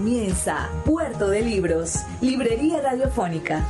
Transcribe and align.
Comienza 0.00 0.70
Puerto 0.86 1.28
de 1.28 1.42
Libros, 1.42 1.96
Librería 2.22 2.80
Radiofónica. 2.80 3.62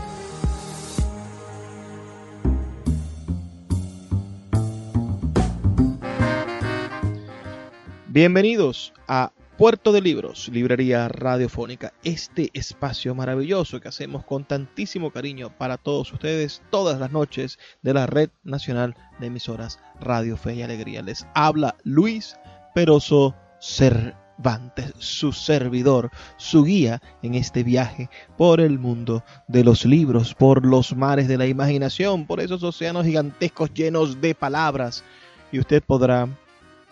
Bienvenidos 8.06 8.92
a 9.08 9.32
Puerto 9.58 9.90
de 9.90 10.00
Libros, 10.00 10.48
Librería 10.52 11.08
Radiofónica, 11.08 11.92
este 12.04 12.50
espacio 12.52 13.12
maravilloso 13.16 13.80
que 13.80 13.88
hacemos 13.88 14.24
con 14.24 14.44
tantísimo 14.44 15.10
cariño 15.10 15.50
para 15.58 15.78
todos 15.78 16.12
ustedes 16.12 16.62
todas 16.70 17.00
las 17.00 17.10
noches 17.10 17.58
de 17.82 17.92
la 17.92 18.06
Red 18.06 18.30
Nacional 18.44 18.94
de 19.18 19.26
Emisoras 19.26 19.80
Radio 19.98 20.36
Fe 20.36 20.54
y 20.54 20.62
Alegría. 20.62 21.02
Les 21.02 21.26
habla 21.34 21.76
Luis 21.82 22.36
Peroso 22.72 23.34
Su 24.98 25.32
servidor, 25.32 26.10
su 26.36 26.64
guía 26.64 27.02
en 27.22 27.34
este 27.34 27.62
viaje 27.62 28.08
por 28.38 28.60
el 28.60 28.78
mundo 28.78 29.22
de 29.48 29.64
los 29.64 29.84
libros, 29.84 30.34
por 30.34 30.64
los 30.64 30.96
mares 30.96 31.28
de 31.28 31.36
la 31.36 31.46
imaginación, 31.46 32.26
por 32.26 32.40
esos 32.40 32.62
océanos 32.62 33.04
gigantescos 33.04 33.72
llenos 33.74 34.20
de 34.20 34.34
palabras. 34.34 35.04
Y 35.52 35.58
usted 35.58 35.82
podrá 35.82 36.28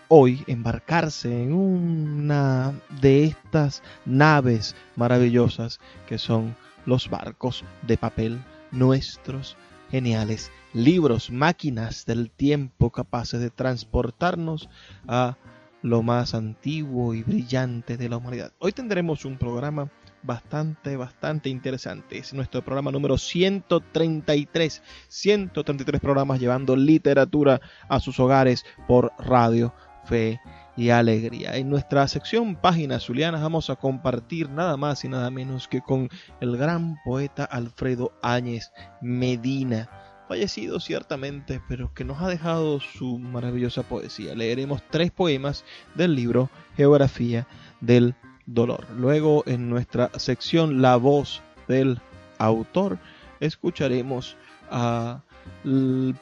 hoy 0.08 0.44
embarcarse 0.46 1.42
en 1.42 1.52
una 1.52 2.72
de 3.00 3.24
estas 3.24 3.82
naves 4.04 4.74
maravillosas 4.96 5.80
que 6.06 6.18
son 6.18 6.54
los 6.84 7.08
barcos 7.08 7.64
de 7.82 7.96
papel 7.96 8.42
nuestros 8.72 9.56
geniales 9.90 10.50
libros, 10.74 11.30
máquinas 11.30 12.04
del 12.04 12.30
tiempo 12.30 12.90
capaces 12.90 13.40
de 13.40 13.50
transportarnos 13.50 14.68
a 15.06 15.36
lo 15.82 16.02
más 16.02 16.34
antiguo 16.34 17.14
y 17.14 17.22
brillante 17.22 17.96
de 17.96 18.08
la 18.08 18.16
humanidad. 18.16 18.52
Hoy 18.58 18.72
tendremos 18.72 19.24
un 19.24 19.38
programa 19.38 19.90
bastante, 20.22 20.96
bastante 20.96 21.48
interesante. 21.48 22.18
Es 22.18 22.34
nuestro 22.34 22.62
programa 22.62 22.90
número 22.90 23.16
133. 23.16 24.82
133 25.08 26.00
programas 26.00 26.40
llevando 26.40 26.76
literatura 26.76 27.60
a 27.88 28.00
sus 28.00 28.18
hogares 28.20 28.64
por 28.86 29.12
radio 29.18 29.72
fe 30.04 30.40
y 30.76 30.90
alegría. 30.90 31.56
En 31.56 31.68
nuestra 31.68 32.06
sección 32.08 32.56
Páginas 32.56 33.04
Zulianas 33.04 33.42
vamos 33.42 33.68
a 33.68 33.76
compartir 33.76 34.48
nada 34.48 34.76
más 34.76 35.04
y 35.04 35.08
nada 35.08 35.30
menos 35.30 35.68
que 35.68 35.80
con 35.80 36.08
el 36.40 36.56
gran 36.56 36.96
poeta 37.04 37.44
Alfredo 37.44 38.12
Áñez 38.22 38.72
Medina, 39.02 39.88
fallecido 40.28 40.78
ciertamente, 40.78 41.60
pero 41.68 41.92
que 41.94 42.04
nos 42.04 42.20
ha 42.20 42.28
dejado 42.28 42.80
su 42.80 43.18
maravillosa 43.18 43.82
poesía. 43.82 44.34
Leeremos 44.34 44.82
tres 44.90 45.10
poemas 45.10 45.64
del 45.94 46.14
libro 46.14 46.50
Geografía 46.76 47.46
del 47.80 48.14
Dolor. 48.46 48.86
Luego 48.96 49.42
en 49.46 49.70
nuestra 49.70 50.10
sección 50.18 50.82
La 50.82 50.96
voz 50.96 51.42
del 51.66 52.00
autor 52.38 52.98
escucharemos 53.40 54.36
al 54.70 55.22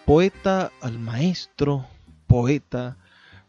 poeta, 0.04 0.70
al 0.80 0.98
maestro 0.98 1.86
poeta, 2.28 2.96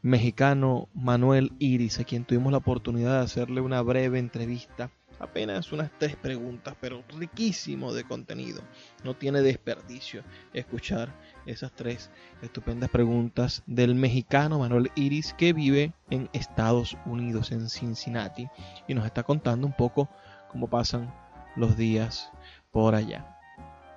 mexicano 0.02 0.90
Manuel 0.94 1.52
Iris, 1.60 2.00
a 2.00 2.04
quien 2.04 2.26
tuvimos 2.26 2.52
la 2.52 2.60
oportunidad 2.60 3.20
de 3.20 3.26
hacerle 3.26 3.62
una 3.62 3.82
breve 3.82 4.20
entrevista. 4.20 4.90
Apenas 5.20 5.72
unas 5.72 5.90
tres 5.98 6.16
preguntas, 6.16 6.76
pero 6.80 7.04
riquísimo 7.18 7.94
de 7.94 8.04
contenido. 8.04 8.62
No 9.04 9.16
tiene 9.16 9.42
desperdicio 9.42 10.24
escuchar 10.54 11.14
esas 11.46 11.72
tres 11.72 12.12
estupendas 12.42 12.90
preguntas 12.90 13.64
del 13.66 13.96
mexicano 13.96 14.60
Manuel 14.60 14.92
Iris 14.96 15.34
que 15.34 15.54
vive 15.54 15.94
en 16.10 16.30
Estados 16.34 16.98
Unidos, 17.06 17.52
en 17.52 17.70
Cincinnati, 17.70 18.48
y 18.88 18.94
nos 18.94 19.06
está 19.06 19.24
contando 19.24 19.66
un 19.66 19.74
poco 19.74 20.08
cómo 20.52 20.70
pasan 20.70 21.14
los 21.56 21.76
días 21.78 22.32
por 22.72 22.94
allá. 22.94 23.40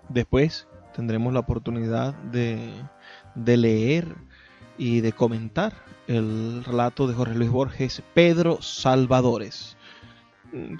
Después 0.08 0.66
tendremos 0.94 1.32
la 1.32 1.40
oportunidad 1.40 2.14
de, 2.14 2.72
de 3.34 3.56
leer 3.56 4.16
y 4.78 5.02
de 5.02 5.12
comentar 5.12 5.74
el 6.06 6.64
relato 6.64 7.06
de 7.06 7.14
Jorge 7.14 7.34
Luis 7.34 7.50
Borges, 7.50 8.02
Pedro 8.14 8.62
Salvadores, 8.62 9.76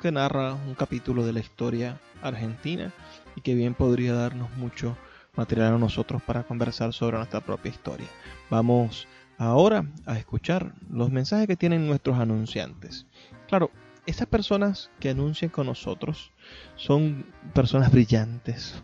que 0.01 0.13
narra 0.13 0.55
un 0.55 0.75
capítulo 0.75 1.25
de 1.25 1.33
la 1.33 1.41
historia 1.41 2.01
argentina 2.23 2.93
y 3.37 3.41
que 3.41 3.55
bien 3.55 3.75
podría 3.75 4.15
darnos 4.15 4.51
mucho 4.57 4.97
material 5.37 5.75
a 5.75 5.79
nosotros 5.79 6.23
para 6.23 6.43
conversar 6.43 6.93
sobre 6.93 7.17
nuestra 7.17 7.41
propia 7.41 7.71
historia. 7.71 8.09
Vamos 8.51 9.07
ahora 9.39 9.87
a 10.07 10.19
escuchar 10.19 10.75
los 10.91 11.11
mensajes 11.11 11.47
que 11.47 11.57
tienen 11.57 11.87
nuestros 11.87 12.19
anunciantes. 12.19 13.07
Claro, 13.49 13.71
esas 14.07 14.27
personas 14.27 14.91
que 14.99 15.11
anuncian 15.11 15.51
con 15.51 15.67
nosotros 15.67 16.33
son 16.77 17.27
personas 17.55 17.93
brillantes, 17.93 18.83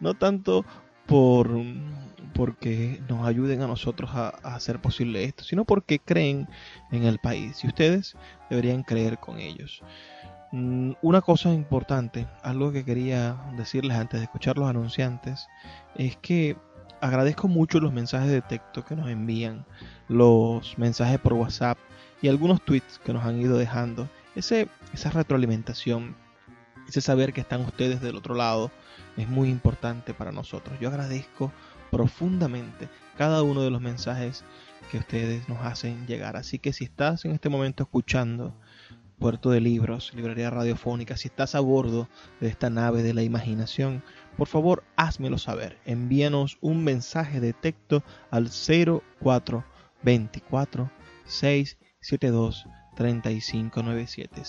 no 0.00 0.14
tanto 0.14 0.64
por 1.06 1.50
porque 2.36 3.00
nos 3.08 3.26
ayuden 3.26 3.62
a 3.62 3.66
nosotros 3.66 4.10
a, 4.12 4.28
hacer 4.42 4.78
posible 4.78 5.24
esto, 5.24 5.42
sino 5.42 5.64
porque 5.64 5.98
creen 5.98 6.46
en 6.92 7.04
el 7.04 7.18
país 7.18 7.64
y 7.64 7.66
ustedes 7.66 8.14
deberían 8.50 8.82
creer 8.82 9.18
con 9.18 9.38
ellos. 9.38 9.82
Mm, 10.52 10.92
una 11.00 11.22
cosa 11.22 11.52
importante, 11.52 12.26
algo 12.42 12.72
que 12.72 12.84
quería 12.84 13.36
decirles 13.56 13.96
antes 13.96 14.20
de 14.20 14.24
escuchar 14.24 14.58
los 14.58 14.68
anunciantes, 14.68 15.48
es 15.96 16.16
que 16.18 16.56
agradezco 17.00 17.48
mucho 17.48 17.80
los 17.80 17.92
mensajes 17.92 18.30
de 18.30 18.42
texto 18.42 18.84
que 18.84 18.96
nos 18.96 19.08
envían, 19.08 19.64
los 20.08 20.76
mensajes 20.78 21.18
por 21.18 21.32
WhatsApp 21.32 21.78
y 22.20 22.28
algunos 22.28 22.62
tweets 22.62 23.00
que 23.04 23.12
nos 23.12 23.24
han 23.24 23.40
ido 23.40 23.56
dejando. 23.56 24.08
Esa 24.34 25.10
retroalimentación, 25.10 26.14
ese 26.88 27.00
saber 27.00 27.32
que 27.32 27.40
están 27.40 27.62
ustedes 27.62 28.00
del 28.00 28.16
otro 28.16 28.34
lado, 28.34 28.70
es 29.16 29.28
muy 29.28 29.48
importante 29.48 30.14
para 30.14 30.32
nosotros. 30.32 30.78
Yo 30.80 30.88
agradezco 30.88 31.52
profundamente 31.90 32.88
cada 33.16 33.42
uno 33.42 33.62
de 33.62 33.70
los 33.70 33.80
mensajes 33.80 34.44
que 34.90 34.98
ustedes 34.98 35.48
nos 35.48 35.64
hacen 35.64 36.06
llegar. 36.06 36.36
Así 36.36 36.58
que 36.58 36.72
si 36.72 36.84
estás 36.84 37.24
en 37.24 37.32
este 37.32 37.48
momento 37.48 37.84
escuchando 37.84 38.54
Puerto 39.18 39.50
de 39.50 39.60
Libros, 39.60 40.12
Librería 40.14 40.50
Radiofónica, 40.50 41.16
si 41.16 41.28
estás 41.28 41.54
a 41.54 41.60
bordo 41.60 42.08
de 42.40 42.48
esta 42.48 42.68
nave 42.68 43.02
de 43.02 43.14
la 43.14 43.22
imaginación, 43.22 44.02
por 44.36 44.46
favor 44.46 44.84
házmelo 44.96 45.38
saber. 45.38 45.78
Envíanos 45.86 46.58
un 46.60 46.84
mensaje 46.84 47.40
de 47.40 47.54
texto 47.54 48.02
al 48.30 48.50
0424 48.50 50.90
672 51.24 52.66
3597 52.96 54.42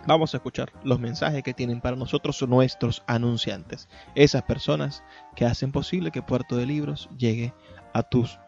vamos 0.05 0.33
a 0.33 0.37
escuchar 0.37 0.71
los 0.83 0.99
mensajes 0.99 1.43
que 1.43 1.53
tienen 1.53 1.81
para 1.81 1.95
nosotros 1.95 2.41
nuestros 2.47 3.03
anunciantes, 3.07 3.87
esas 4.15 4.43
personas 4.43 5.03
que 5.35 5.45
hacen 5.45 5.71
posible 5.71 6.11
que 6.11 6.21
Puerto 6.21 6.57
de 6.57 6.65
Libros 6.65 7.09
llegue 7.17 7.53
a 7.93 8.03
tus 8.03 8.39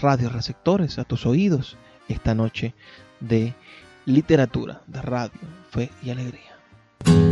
radioreceptores, 0.00 0.98
a 0.98 1.04
tus 1.04 1.26
oídos 1.26 1.76
esta 2.08 2.34
noche 2.34 2.74
de 3.20 3.54
literatura, 4.04 4.82
de 4.86 5.02
radio, 5.02 5.40
fe 5.70 5.90
y 6.02 6.10
alegría. 6.10 7.31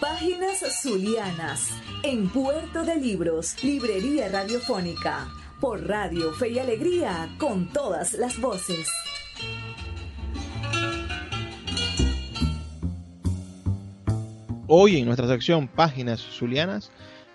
Páginas 0.00 0.82
Zulianas 0.82 1.68
en 2.02 2.28
Puerto 2.28 2.82
de 2.84 2.96
Libros, 2.96 3.62
Librería 3.62 4.28
Radiofónica 4.28 5.28
por 5.62 5.86
Radio 5.86 6.32
Fe 6.32 6.50
y 6.50 6.58
Alegría, 6.58 7.36
con 7.38 7.68
todas 7.68 8.14
las 8.14 8.40
voces. 8.40 8.90
Hoy 14.74 14.96
en 14.96 15.04
nuestra 15.04 15.28
sección 15.28 15.68
Páginas 15.68 16.18
Zulianas 16.18 16.90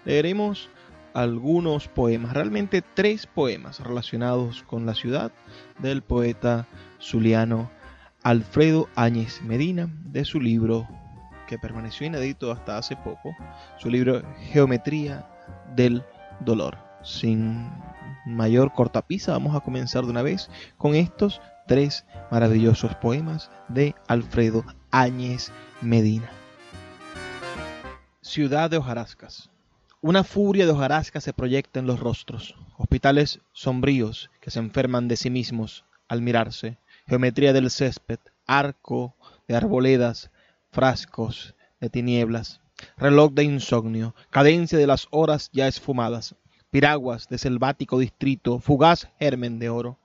leeremos 0.05 0.71
algunos 1.13 1.87
poemas, 1.87 2.33
realmente 2.33 2.81
tres 2.81 3.27
poemas 3.27 3.79
relacionados 3.79 4.63
con 4.63 4.87
la 4.87 4.95
ciudad 4.95 5.31
del 5.77 6.01
poeta 6.01 6.67
zuliano 6.99 7.69
Alfredo 8.23 8.89
Áñez 8.95 9.43
Medina 9.43 9.87
de 10.05 10.25
su 10.25 10.41
libro 10.41 10.87
que 11.47 11.59
permaneció 11.59 12.07
inédito 12.07 12.51
hasta 12.51 12.75
hace 12.75 12.95
poco, 12.95 13.35
su 13.77 13.91
libro 13.91 14.23
Geometría 14.51 15.27
del 15.75 16.03
Dolor. 16.39 16.79
Sin 17.03 17.69
mayor 18.25 18.73
cortapisa, 18.73 19.33
vamos 19.33 19.55
a 19.55 19.59
comenzar 19.59 20.05
de 20.05 20.09
una 20.09 20.23
vez 20.23 20.49
con 20.79 20.95
estos 20.95 21.39
tres 21.67 22.03
maravillosos 22.31 22.95
poemas 22.95 23.51
de 23.67 23.93
Alfredo 24.07 24.65
Áñez 24.89 25.51
Medina. 25.83 26.31
Ciudad 28.27 28.69
de 28.69 28.75
hojarascas. 28.75 29.49
Una 30.01 30.25
furia 30.25 30.65
de 30.65 30.73
hojarascas 30.73 31.23
se 31.23 31.31
proyecta 31.31 31.79
en 31.79 31.87
los 31.87 32.01
rostros, 32.01 32.55
hospitales 32.77 33.39
sombríos 33.53 34.29
que 34.41 34.51
se 34.51 34.59
enferman 34.59 35.07
de 35.07 35.15
sí 35.15 35.29
mismos 35.29 35.85
al 36.09 36.21
mirarse, 36.21 36.77
geometría 37.07 37.53
del 37.53 37.71
césped, 37.71 38.19
arco 38.45 39.15
de 39.47 39.55
arboledas, 39.55 40.29
frascos 40.71 41.55
de 41.79 41.89
tinieblas, 41.89 42.59
reloj 42.97 43.31
de 43.31 43.45
insomnio, 43.45 44.13
cadencia 44.29 44.77
de 44.77 44.87
las 44.87 45.07
horas 45.11 45.49
ya 45.53 45.69
esfumadas, 45.69 46.35
piraguas 46.69 47.29
de 47.29 47.37
selvático 47.37 47.97
distrito, 47.97 48.59
fugaz 48.59 49.07
germen 49.21 49.57
de 49.57 49.69
oro. 49.69 49.99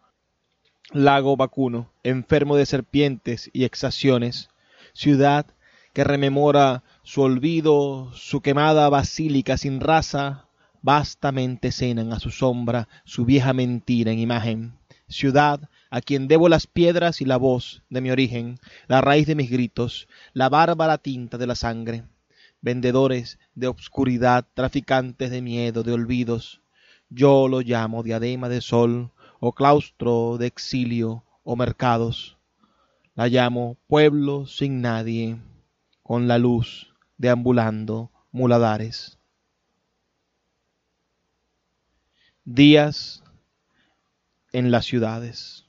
Lago 0.93 1.37
vacuno, 1.37 1.91
enfermo 2.05 2.55
de 2.55 2.67
serpientes 2.67 3.51
y 3.53 3.65
exaciones, 3.65 4.49
ciudad 4.93 5.45
que 5.93 6.05
rememora 6.05 6.85
su 7.03 7.23
olvido, 7.23 8.11
su 8.15 8.41
quemada 8.41 8.89
basílica 8.89 9.57
sin 9.57 9.81
raza, 9.81 10.47
vastamente 10.83 11.73
cenan 11.73 12.13
a 12.13 12.21
su 12.21 12.31
sombra 12.31 12.89
su 13.05 13.25
vieja 13.25 13.53
mentira 13.53 14.13
en 14.13 14.19
imagen. 14.19 14.75
Ciudad 15.09 15.69
a 15.91 16.01
quien 16.01 16.29
debo 16.29 16.49
las 16.49 16.67
piedras 16.67 17.21
y 17.21 17.25
la 17.25 17.37
voz 17.37 17.83
de 17.91 18.01
mi 18.01 18.11
origen, 18.11 18.59
la 18.89 19.01
raíz 19.01 19.27
de 19.27 19.35
mis 19.35 19.51
gritos, 19.51 20.09
la 20.33 20.49
bárbara 20.49 20.99
tinta 20.99 21.39
de 21.39 21.47
la 21.47 21.55
sangre 21.55 22.05
vendedores 22.63 23.39
de 23.55 23.67
obscuridad, 23.67 24.47
traficantes 24.55 25.31
de 25.31 25.43
miedo, 25.43 25.83
de 25.83 25.93
olvidos. 25.93 26.63
Yo 27.11 27.49
lo 27.49 27.61
llamo 27.61 28.03
diadema 28.03 28.49
de 28.49 28.61
sol, 28.63 29.11
o 29.41 29.53
claustro 29.53 30.39
de 30.39 30.47
exilio, 30.47 31.25
o 31.43 31.57
mercados. 31.57 32.39
La 33.15 33.29
llamo 33.29 33.77
pueblo 33.89 34.47
sin 34.47 34.81
nadie, 34.81 35.37
con 36.03 36.29
la 36.29 36.39
luz 36.39 36.92
deambulando 37.17 38.11
muladares. 38.31 39.19
Días 42.45 43.23
en 44.53 44.71
las 44.71 44.85
ciudades. 44.85 45.67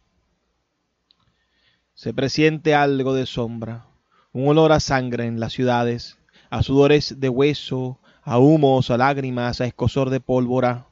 Se 1.93 2.13
presiente 2.13 2.75
algo 2.75 3.13
de 3.13 3.25
sombra, 3.25 3.85
un 4.31 4.47
olor 4.47 4.71
a 4.71 4.79
sangre 4.79 5.25
en 5.25 5.39
las 5.39 5.53
ciudades 5.53 6.17
a 6.53 6.61
sudores 6.61 7.19
de 7.19 7.29
hueso, 7.29 7.99
a 8.21 8.37
humos, 8.37 8.91
a 8.91 8.97
lágrimas, 8.97 9.59
a 9.59 9.65
escosor 9.65 10.11
de 10.11 10.19
pólvora. 10.19 10.87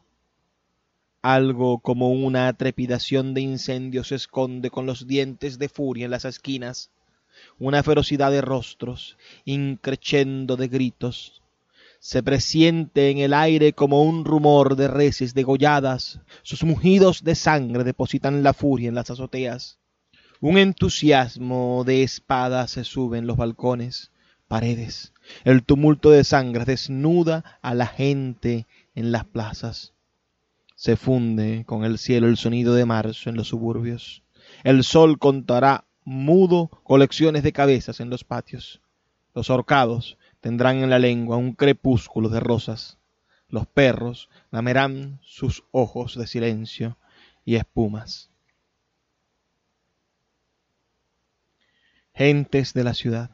Algo 1.21 1.77
como 1.77 2.09
una 2.09 2.51
trepidación 2.53 3.35
de 3.35 3.41
incendio 3.41 4.03
se 4.03 4.15
esconde 4.15 4.71
con 4.71 4.87
los 4.87 5.05
dientes 5.05 5.59
de 5.59 5.69
furia 5.69 6.05
en 6.05 6.09
las 6.09 6.25
esquinas, 6.25 6.89
una 7.59 7.83
ferocidad 7.83 8.31
de 8.31 8.41
rostros, 8.41 9.17
increchendo 9.45 10.57
de 10.57 10.67
gritos. 10.67 11.41
Se 11.99 12.23
presiente 12.23 13.11
en 13.11 13.19
el 13.19 13.33
aire 13.33 13.73
como 13.73 14.03
un 14.03 14.25
rumor 14.25 14.75
de 14.75 14.87
reses 14.87 15.33
degolladas, 15.33 16.19
sus 16.41 16.63
mugidos 16.63 17.23
de 17.23 17.35
sangre 17.35 17.83
depositan 17.83 18.41
la 18.41 18.53
furia 18.53 18.89
en 18.89 18.95
las 18.95 19.11
azoteas. 19.11 19.77
Un 20.39 20.57
entusiasmo 20.57 21.83
de 21.85 22.01
espadas 22.01 22.71
se 22.71 22.83
sube 22.83 23.19
en 23.19 23.27
los 23.27 23.37
balcones, 23.37 24.11
paredes, 24.47 25.13
el 25.43 25.63
tumulto 25.63 26.09
de 26.09 26.23
sangre 26.23 26.65
desnuda 26.65 27.59
a 27.61 27.75
la 27.75 27.85
gente 27.85 28.65
en 28.95 29.11
las 29.11 29.25
plazas. 29.25 29.93
Se 30.75 30.95
funde 30.95 31.63
con 31.67 31.85
el 31.85 31.99
cielo 31.99 32.27
el 32.27 32.37
sonido 32.37 32.73
de 32.73 32.85
marzo 32.85 33.29
en 33.29 33.35
los 33.35 33.49
suburbios. 33.49 34.23
El 34.63 34.83
sol 34.83 35.19
contará 35.19 35.85
mudo 36.03 36.69
colecciones 36.83 37.43
de 37.43 37.53
cabezas 37.53 37.99
en 37.99 38.09
los 38.09 38.23
patios. 38.23 38.81
Los 39.33 39.49
horcados 39.49 40.17
tendrán 40.39 40.77
en 40.77 40.89
la 40.89 40.99
lengua 40.99 41.37
un 41.37 41.53
crepúsculo 41.53 42.29
de 42.29 42.39
rosas. 42.39 42.97
Los 43.47 43.67
perros 43.67 44.29
lamerán 44.49 45.19
sus 45.23 45.63
ojos 45.71 46.17
de 46.17 46.27
silencio 46.27 46.97
y 47.45 47.55
espumas. 47.55 48.29
Gentes 52.13 52.73
de 52.73 52.83
la 52.83 52.93
ciudad 52.93 53.31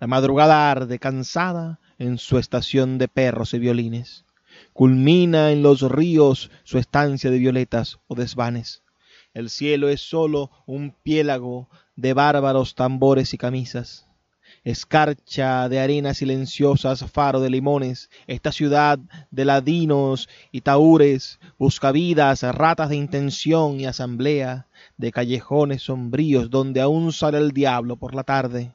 la 0.00 0.06
madrugada 0.06 0.70
arde 0.70 0.98
cansada 0.98 1.80
en 1.98 2.18
su 2.18 2.38
estación 2.38 2.98
de 2.98 3.08
perros 3.08 3.54
y 3.54 3.58
violines. 3.58 4.24
Culmina 4.72 5.50
en 5.50 5.62
los 5.62 5.82
ríos 5.82 6.50
su 6.64 6.78
estancia 6.78 7.30
de 7.30 7.38
violetas 7.38 7.98
o 8.06 8.14
desvanes. 8.14 8.82
El 9.38 9.50
cielo 9.50 9.88
es 9.88 10.00
sólo 10.00 10.50
un 10.66 10.90
piélago 10.90 11.68
de 11.94 12.12
bárbaros 12.12 12.74
tambores 12.74 13.32
y 13.34 13.38
camisas. 13.38 14.08
escarcha 14.64 15.68
de 15.68 15.78
arenas 15.78 16.16
silenciosas, 16.16 17.04
faro 17.08 17.38
de 17.38 17.48
limones, 17.48 18.10
esta 18.26 18.50
ciudad 18.50 18.98
de 19.30 19.44
ladinos 19.44 20.28
y 20.50 20.62
taúres, 20.62 21.38
buscavidas, 21.56 22.42
ratas 22.42 22.88
de 22.88 22.96
intención 22.96 23.78
y 23.78 23.86
asamblea, 23.86 24.66
de 24.96 25.12
callejones 25.12 25.82
sombríos 25.82 26.50
donde 26.50 26.80
aún 26.80 27.12
sale 27.12 27.38
el 27.38 27.52
diablo 27.52 27.94
por 27.94 28.16
la 28.16 28.24
tarde, 28.24 28.72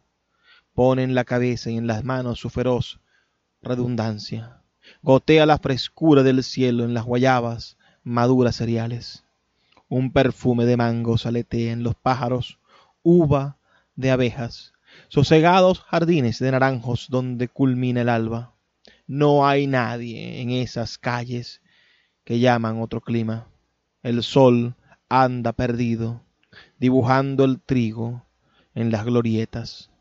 pone 0.74 1.04
en 1.04 1.14
la 1.14 1.26
cabeza 1.26 1.72
y 1.72 1.76
en 1.76 1.88
las 1.88 2.06
manos 2.06 2.40
su 2.40 2.50
feroz 2.50 3.02
redundancia, 3.62 4.62
gotea 5.02 5.46
la 5.46 5.58
frescura 5.58 6.24
del 6.24 6.42
cielo 6.42 6.86
en 6.86 6.94
las 6.94 7.04
guayabas, 7.04 7.76
maduras 8.04 8.56
cereales, 8.56 9.26
un 9.94 10.12
perfume 10.12 10.66
de 10.66 10.76
mango 10.76 11.18
aletea 11.24 11.72
en 11.72 11.84
los 11.84 11.94
pájaros, 11.94 12.60
uva 13.04 13.60
de 13.96 14.10
abejas, 14.10 14.74
sosegados 15.08 15.82
jardines 15.82 16.40
de 16.40 16.50
naranjos 16.50 17.10
donde 17.12 17.48
culmina 17.48 18.02
el 18.02 18.10
alba. 18.10 18.56
No 19.06 19.46
hay 19.48 19.68
nadie 19.68 20.42
en 20.42 20.50
esas 20.50 20.98
calles 20.98 21.62
que 22.24 22.40
llaman 22.40 22.82
otro 22.82 23.02
clima. 23.02 23.48
El 24.02 24.24
sol 24.24 24.76
anda 25.10 25.54
perdido, 25.54 26.24
dibujando 26.80 27.46
el 27.46 27.62
trigo 27.62 28.26
en 28.74 28.90
las 28.90 29.06
glorietas. 29.06 29.92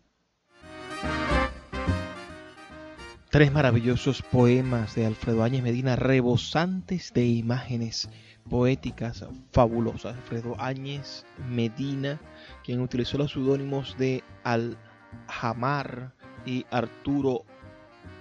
Tres 3.28 3.52
maravillosos 3.52 4.22
poemas 4.22 4.94
de 4.94 5.04
Alfredo 5.04 5.42
Áñez 5.42 5.62
Medina, 5.62 5.96
rebosantes 5.96 7.12
de 7.12 7.26
imágenes 7.26 8.08
poéticas 8.48 9.24
fabulosas. 9.52 10.16
Alfredo 10.16 10.56
Áñez 10.58 11.24
Medina, 11.48 12.20
quien 12.64 12.80
utilizó 12.80 13.18
los 13.18 13.32
seudónimos 13.32 13.96
de 13.98 14.22
Al-Jamar 14.44 16.12
y 16.44 16.66
Arturo 16.70 17.44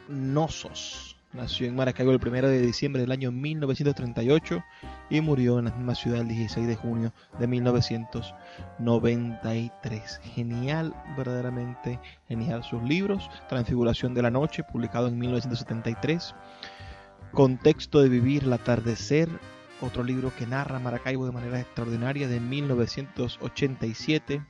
Nosos. 0.07 1.17
Nació 1.33 1.67
en 1.67 1.75
Maracaibo 1.77 2.11
el 2.11 2.19
1 2.21 2.49
de 2.49 2.59
diciembre 2.59 3.01
del 3.01 3.13
año 3.13 3.31
1938 3.31 4.61
y 5.09 5.21
murió 5.21 5.59
en 5.59 5.65
la 5.65 5.71
misma 5.71 5.95
ciudad 5.95 6.19
el 6.19 6.27
16 6.27 6.67
de 6.67 6.75
junio 6.75 7.13
de 7.39 7.47
1993. 7.47 10.19
Genial, 10.23 10.93
verdaderamente 11.15 12.01
genial 12.27 12.65
sus 12.65 12.83
libros. 12.83 13.29
Transfiguración 13.47 14.13
de 14.13 14.23
la 14.23 14.31
Noche, 14.31 14.65
publicado 14.65 15.07
en 15.07 15.17
1973. 15.17 16.35
Contexto 17.31 18.01
de 18.01 18.09
Vivir 18.09 18.43
el 18.43 18.51
Atardecer, 18.51 19.29
otro 19.81 20.03
libro 20.03 20.31
que 20.37 20.47
narra 20.47 20.79
Maracaibo 20.79 21.25
de 21.25 21.31
manera 21.31 21.59
extraordinaria 21.59 22.27
de 22.27 22.39
1987. 22.39 24.41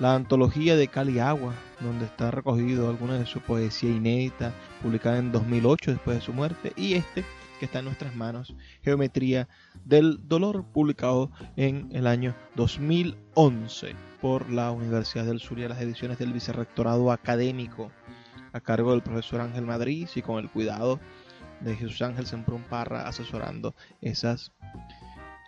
La 0.00 0.14
antología 0.14 0.76
de 0.76 0.88
Cali 0.88 1.18
Agua, 1.18 1.54
donde 1.80 2.04
está 2.04 2.30
recogido 2.30 2.88
alguna 2.88 3.18
de 3.18 3.26
su 3.26 3.40
poesía 3.40 3.90
inédita, 3.90 4.52
publicada 4.82 5.18
en 5.18 5.32
2008 5.32 5.92
después 5.92 6.18
de 6.18 6.24
su 6.24 6.32
muerte, 6.32 6.72
y 6.76 6.94
este 6.94 7.24
que 7.58 7.64
está 7.64 7.80
en 7.80 7.86
nuestras 7.86 8.14
manos, 8.14 8.54
Geometría 8.82 9.48
del 9.84 10.20
Dolor, 10.28 10.64
publicado 10.64 11.30
en 11.56 11.88
el 11.92 12.06
año 12.06 12.34
2011 12.54 13.94
por 14.20 14.48
la 14.50 14.70
Universidad 14.70 15.24
del 15.24 15.40
Sur 15.40 15.58
y 15.58 15.68
las 15.68 15.80
ediciones 15.80 16.18
del 16.18 16.32
Vicerrectorado 16.32 17.10
Académico 17.10 17.90
a 18.52 18.60
cargo 18.60 18.92
del 18.92 19.02
profesor 19.02 19.40
Ángel 19.40 19.66
Madrid 19.66 20.08
y 20.14 20.22
con 20.22 20.38
el 20.38 20.48
cuidado 20.48 21.00
de 21.60 21.76
Jesús 21.76 22.02
Ángel 22.02 22.26
Semprún 22.26 22.62
Parra 22.62 23.08
asesorando 23.08 23.74
esas 24.00 24.52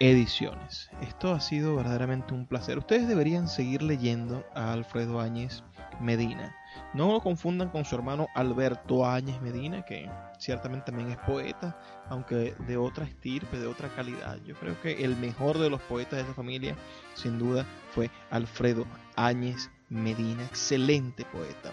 ediciones. 0.00 0.90
Esto 1.02 1.32
ha 1.32 1.40
sido 1.40 1.76
verdaderamente 1.76 2.32
un 2.32 2.46
placer. 2.46 2.78
Ustedes 2.78 3.06
deberían 3.06 3.48
seguir 3.48 3.82
leyendo 3.82 4.44
a 4.54 4.72
Alfredo 4.72 5.20
Áñez 5.20 5.62
Medina. 6.00 6.56
No 6.94 7.12
lo 7.12 7.20
confundan 7.20 7.68
con 7.68 7.84
su 7.84 7.94
hermano 7.96 8.26
Alberto 8.34 9.06
Áñez 9.06 9.40
Medina, 9.42 9.84
que 9.84 10.10
ciertamente 10.38 10.86
también 10.86 11.10
es 11.10 11.18
poeta, 11.18 11.78
aunque 12.08 12.54
de 12.66 12.76
otra 12.78 13.04
estirpe, 13.04 13.58
de 13.58 13.66
otra 13.66 13.88
calidad. 13.90 14.38
Yo 14.46 14.54
creo 14.54 14.80
que 14.80 15.04
el 15.04 15.16
mejor 15.16 15.58
de 15.58 15.68
los 15.68 15.82
poetas 15.82 16.16
de 16.16 16.22
esa 16.22 16.34
familia, 16.34 16.74
sin 17.14 17.38
duda, 17.38 17.66
fue 17.94 18.10
Alfredo 18.30 18.86
Áñez 19.16 19.70
Medina, 19.90 20.42
excelente 20.44 21.26
poeta. 21.26 21.72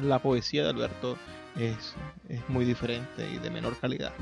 La 0.00 0.20
poesía 0.20 0.62
de 0.62 0.70
Alberto 0.70 1.16
es, 1.56 1.94
es 2.28 2.48
muy 2.48 2.64
diferente 2.64 3.28
y 3.30 3.38
de 3.38 3.50
menor 3.50 3.76
calidad. 3.78 4.12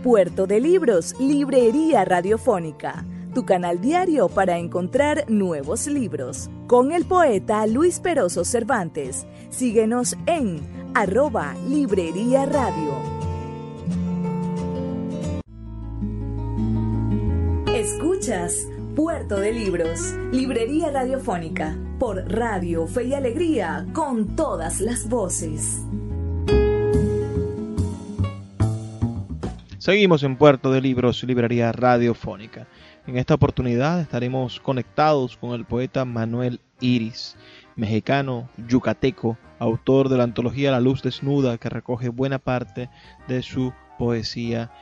Puerto 0.02 0.46
de 0.46 0.60
Libros, 0.60 1.16
Librería 1.18 2.04
Radiofónica, 2.04 3.04
tu 3.34 3.44
canal 3.44 3.80
diario 3.80 4.28
para 4.28 4.56
encontrar 4.56 5.24
nuevos 5.28 5.88
libros. 5.88 6.48
Con 6.68 6.92
el 6.92 7.04
poeta 7.04 7.66
Luis 7.66 7.98
Peroso 7.98 8.44
Cervantes. 8.44 9.26
Síguenos 9.50 10.16
en 10.26 10.60
arroba 10.94 11.54
Librería 11.68 12.46
Radio. 12.46 13.15
Escuchas 17.86 18.66
Puerto 18.96 19.38
de 19.38 19.52
Libros, 19.52 20.12
Librería 20.32 20.90
Radiofónica, 20.90 21.78
por 22.00 22.16
Radio 22.28 22.88
Fe 22.88 23.04
y 23.04 23.14
Alegría, 23.14 23.86
con 23.92 24.34
todas 24.34 24.80
las 24.80 25.08
voces. 25.08 25.84
Seguimos 29.78 30.24
en 30.24 30.34
Puerto 30.36 30.72
de 30.72 30.80
Libros, 30.80 31.22
Librería 31.22 31.70
Radiofónica. 31.70 32.66
En 33.06 33.18
esta 33.18 33.34
oportunidad 33.34 34.00
estaremos 34.00 34.58
conectados 34.58 35.36
con 35.36 35.52
el 35.52 35.64
poeta 35.64 36.04
Manuel 36.04 36.60
Iris, 36.80 37.36
mexicano, 37.76 38.48
yucateco, 38.66 39.38
autor 39.60 40.08
de 40.08 40.16
la 40.16 40.24
antología 40.24 40.72
La 40.72 40.80
Luz 40.80 41.04
Desnuda, 41.04 41.56
que 41.58 41.68
recoge 41.68 42.08
buena 42.08 42.40
parte 42.40 42.90
de 43.28 43.42
su 43.42 43.72
poesía 43.96 44.72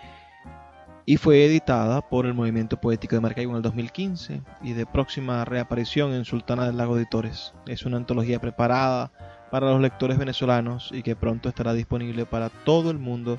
y 1.07 1.19
fue 1.19 1.45
editada 1.45 2.01
por 2.01 2.25
el 2.27 2.35
Movimiento 2.35 2.81
Poético 2.81 3.15
de 3.15 3.21
Maracaibo 3.21 3.53
en 3.53 3.59
el 3.59 3.63
2015 3.63 4.41
y 4.63 4.73
de 4.73 4.87
próxima 4.87 5.45
reaparición 5.45 6.15
en 6.15 6.25
Sultana 6.25 6.67
del 6.67 6.79
Lago 6.79 6.97
Editores. 6.97 7.53
Es 7.67 7.85
una 7.85 7.99
antología 7.99 8.41
preparada 8.41 9.13
para 9.51 9.71
los 9.71 9.81
lectores 9.81 10.19
venezolanos 10.19 10.91
y 10.93 11.03
que 11.03 11.15
pronto 11.15 11.49
estará 11.49 11.75
disponible 11.75 12.25
para 12.25 12.49
todo 12.49 12.91
el 12.91 12.99
mundo 12.99 13.39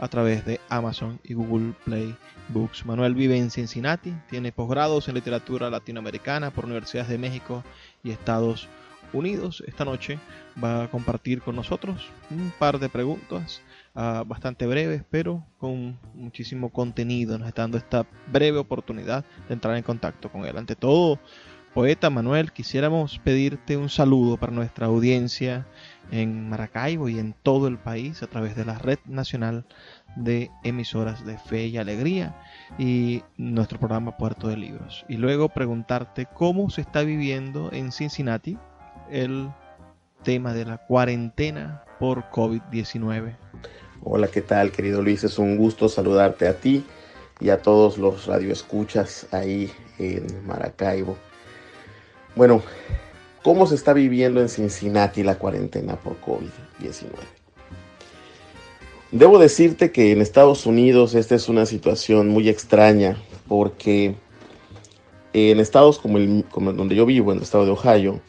a 0.00 0.08
través 0.08 0.46
de 0.46 0.60
Amazon 0.70 1.20
y 1.22 1.34
Google 1.34 1.74
Play 1.84 2.16
Books. 2.48 2.86
Manuel 2.86 3.14
vive 3.14 3.36
en 3.36 3.50
Cincinnati, 3.50 4.14
tiene 4.30 4.50
posgrados 4.50 5.06
en 5.08 5.14
literatura 5.14 5.68
latinoamericana 5.68 6.50
por 6.50 6.64
universidades 6.64 7.10
de 7.10 7.18
México 7.18 7.62
y 8.02 8.10
Estados 8.10 8.68
Unidos. 9.12 9.62
Esta 9.66 9.84
noche 9.84 10.18
va 10.62 10.84
a 10.84 10.90
compartir 10.90 11.42
con 11.42 11.56
nosotros 11.56 12.08
un 12.30 12.52
par 12.58 12.78
de 12.78 12.88
preguntas 12.88 13.60
Ah, 13.94 14.24
bastante 14.26 14.66
breves, 14.66 15.04
pero 15.10 15.44
con 15.58 15.98
muchísimo 16.14 16.70
contenido. 16.70 17.38
Nos 17.38 17.48
está 17.48 17.62
dando 17.62 17.76
esta 17.76 18.06
breve 18.32 18.58
oportunidad 18.58 19.24
de 19.48 19.54
entrar 19.54 19.76
en 19.76 19.82
contacto 19.82 20.32
con 20.32 20.46
él. 20.46 20.56
Ante 20.56 20.76
todo, 20.76 21.18
Poeta 21.74 22.08
Manuel, 22.08 22.52
quisiéramos 22.52 23.18
pedirte 23.18 23.76
un 23.76 23.90
saludo 23.90 24.38
para 24.38 24.52
nuestra 24.52 24.86
audiencia 24.86 25.66
en 26.10 26.48
Maracaibo 26.48 27.10
y 27.10 27.18
en 27.18 27.34
todo 27.42 27.68
el 27.68 27.78
país 27.78 28.22
a 28.22 28.28
través 28.28 28.56
de 28.56 28.64
la 28.64 28.78
Red 28.78 28.98
Nacional 29.04 29.66
de 30.16 30.50
Emisoras 30.64 31.26
de 31.26 31.36
Fe 31.36 31.66
y 31.66 31.76
Alegría 31.76 32.34
y 32.78 33.22
nuestro 33.36 33.78
programa 33.78 34.16
Puerto 34.16 34.48
de 34.48 34.56
Libros. 34.56 35.04
Y 35.08 35.18
luego 35.18 35.50
preguntarte 35.50 36.26
cómo 36.34 36.70
se 36.70 36.80
está 36.80 37.02
viviendo 37.02 37.70
en 37.72 37.92
Cincinnati 37.92 38.56
el 39.10 39.50
tema 40.22 40.54
de 40.54 40.64
la 40.64 40.78
cuarentena 40.78 41.84
por 41.98 42.30
COVID-19. 42.30 43.36
Hola, 44.04 44.26
¿qué 44.26 44.42
tal, 44.42 44.72
querido 44.72 45.00
Luis? 45.00 45.22
Es 45.22 45.38
un 45.38 45.56
gusto 45.56 45.88
saludarte 45.88 46.48
a 46.48 46.58
ti 46.58 46.84
y 47.38 47.50
a 47.50 47.62
todos 47.62 47.98
los 47.98 48.26
radioescuchas 48.26 49.28
ahí 49.30 49.70
en 49.96 50.44
Maracaibo. 50.44 51.16
Bueno, 52.34 52.62
¿cómo 53.44 53.64
se 53.64 53.76
está 53.76 53.92
viviendo 53.92 54.40
en 54.40 54.48
Cincinnati 54.48 55.22
la 55.22 55.38
cuarentena 55.38 55.94
por 55.94 56.20
COVID-19? 56.20 57.12
Debo 59.12 59.38
decirte 59.38 59.92
que 59.92 60.10
en 60.10 60.20
Estados 60.20 60.66
Unidos 60.66 61.14
esta 61.14 61.36
es 61.36 61.48
una 61.48 61.64
situación 61.64 62.28
muy 62.28 62.48
extraña 62.48 63.16
porque 63.46 64.16
en 65.32 65.60
estados 65.60 66.00
como, 66.00 66.18
el, 66.18 66.44
donde 66.74 66.96
yo 66.96 67.06
vivo, 67.06 67.30
en 67.30 67.36
el 67.36 67.44
estado 67.44 67.66
de 67.66 67.70
Ohio, 67.70 68.20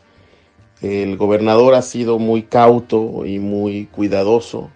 el 0.81 1.17
gobernador 1.17 1.73
ha 1.73 1.81
sido 1.81 2.19
muy 2.19 2.43
cauto 2.43 3.25
y 3.25 3.39
muy 3.39 3.87
cuidadoso 3.87 4.69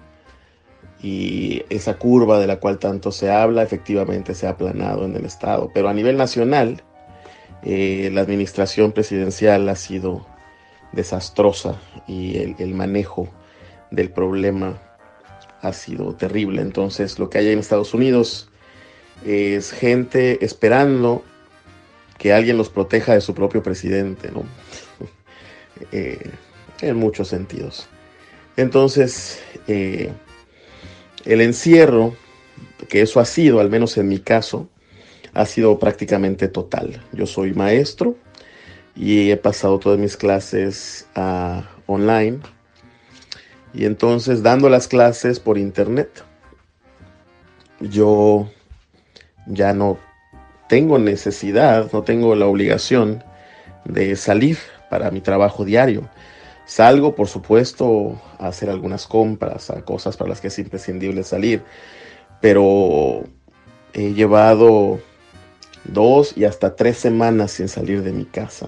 y 1.02 1.64
esa 1.70 1.98
curva 1.98 2.40
de 2.40 2.48
la 2.48 2.60
cual 2.60 2.80
tanto 2.80 3.12
se 3.12 3.30
habla 3.30 3.64
efectivamente 3.64 4.34
se 4.34 4.48
ha 4.48 4.52
aplanado 4.52 5.06
en 5.06 5.16
el 5.16 5.26
estado. 5.26 5.70
Pero 5.74 5.90
a 5.90 5.94
nivel 5.94 6.18
nacional, 6.18 6.82
eh, 7.64 8.10
la 8.14 8.22
administración 8.22 8.92
presidencial 8.92 9.68
ha 9.70 9.76
sido 9.76 10.26
desastrosa 10.92 11.80
y 12.08 12.38
el, 12.38 12.74
manejo 12.74 13.28
del 13.92 14.10
problema 14.10 14.82
ha 15.62 15.74
sido 15.74 16.16
terrible. 16.16 16.62
Entonces 16.62 17.20
lo 17.20 17.30
que 17.30 17.40
hay 17.40 17.50
en 17.50 17.60
Estados 17.60 17.94
Unidos 17.94 18.50
es 19.26 19.72
gente 19.72 20.44
esperando 20.44 21.24
que 22.18 22.34
alguien 22.34 22.58
los 22.58 22.70
proteja 22.70 23.14
de 23.14 23.22
su 23.22 23.36
propio 23.36 23.62
presidente, 23.64 24.32
¿no? 24.32 24.44
Eh, 25.92 26.32
en 26.82 26.98
muchos 26.98 27.28
sentidos. 27.28 27.88
Entonces, 28.56 29.40
eh, 29.68 30.12
el 31.28 31.42
encierro, 31.42 32.16
que 32.88 33.02
eso 33.02 33.20
ha 33.20 33.26
sido, 33.26 33.60
al 33.60 33.70
menos 33.70 33.98
en 33.98 34.08
mi 34.08 34.20
caso, 34.20 34.70
ha 35.34 35.46
sido 35.46 35.78
prácticamente 35.78 36.48
total. 36.48 37.04
Yo 37.12 37.26
soy 37.28 37.54
maestro 37.54 38.16
y 38.96 39.30
he 39.30 39.38
pasado 39.38 39.78
todas 39.78 40.00
mis 40.00 40.16
clases 40.16 41.08
a 41.16 41.70
online. 41.86 42.40
Y 43.74 43.86
entonces 43.86 44.42
dando 44.42 44.70
las 44.70 44.88
clases 44.88 45.40
por 45.40 45.58
internet, 45.58 46.24
yo 47.82 48.50
ya 49.48 49.74
no 49.74 50.00
tengo 50.70 50.98
necesidad, 50.98 51.92
no 51.92 52.04
tengo 52.04 52.36
la 52.36 52.48
obligación 52.48 53.24
de 53.84 54.16
salir 54.16 54.58
para 54.90 55.12
mi 55.12 55.20
trabajo 55.20 55.66
diario. 55.66 56.10
Salgo, 56.68 57.16
por 57.16 57.30
supuesto, 57.30 58.20
a 58.40 58.50
hacer 58.50 58.70
algunas 58.70 59.08
compras, 59.08 59.70
a 59.70 59.84
cosas 59.84 60.18
para 60.18 60.32
las 60.32 60.42
que 60.42 60.48
es 60.48 60.60
imprescindible 60.60 61.24
salir, 61.24 61.64
pero 62.42 63.24
he 63.94 64.14
llevado 64.14 65.00
dos 65.86 66.36
y 66.36 66.44
hasta 66.44 66.76
tres 66.76 66.98
semanas 66.98 67.52
sin 67.52 67.70
salir 67.70 68.04
de 68.04 68.12
mi 68.12 68.26
casa, 68.26 68.68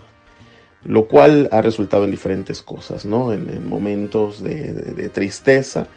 lo 0.85 1.09
cual 1.09 1.49
ha 1.51 1.61
resultado 1.61 2.05
en 2.05 2.11
diferentes 2.11 2.61
cosas, 2.61 3.03
¿no? 3.05 3.33
En, 3.33 3.67
momentos 3.67 4.41
de, 4.41 5.09
tristeza, 5.13 5.87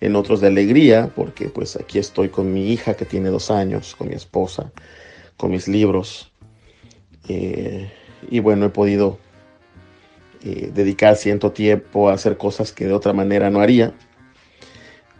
en 0.00 0.14
otros 0.14 0.40
de 0.40 0.46
alegría, 0.46 1.10
porque 1.12 1.48
pues 1.48 1.74
aquí 1.74 1.98
estoy 1.98 2.28
con 2.28 2.52
mi 2.54 2.72
hija 2.72 2.94
que 2.94 3.04
tiene 3.04 3.30
dos 3.30 3.50
años, 3.50 3.96
con 3.96 4.10
mi 4.10 4.14
esposa, 4.14 4.70
con 5.36 5.50
mis 5.50 5.66
libros, 5.66 6.30
eh, 7.28 7.90
y 8.30 8.38
bueno, 8.38 8.66
he 8.66 8.70
podido 8.70 9.18
eh, 10.44 10.70
dedicar 10.72 11.16
cierto 11.16 11.50
tiempo 11.50 12.08
a 12.08 12.12
hacer 12.12 12.36
cosas 12.36 12.72
que 12.72 12.86
de 12.86 12.92
otra 12.92 13.12
manera 13.12 13.50
no 13.50 13.60
haría. 13.60 13.92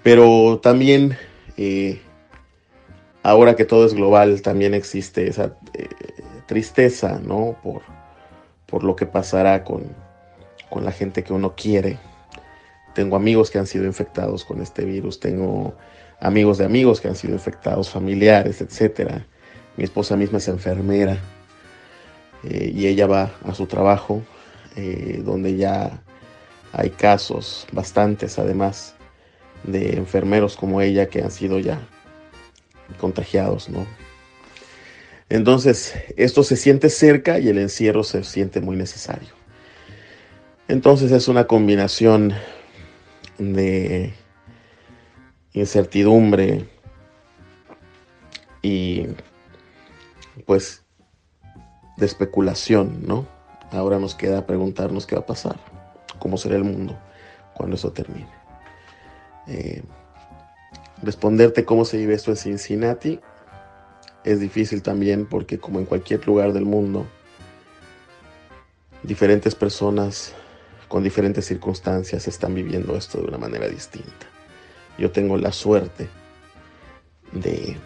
Pero 0.04 0.60
también, 0.62 1.18
eh, 1.56 2.00
ahora 3.24 3.56
que 3.56 3.64
todo 3.64 3.84
es 3.84 3.94
global, 3.94 4.42
también 4.42 4.74
existe 4.74 5.26
esa 5.26 5.56
eh, 5.74 5.88
tristeza, 6.46 7.18
¿no? 7.20 7.56
Por, 7.64 7.82
por 8.66 8.84
lo 8.84 8.94
que 8.94 9.06
pasará 9.06 9.64
con, 9.64 9.86
con 10.70 10.84
la 10.84 10.92
gente 10.92 11.24
que 11.24 11.32
uno 11.32 11.56
quiere. 11.56 11.98
Tengo 12.94 13.16
amigos 13.16 13.50
que 13.50 13.58
han 13.58 13.66
sido 13.66 13.86
infectados 13.86 14.44
con 14.44 14.62
este 14.62 14.84
virus, 14.84 15.18
tengo 15.18 15.74
amigos 16.20 16.58
de 16.58 16.64
amigos 16.64 17.00
que 17.00 17.08
han 17.08 17.16
sido 17.16 17.34
infectados, 17.34 17.90
familiares, 17.90 18.60
etc. 18.60 19.22
Mi 19.76 19.82
esposa 19.82 20.16
misma 20.16 20.38
es 20.38 20.46
enfermera 20.48 21.18
y 22.44 22.86
ella 22.86 23.06
va 23.08 23.32
a 23.44 23.54
su 23.54 23.66
trabajo 23.66 24.22
eh, 24.80 25.22
donde 25.24 25.56
ya 25.56 26.04
hay 26.72 26.90
casos, 26.90 27.66
bastantes 27.72 28.38
además, 28.38 28.94
de 29.64 29.96
enfermeros 29.96 30.56
como 30.56 30.80
ella 30.80 31.08
que 31.08 31.20
han 31.20 31.32
sido 31.32 31.58
ya 31.58 31.80
contagiados, 33.00 33.68
¿no? 33.68 33.84
Entonces, 35.30 35.94
esto 36.16 36.44
se 36.44 36.56
siente 36.56 36.90
cerca 36.90 37.40
y 37.40 37.48
el 37.48 37.58
encierro 37.58 38.04
se 38.04 38.22
siente 38.22 38.60
muy 38.60 38.76
necesario. 38.76 39.30
Entonces 40.68 41.10
es 41.10 41.26
una 41.26 41.48
combinación 41.48 42.34
de 43.38 44.14
incertidumbre 45.54 46.68
y 48.62 49.08
pues 50.46 50.84
de 51.96 52.06
especulación, 52.06 53.04
¿no? 53.08 53.37
Ahora 53.70 53.98
nos 53.98 54.14
queda 54.14 54.46
preguntarnos 54.46 55.06
qué 55.06 55.14
va 55.14 55.22
a 55.22 55.26
pasar, 55.26 55.56
cómo 56.18 56.36
será 56.36 56.56
el 56.56 56.64
mundo 56.64 56.98
cuando 57.54 57.76
eso 57.76 57.92
termine. 57.92 58.28
Eh, 59.46 59.82
responderte 61.02 61.64
cómo 61.64 61.84
se 61.84 61.96
vive 61.96 62.14
esto 62.14 62.30
en 62.30 62.36
Cincinnati 62.36 63.20
es 64.24 64.40
difícil 64.40 64.82
también 64.82 65.26
porque 65.26 65.58
como 65.58 65.78
en 65.78 65.86
cualquier 65.86 66.26
lugar 66.26 66.52
del 66.52 66.64
mundo, 66.64 67.06
diferentes 69.02 69.54
personas 69.54 70.34
con 70.88 71.02
diferentes 71.02 71.46
circunstancias 71.46 72.28
están 72.28 72.54
viviendo 72.54 72.96
esto 72.96 73.18
de 73.18 73.28
una 73.28 73.38
manera 73.38 73.68
distinta. 73.68 74.26
Yo 74.98 75.10
tengo 75.10 75.36
la 75.36 75.52
suerte 75.52 76.08
de, 77.32 77.76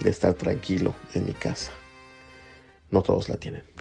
de 0.00 0.10
estar 0.10 0.34
tranquilo 0.34 0.94
en 1.14 1.26
mi 1.26 1.32
casa. 1.32 1.70
No 2.90 3.02
todos 3.02 3.28
la 3.28 3.36
tienen. 3.36 3.71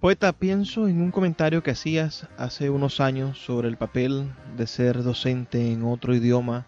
Poeta, 0.00 0.32
pienso 0.32 0.88
en 0.88 1.02
un 1.02 1.10
comentario 1.10 1.62
que 1.62 1.72
hacías 1.72 2.26
hace 2.38 2.70
unos 2.70 3.00
años 3.00 3.38
sobre 3.38 3.68
el 3.68 3.76
papel 3.76 4.32
de 4.56 4.66
ser 4.66 5.02
docente 5.02 5.72
en 5.72 5.84
otro 5.84 6.14
idioma 6.14 6.66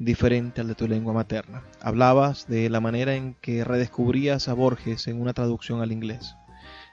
diferente 0.00 0.62
al 0.62 0.66
de 0.66 0.74
tu 0.74 0.88
lengua 0.88 1.12
materna. 1.12 1.62
Hablabas 1.80 2.48
de 2.48 2.68
la 2.68 2.80
manera 2.80 3.14
en 3.14 3.34
que 3.34 3.62
redescubrías 3.62 4.48
a 4.48 4.54
Borges 4.54 5.06
en 5.06 5.20
una 5.20 5.32
traducción 5.32 5.80
al 5.80 5.92
inglés. 5.92 6.34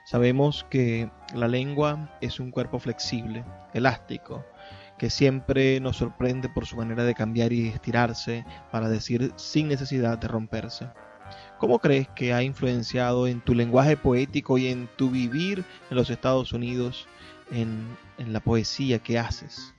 Sabemos 0.06 0.64
que 0.70 1.10
la 1.34 1.48
lengua 1.48 2.16
es 2.20 2.38
un 2.38 2.52
cuerpo 2.52 2.78
flexible, 2.78 3.44
elástico, 3.72 4.44
que 4.96 5.10
siempre 5.10 5.80
nos 5.80 5.96
sorprende 5.96 6.48
por 6.48 6.66
su 6.66 6.76
manera 6.76 7.02
de 7.02 7.14
cambiar 7.14 7.52
y 7.52 7.66
estirarse 7.66 8.46
para 8.70 8.88
decir 8.88 9.32
sin 9.34 9.66
necesidad 9.66 10.18
de 10.18 10.28
romperse. 10.28 10.86
¿Cómo 11.64 11.78
crees 11.78 12.08
que 12.08 12.34
ha 12.34 12.42
influenciado 12.42 13.26
en 13.26 13.40
tu 13.40 13.54
lenguaje 13.54 13.96
poético 13.96 14.58
y 14.58 14.66
en 14.66 14.86
tu 14.96 15.08
vivir 15.08 15.64
en 15.88 15.96
los 15.96 16.10
Estados 16.10 16.52
Unidos, 16.52 17.06
en, 17.50 17.96
la 18.18 18.40
poesía 18.40 18.98
que 18.98 19.18
haces? 19.18 19.72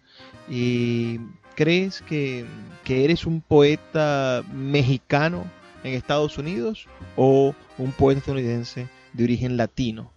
¿Y 0.50 1.20
crees 1.54 2.02
que, 2.02 2.48
eres 2.88 3.28
un 3.28 3.40
poeta 3.40 4.44
mexicano 4.52 5.46
en 5.84 5.94
Estados 5.94 6.40
Unidos 6.40 6.88
o 7.16 7.54
un 7.78 7.92
poeta 7.92 8.18
estadounidense 8.18 8.88
de 9.14 9.24
origen 9.24 9.56
latino? 9.56 10.12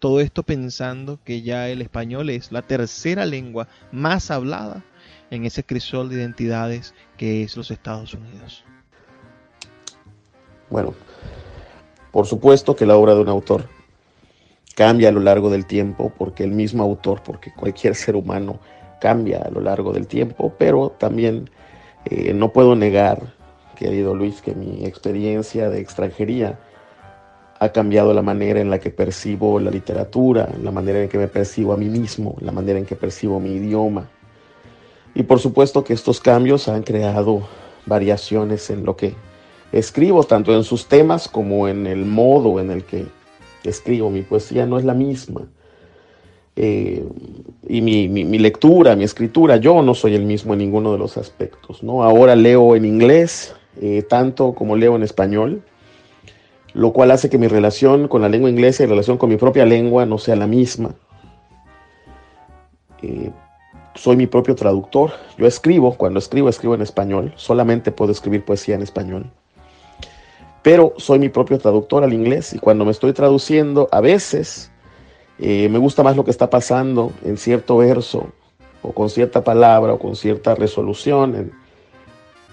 Todo 0.00 0.20
esto 0.20 0.42
pensando 0.42 1.20
que 1.24 1.40
ya 1.40 1.70
el 1.70 1.80
español 1.80 2.28
es 2.28 2.52
la 2.52 2.60
tercera 2.60 3.24
lengua 3.24 3.66
más 3.92 4.30
hablada 4.30 4.84
en 5.30 5.46
ese 5.46 5.64
crisol 5.64 6.10
de 6.10 6.16
identidades 6.16 6.92
que 7.16 7.42
es 7.42 7.56
los 7.56 7.70
Estados 7.70 8.12
Unidos. 8.12 8.62
Bueno, 10.74 10.92
por 12.10 12.26
supuesto 12.26 12.74
que 12.74 12.84
la 12.84 12.96
obra 12.96 13.14
de 13.14 13.20
un 13.20 13.28
autor 13.28 13.68
cambia 14.74 15.10
a 15.10 15.12
lo 15.12 15.20
largo 15.20 15.48
del 15.48 15.66
tiempo, 15.66 16.12
porque 16.18 16.42
el 16.42 16.50
mismo 16.50 16.82
autor, 16.82 17.22
porque 17.22 17.52
cualquier 17.54 17.94
ser 18.04 18.16
humano 18.16 18.58
cambia 19.00 19.42
a 19.42 19.50
lo 19.52 19.60
largo 19.60 19.92
del 19.92 20.08
tiempo, 20.08 20.52
pero 20.58 20.90
también 20.90 21.48
eh, 22.06 22.34
no 22.34 22.52
puedo 22.52 22.74
negar, 22.74 23.34
querido 23.76 24.16
Luis, 24.16 24.42
que 24.42 24.56
mi 24.56 24.84
experiencia 24.84 25.70
de 25.70 25.78
extranjería 25.78 26.58
ha 27.60 27.68
cambiado 27.68 28.12
la 28.12 28.22
manera 28.22 28.60
en 28.60 28.68
la 28.68 28.80
que 28.80 28.90
percibo 28.90 29.60
la 29.60 29.70
literatura, 29.70 30.48
la 30.60 30.72
manera 30.72 31.00
en 31.04 31.08
que 31.08 31.18
me 31.18 31.28
percibo 31.28 31.72
a 31.72 31.76
mí 31.76 31.88
mismo, 31.88 32.34
la 32.40 32.50
manera 32.50 32.80
en 32.80 32.84
que 32.84 32.96
percibo 32.96 33.38
mi 33.38 33.50
idioma. 33.50 34.08
Y 35.14 35.22
por 35.22 35.38
supuesto 35.38 35.84
que 35.84 35.92
estos 35.92 36.18
cambios 36.18 36.66
han 36.66 36.82
creado 36.82 37.46
variaciones 37.86 38.70
en 38.70 38.84
lo 38.84 38.96
que 38.96 39.14
escribo, 39.78 40.24
tanto 40.24 40.54
en 40.54 40.64
sus 40.64 40.86
temas 40.86 41.28
como 41.28 41.68
en 41.68 41.86
el 41.86 42.04
modo 42.04 42.60
en 42.60 42.70
el 42.70 42.84
que 42.84 43.06
escribo. 43.64 44.10
Mi 44.10 44.22
poesía 44.22 44.66
no 44.66 44.78
es 44.78 44.84
la 44.84 44.94
misma. 44.94 45.42
Eh, 46.56 47.04
y 47.68 47.80
mi, 47.80 48.38
lectura, 48.38 48.94
mi 48.94 49.04
escritura, 49.04 49.56
yo 49.56 49.82
no 49.82 49.94
soy 49.94 50.14
el 50.14 50.24
mismo 50.24 50.52
en 50.52 50.60
ninguno 50.60 50.92
de 50.92 50.98
los 50.98 51.16
aspectos. 51.16 51.82
¿no? 51.82 52.04
Ahora 52.04 52.36
leo 52.36 52.76
en 52.76 52.84
inglés, 52.84 53.54
eh, 53.80 54.02
tanto 54.08 54.54
como 54.54 54.76
leo 54.76 54.94
en 54.94 55.02
español, 55.02 55.62
lo 56.72 56.92
cual 56.92 57.10
hace 57.10 57.28
que 57.28 57.38
mi 57.38 57.48
relación 57.48 58.08
con 58.08 58.22
la 58.22 58.28
lengua 58.28 58.50
inglesa 58.50 58.84
y 58.84 58.86
relación 58.86 59.18
con 59.18 59.30
mi 59.30 59.36
propia 59.36 59.64
lengua 59.64 60.06
no 60.06 60.18
sea 60.18 60.36
la 60.36 60.46
misma. 60.46 60.94
Eh, 63.02 63.30
soy 63.94 64.16
mi 64.16 64.26
propio 64.26 64.54
traductor. 64.54 65.12
Yo 65.38 65.46
escribo, 65.46 65.94
cuando 65.94 66.18
escribo, 66.18 66.48
escribo 66.48 66.74
en 66.74 66.82
español. 66.82 67.32
Solamente 67.36 67.92
puedo 67.92 68.12
escribir 68.12 68.44
poesía 68.44 68.74
en 68.74 68.82
español. 68.82 69.30
Pero 70.64 70.94
soy 70.96 71.18
mi 71.18 71.28
propio 71.28 71.58
traductor 71.58 72.04
al 72.04 72.14
inglés 72.14 72.54
y 72.54 72.58
cuando 72.58 72.86
me 72.86 72.90
estoy 72.90 73.12
traduciendo, 73.12 73.86
a 73.92 74.00
veces 74.00 74.70
eh, 75.38 75.68
me 75.68 75.78
gusta 75.78 76.02
más 76.02 76.16
lo 76.16 76.24
que 76.24 76.30
está 76.30 76.48
pasando 76.48 77.12
en 77.22 77.36
cierto 77.36 77.76
verso 77.76 78.32
o 78.80 78.92
con 78.92 79.10
cierta 79.10 79.44
palabra 79.44 79.92
o 79.92 79.98
con 79.98 80.16
cierta 80.16 80.54
resolución 80.54 81.52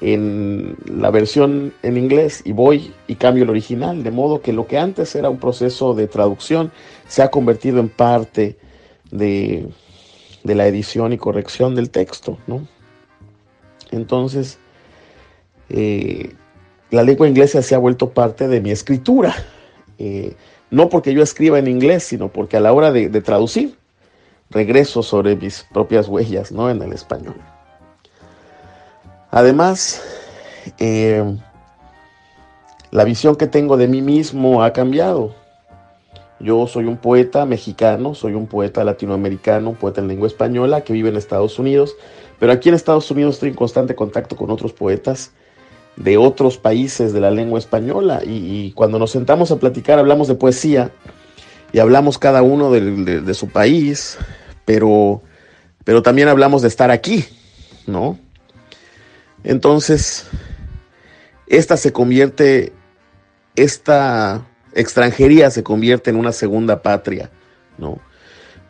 en, 0.02 0.76
la 0.86 1.10
versión 1.10 1.74
en 1.84 1.96
inglés 1.96 2.42
y 2.44 2.52
voy 2.52 2.94
y 3.08 3.16
cambio 3.16 3.46
el 3.46 3.50
original, 3.50 4.04
de 4.04 4.12
modo 4.12 4.42
que 4.42 4.52
lo 4.52 4.68
que 4.68 4.78
antes 4.78 5.16
era 5.16 5.30
un 5.30 5.40
proceso 5.40 5.94
de 5.94 6.08
traducción 6.08 6.74
se 7.08 7.22
ha 7.24 7.32
convertido 7.32 7.80
en 7.80 7.88
parte 7.88 8.58
de, 9.10 9.70
de 10.44 10.56
la 10.56 10.68
edición 10.68 11.14
y 11.14 11.18
corrección 11.18 11.76
del 11.76 11.90
texto, 11.90 12.38
¿no? 12.46 12.68
Entonces, 13.90 14.60
eh, 15.70 16.34
la 16.92 17.04
lengua 17.04 17.28
inglesa 17.28 17.62
se 17.62 17.74
ha 17.74 17.78
vuelto 17.78 18.10
parte 18.10 18.48
de 18.48 18.62
mi 18.62 18.70
escritura. 18.70 19.34
Eh, 19.98 20.36
no 20.70 20.90
porque 20.90 21.14
yo 21.14 21.24
escriba 21.24 21.58
en 21.58 21.68
inglés, 21.68 22.04
sino 22.04 22.28
porque 22.30 22.58
a 22.58 22.60
la 22.60 22.74
hora 22.74 22.92
de, 22.92 23.10
traducir, 23.22 23.78
regreso 24.50 25.02
sobre 25.02 25.36
mis 25.36 25.66
propias 25.74 26.08
huellas, 26.08 26.52
¿no? 26.52 26.70
En 26.70 26.82
el 26.82 26.94
español. 26.94 27.36
Además, 29.32 30.02
eh, 30.80 31.24
la 32.92 33.04
visión 33.06 33.38
que 33.38 33.48
tengo 33.48 33.78
de 33.78 33.88
mí 33.88 34.02
mismo 34.02 34.64
ha 34.64 34.74
cambiado. 34.74 35.34
Yo 36.40 36.68
soy 36.68 36.86
un 36.86 36.98
poeta 36.98 37.46
mexicano, 37.46 38.16
soy 38.16 38.34
un 38.34 38.48
poeta 38.48 38.84
latinoamericano, 38.84 39.70
un 39.70 39.76
poeta 39.76 40.02
en 40.02 40.08
lengua 40.08 40.28
española 40.28 40.82
que 40.82 40.92
vive 40.92 41.10
en 41.10 41.16
Estados 41.16 41.60
Unidos, 41.60 41.96
pero 42.40 42.52
aquí 42.52 42.70
en 42.70 42.76
Estados 42.76 43.12
Unidos 43.12 43.36
estoy 43.36 43.50
en 43.50 43.56
constante 43.56 43.96
contacto 43.96 44.36
con 44.36 44.50
otros 44.50 44.74
poetas 44.74 45.32
de 46.04 46.18
otros 46.18 46.58
países 46.58 47.14
de 47.14 47.20
la 47.20 47.32
lengua 47.32 47.60
española 47.60 48.22
y, 48.26 48.72
cuando 48.72 48.98
nos 48.98 49.12
sentamos 49.12 49.52
a 49.52 49.58
platicar 49.58 50.00
hablamos 50.00 50.28
de 50.28 50.36
poesía 50.36 50.92
y 51.74 51.80
hablamos 51.80 52.18
cada 52.18 52.42
uno 52.42 52.72
de, 52.72 53.34
su 53.34 53.48
país, 53.48 54.18
pero, 54.66 55.22
pero 55.86 56.02
también 56.02 56.28
hablamos 56.28 56.62
de 56.62 56.68
estar 56.68 56.92
aquí, 56.92 57.26
¿no? 57.88 58.20
Entonces, 59.44 60.28
esta 61.48 61.78
se 61.78 61.94
convierte, 61.94 62.74
esta 63.56 64.46
extranjería 64.74 65.50
se 65.50 65.64
convierte 65.64 66.10
en 66.10 66.18
una 66.18 66.34
segunda 66.34 66.82
patria, 66.82 67.30
¿no? 67.78 68.00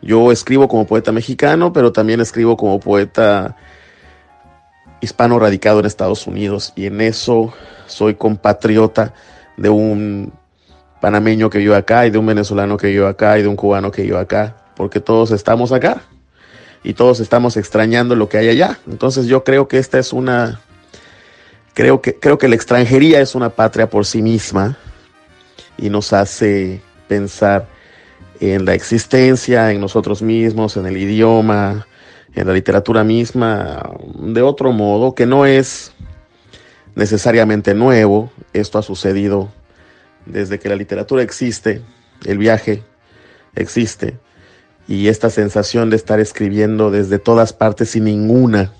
Yo 0.00 0.32
escribo 0.32 0.68
como 0.68 0.86
poeta 0.86 1.12
mexicano, 1.12 1.72
pero 1.72 1.92
también 1.92 2.20
escribo 2.20 2.56
como 2.56 2.78
poeta 2.78 3.56
hispano 5.02 5.38
radicado 5.38 5.80
en 5.80 5.86
Estados 5.86 6.26
Unidos 6.26 6.72
y 6.76 6.86
en 6.86 7.00
eso 7.00 7.52
soy 7.86 8.14
compatriota 8.14 9.12
de 9.58 9.68
un 9.68 10.32
panameño 11.00 11.50
que 11.50 11.58
vive 11.58 11.76
acá 11.76 12.06
y 12.06 12.10
de 12.10 12.18
un 12.18 12.26
venezolano 12.26 12.76
que 12.78 12.86
vive 12.86 13.06
acá 13.06 13.38
y 13.38 13.42
de 13.42 13.48
un 13.48 13.56
cubano 13.56 13.90
que 13.90 14.02
vive 14.02 14.16
acá, 14.16 14.56
porque 14.76 15.00
todos 15.00 15.32
estamos 15.32 15.72
acá 15.72 16.02
y 16.84 16.94
todos 16.94 17.20
estamos 17.20 17.56
extrañando 17.56 18.14
lo 18.14 18.28
que 18.28 18.38
hay 18.38 18.48
allá. 18.48 18.78
Entonces 18.88 19.26
yo 19.26 19.42
creo 19.44 19.68
que 19.68 19.78
esta 19.78 19.98
es 19.98 20.12
una 20.12 20.60
creo 21.74 22.00
que 22.00 22.14
creo 22.14 22.38
que 22.38 22.48
la 22.48 22.54
extranjería 22.54 23.20
es 23.20 23.34
una 23.34 23.50
patria 23.50 23.90
por 23.90 24.06
sí 24.06 24.22
misma 24.22 24.78
y 25.76 25.90
nos 25.90 26.12
hace 26.12 26.80
pensar 27.08 27.66
en 28.38 28.64
la 28.64 28.74
existencia, 28.74 29.72
en 29.72 29.80
nosotros 29.80 30.22
mismos, 30.22 30.76
en 30.76 30.86
el 30.86 30.96
idioma, 30.96 31.86
en 32.34 32.46
la 32.46 32.52
literatura 32.52 33.04
misma, 33.04 33.90
de 34.14 34.42
otro 34.42 34.72
modo, 34.72 35.14
que 35.14 35.26
no 35.26 35.46
es 35.46 35.92
necesariamente 36.94 37.74
nuevo. 37.74 38.30
Esto 38.52 38.78
ha 38.78 38.82
sucedido 38.82 39.50
desde 40.26 40.58
que 40.58 40.68
la 40.68 40.76
literatura 40.76 41.22
existe, 41.22 41.82
el 42.24 42.38
viaje 42.38 42.82
existe, 43.54 44.18
y 44.88 45.08
esta 45.08 45.30
sensación 45.30 45.90
de 45.90 45.96
estar 45.96 46.20
escribiendo 46.20 46.90
desde 46.90 47.18
todas 47.18 47.52
partes 47.52 47.96
y 47.96 48.00
ninguna, 48.00 48.72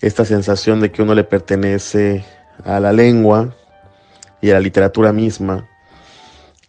esta 0.00 0.24
sensación 0.24 0.80
de 0.80 0.90
que 0.90 1.02
uno 1.02 1.14
le 1.14 1.24
pertenece 1.24 2.24
a 2.64 2.80
la 2.80 2.92
lengua, 2.92 3.54
y 4.40 4.50
a 4.50 4.54
la 4.54 4.60
literatura 4.60 5.12
misma 5.12 5.68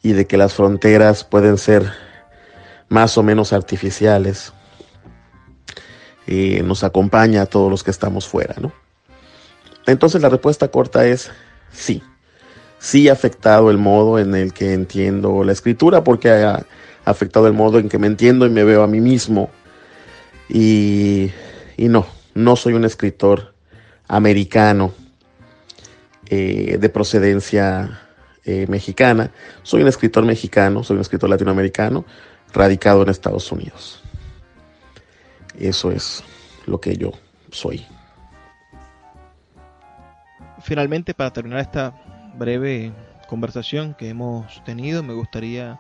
y 0.01 0.13
de 0.13 0.25
que 0.25 0.37
las 0.37 0.53
fronteras 0.53 1.23
pueden 1.23 1.57
ser 1.57 1.91
más 2.89 3.17
o 3.17 3.23
menos 3.23 3.53
artificiales. 3.53 4.51
Nos 6.27 6.83
acompaña 6.83 7.41
a 7.41 7.45
todos 7.45 7.69
los 7.69 7.83
que 7.83 7.91
estamos 7.91 8.27
fuera, 8.27 8.55
¿no? 8.61 8.71
Entonces 9.85 10.21
la 10.21 10.29
respuesta 10.29 10.69
corta 10.69 11.05
es 11.05 11.31
sí. 11.71 12.01
Sí 12.79 13.09
ha 13.09 13.13
afectado 13.13 13.69
el 13.69 13.77
modo 13.77 14.17
en 14.17 14.33
el 14.35 14.53
que 14.53 14.73
entiendo 14.73 15.43
la 15.43 15.51
escritura 15.51 16.03
porque 16.03 16.29
ha 16.29 16.65
afectado 17.05 17.47
el 17.47 17.53
modo 17.53 17.79
en 17.79 17.89
que 17.89 17.97
me 17.97 18.07
entiendo 18.07 18.45
y 18.45 18.49
me 18.49 18.63
veo 18.63 18.83
a 18.83 18.87
mí 18.87 19.01
mismo. 19.01 19.49
Y, 20.49 21.31
y 21.77 21.87
no, 21.89 22.05
no 22.33 22.55
soy 22.55 22.73
un 22.73 22.85
escritor 22.85 23.53
americano 24.07 24.93
eh, 26.29 26.77
de 26.79 26.89
procedencia 26.89 28.01
eh, 28.45 28.65
mexicana. 28.67 29.31
Soy 29.63 29.81
un 29.81 29.87
escritor 29.87 30.25
mexicano, 30.25 30.83
soy 30.83 30.95
un 30.95 31.01
escritor 31.01 31.29
latinoamericano, 31.29 32.05
radicado 32.53 33.03
en 33.03 33.09
Estados 33.09 33.51
Unidos. 33.51 34.01
Eso 35.61 35.91
es 35.91 36.23
lo 36.65 36.81
que 36.81 36.97
yo 36.97 37.11
soy. 37.51 37.85
Finalmente, 40.59 41.13
para 41.13 41.31
terminar 41.31 41.59
esta 41.59 41.93
breve 42.35 42.91
conversación 43.27 43.93
que 43.93 44.09
hemos 44.09 44.63
tenido, 44.63 45.03
me 45.03 45.13
gustaría 45.13 45.79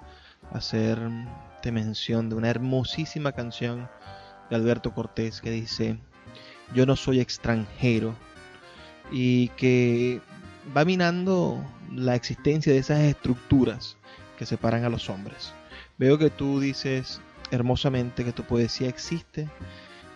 hacerte 0.51 1.71
mención 1.71 2.29
de 2.29 2.35
una 2.35 2.51
hermosísima 2.51 3.31
canción 3.31 3.89
de 4.51 4.55
Alberto 4.55 4.93
Cortés 4.93 5.41
que 5.41 5.49
dice, 5.49 5.97
yo 6.75 6.85
no 6.85 6.95
soy 6.95 7.19
extranjero 7.19 8.13
y 9.11 9.47
que 9.49 10.21
va 10.77 10.85
minando 10.85 11.59
la 11.91 12.13
existencia 12.13 12.71
de 12.71 12.77
esas 12.77 12.99
estructuras 12.99 13.97
que 14.37 14.45
separan 14.45 14.85
a 14.85 14.89
los 14.89 15.09
hombres. 15.09 15.53
Veo 15.97 16.19
que 16.19 16.29
tú 16.29 16.59
dices 16.59 17.19
hermosamente 17.51 18.23
que 18.25 18.31
tu 18.31 18.43
poesía 18.43 18.87
existe 18.87 19.47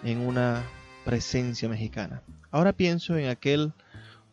en 0.03 0.19
una 0.19 0.63
presencia 1.03 1.69
mexicana. 1.69 2.21
Ahora 2.51 2.73
pienso 2.73 3.17
en 3.17 3.29
aquel 3.29 3.73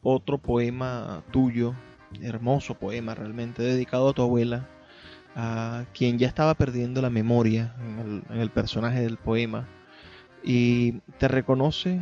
otro 0.02 0.38
poema 0.38 1.22
tuyo, 1.30 1.74
hermoso 2.20 2.74
poema 2.74 3.14
realmente, 3.14 3.62
dedicado 3.62 4.08
a 4.08 4.12
tu 4.12 4.22
abuela, 4.22 4.68
a 5.34 5.84
quien 5.94 6.18
ya 6.18 6.28
estaba 6.28 6.54
perdiendo 6.54 7.02
la 7.02 7.10
memoria 7.10 7.74
en 7.80 8.22
el, 8.30 8.40
el 8.40 8.50
personaje 8.50 9.00
del 9.00 9.16
poema, 9.16 9.66
y 10.44 10.92
te 11.18 11.28
reconoce 11.28 12.00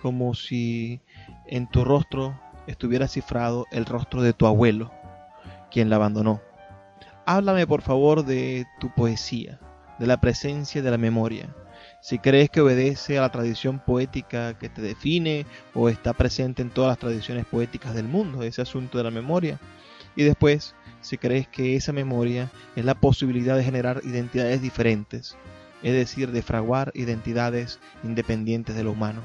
como 0.00 0.34
si 0.34 1.00
en 1.46 1.68
tu 1.68 1.84
rostro 1.84 2.38
estuviera 2.66 3.08
cifrado 3.08 3.66
el 3.70 3.86
rostro 3.86 4.22
de 4.22 4.32
tu 4.32 4.46
abuelo, 4.46 4.92
quien 5.70 5.90
la 5.90 5.96
abandonó. 5.96 6.40
Háblame 7.24 7.66
por 7.66 7.82
favor 7.82 8.24
de 8.24 8.66
tu 8.80 8.92
poesía, 8.94 9.60
de 10.02 10.08
la 10.08 10.20
presencia 10.20 10.82
de 10.82 10.90
la 10.90 10.98
memoria. 10.98 11.54
Si 12.00 12.18
crees 12.18 12.50
que 12.50 12.60
obedece 12.60 13.18
a 13.18 13.20
la 13.20 13.30
tradición 13.30 13.78
poética 13.78 14.58
que 14.58 14.68
te 14.68 14.82
define 14.82 15.46
o 15.74 15.88
está 15.88 16.12
presente 16.12 16.60
en 16.60 16.70
todas 16.70 16.88
las 16.88 16.98
tradiciones 16.98 17.46
poéticas 17.46 17.94
del 17.94 18.08
mundo, 18.08 18.42
ese 18.42 18.62
asunto 18.62 18.98
de 18.98 19.04
la 19.04 19.12
memoria. 19.12 19.60
Y 20.16 20.24
después, 20.24 20.74
si 21.02 21.18
crees 21.18 21.46
que 21.46 21.76
esa 21.76 21.92
memoria 21.92 22.50
es 22.74 22.84
la 22.84 22.96
posibilidad 22.96 23.56
de 23.56 23.62
generar 23.62 24.00
identidades 24.02 24.60
diferentes, 24.60 25.36
es 25.84 25.92
decir, 25.92 26.32
de 26.32 26.42
fraguar 26.42 26.90
identidades 26.96 27.78
independientes 28.02 28.74
de 28.74 28.82
lo 28.82 28.90
humano, 28.90 29.22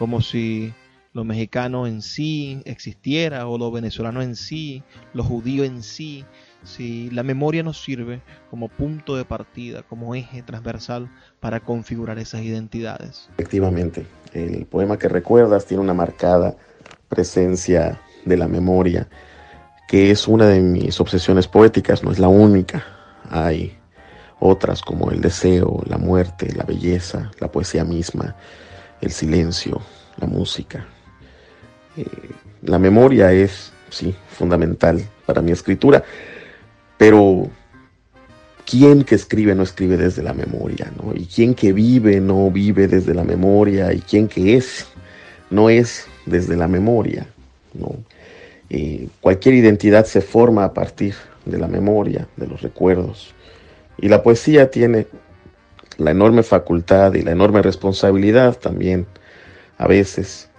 como 0.00 0.20
si 0.20 0.74
lo 1.12 1.22
mexicano 1.22 1.86
en 1.86 2.02
sí 2.02 2.60
existiera 2.64 3.46
o 3.46 3.56
lo 3.56 3.70
venezolano 3.70 4.20
en 4.20 4.34
sí, 4.34 4.82
lo 5.14 5.22
judío 5.22 5.62
en 5.62 5.84
sí, 5.84 6.24
si 6.64 7.10
la 7.10 7.22
memoria 7.22 7.62
nos 7.62 7.82
sirve 7.82 8.20
como 8.50 8.68
punto 8.68 9.16
de 9.16 9.24
partida, 9.24 9.82
como 9.82 10.14
eje 10.14 10.42
transversal 10.42 11.10
para 11.40 11.60
configurar 11.60 12.18
esas 12.18 12.42
identidades. 12.42 13.28
Efectivamente, 13.34 14.06
el 14.32 14.66
poema 14.66 14.98
que 14.98 15.08
recuerdas 15.08 15.66
tiene 15.66 15.82
una 15.82 15.94
marcada 15.94 16.56
presencia 17.08 18.00
de 18.24 18.36
la 18.36 18.48
memoria, 18.48 19.08
que 19.88 20.10
es 20.10 20.28
una 20.28 20.46
de 20.46 20.60
mis 20.60 21.00
obsesiones 21.00 21.48
poéticas, 21.48 22.02
no 22.02 22.10
es 22.10 22.18
la 22.18 22.28
única. 22.28 22.84
Hay 23.28 23.76
otras 24.40 24.82
como 24.82 25.10
el 25.10 25.20
deseo, 25.20 25.82
la 25.86 25.98
muerte, 25.98 26.52
la 26.54 26.64
belleza, 26.64 27.30
la 27.38 27.50
poesía 27.50 27.84
misma, 27.84 28.34
el 29.00 29.10
silencio, 29.12 29.80
la 30.18 30.26
música. 30.26 30.86
Eh, 31.96 32.06
la 32.62 32.78
memoria 32.78 33.32
es, 33.32 33.72
sí, 33.90 34.14
fundamental 34.30 35.02
para 35.26 35.42
mi 35.42 35.52
escritura. 35.52 36.02
Pero 37.02 37.48
¿quién 38.64 39.02
que 39.02 39.16
escribe 39.16 39.56
no 39.56 39.64
escribe 39.64 39.96
desde 39.96 40.22
la 40.22 40.32
memoria? 40.32 40.88
¿no? 41.02 41.12
Y 41.12 41.26
quién 41.26 41.52
que 41.52 41.72
vive 41.72 42.20
no 42.20 42.48
vive 42.48 42.86
desde 42.86 43.12
la 43.12 43.24
memoria. 43.24 43.92
Y 43.92 43.98
quién 43.98 44.28
que 44.28 44.54
es 44.54 44.86
no 45.50 45.68
es 45.68 46.06
desde 46.26 46.56
la 46.56 46.68
memoria. 46.68 47.26
¿no? 47.74 47.96
Eh, 48.70 49.08
cualquier 49.20 49.56
identidad 49.56 50.04
se 50.04 50.20
forma 50.20 50.62
a 50.62 50.72
partir 50.72 51.16
de 51.44 51.58
la 51.58 51.66
memoria, 51.66 52.28
de 52.36 52.46
los 52.46 52.62
recuerdos. 52.62 53.34
Y 53.98 54.08
la 54.08 54.22
poesía 54.22 54.70
tiene 54.70 55.08
la 55.98 56.12
enorme 56.12 56.44
facultad 56.44 57.14
y 57.14 57.22
la 57.22 57.32
enorme 57.32 57.62
responsabilidad 57.62 58.60
también 58.60 59.08
a 59.76 59.88
veces 59.88 60.50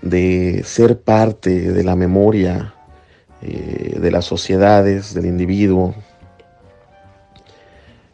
de 0.00 0.62
ser 0.64 1.00
parte 1.00 1.72
de 1.72 1.82
la 1.82 1.96
memoria 1.96 2.76
eh, 3.42 3.98
de 3.98 4.10
las 4.10 4.24
sociedades, 4.24 5.14
del 5.14 5.26
individuo. 5.26 5.94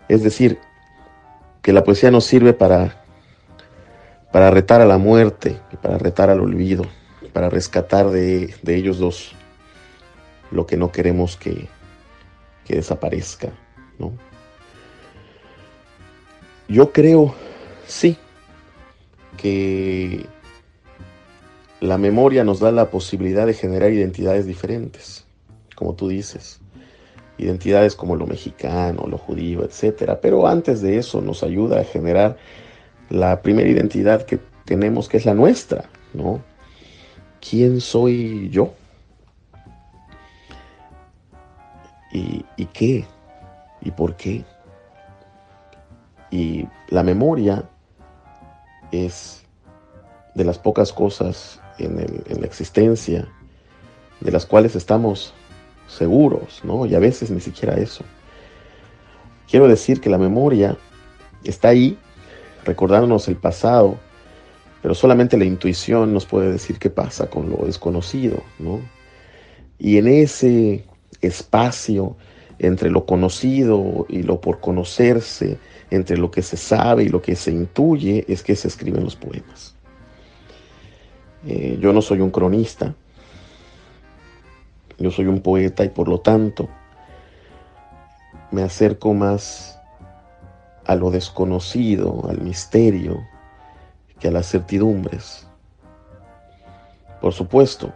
Es 0.08 0.22
decir, 0.22 0.58
que 1.60 1.72
la 1.72 1.84
poesía 1.84 2.10
nos 2.10 2.24
sirve 2.24 2.54
para, 2.54 3.04
para 4.32 4.50
retar 4.50 4.80
a 4.80 4.86
la 4.86 4.96
muerte 4.96 5.60
y 5.70 5.76
para 5.76 5.98
retar 5.98 6.30
al 6.30 6.40
olvido, 6.40 6.84
para 7.32 7.50
rescatar 7.50 8.08
de, 8.08 8.54
ellos 8.66 8.98
dos 8.98 9.32
lo 10.50 10.66
que 10.66 10.78
no 10.78 10.90
queremos 10.90 11.36
que, 11.36 11.68
que 12.64 12.76
desaparezca. 12.76 13.50
¿no? 13.98 14.14
Yo 16.68 16.90
creo, 16.90 17.34
sí, 17.86 18.16
que 19.36 20.26
la 21.80 21.98
memoria 21.98 22.44
nos 22.44 22.60
da 22.60 22.72
la 22.72 22.90
posibilidad 22.90 23.46
de 23.46 23.54
generar 23.54 23.92
identidades 23.92 24.46
diferentes, 24.46 25.24
como 25.76 25.94
tú 25.94 26.08
dices, 26.08 26.60
identidades 27.38 27.94
como 27.94 28.16
lo 28.16 28.26
mexicano, 28.26 29.06
lo 29.06 29.18
judío, 29.18 29.64
etc. 29.64 30.18
Pero 30.20 30.46
antes 30.48 30.82
de 30.82 30.98
eso 30.98 31.20
nos 31.20 31.42
ayuda 31.42 31.80
a 31.80 31.84
generar 31.84 32.36
la 33.10 33.42
primera 33.42 33.68
identidad 33.68 34.22
que 34.26 34.40
tenemos, 34.64 35.08
que 35.08 35.18
es 35.18 35.24
la 35.24 35.34
nuestra, 35.34 35.84
¿no? 36.12 36.42
¿Quién 37.40 37.80
soy 37.80 38.50
yo? 38.50 38.74
¿Y, 42.12 42.44
y 42.56 42.66
qué? 42.66 43.06
¿Y 43.82 43.90
por 43.92 44.16
qué? 44.16 44.44
Y 46.30 46.66
la 46.88 47.04
memoria 47.04 47.64
es 48.90 49.44
de 50.34 50.44
las 50.44 50.58
pocas 50.58 50.92
cosas 50.92 51.60
en, 51.78 52.40
la 52.40 52.46
existencia, 52.46 53.28
de 54.20 54.30
las 54.30 54.46
cuales 54.46 54.74
estamos 54.76 55.32
seguros, 55.86 56.60
¿no? 56.64 56.86
Y 56.86 56.94
a 56.94 56.98
veces 56.98 57.30
ni 57.30 57.40
siquiera 57.40 57.74
eso. 57.74 58.04
Quiero 59.48 59.68
decir 59.68 60.00
que 60.00 60.10
la 60.10 60.18
memoria 60.18 60.76
está 61.44 61.68
ahí, 61.68 61.96
recordándonos 62.64 63.28
el 63.28 63.36
pasado, 63.36 63.98
pero 64.82 64.94
solamente 64.94 65.36
la 65.36 65.44
intuición 65.44 66.12
nos 66.12 66.26
puede 66.26 66.52
decir 66.52 66.78
qué 66.78 66.90
pasa 66.90 67.30
con 67.30 67.50
lo 67.50 67.64
desconocido, 67.64 68.42
¿no? 68.58 68.80
Y 69.78 69.98
en 69.98 70.08
ese 70.08 70.84
espacio 71.20 72.16
entre 72.58 72.90
lo 72.90 73.06
conocido 73.06 74.06
y 74.08 74.22
lo 74.22 74.40
por 74.40 74.60
conocerse, 74.60 75.58
entre 75.90 76.18
lo 76.18 76.30
que 76.30 76.42
se 76.42 76.56
sabe 76.56 77.04
y 77.04 77.08
lo 77.08 77.22
que 77.22 77.36
se 77.36 77.52
intuye, 77.52 78.24
es 78.28 78.42
que 78.42 78.56
se 78.56 78.68
escriben 78.68 79.04
los 79.04 79.16
poemas. 79.16 79.74
Eh, 81.50 81.78
yo 81.80 81.94
no 81.94 82.02
soy 82.02 82.20
un 82.20 82.30
cronista, 82.30 82.94
yo 84.98 85.10
soy 85.10 85.24
un 85.24 85.40
poeta 85.40 85.82
y 85.82 85.88
por 85.88 86.06
lo 86.06 86.20
tanto 86.20 86.68
me 88.50 88.62
acerco 88.62 89.14
más 89.14 89.80
a 90.84 90.94
lo 90.94 91.10
desconocido, 91.10 92.28
al 92.28 92.42
misterio, 92.42 93.26
que 94.20 94.28
a 94.28 94.30
las 94.30 94.50
certidumbres. 94.50 95.46
Por 97.22 97.32
supuesto, 97.32 97.94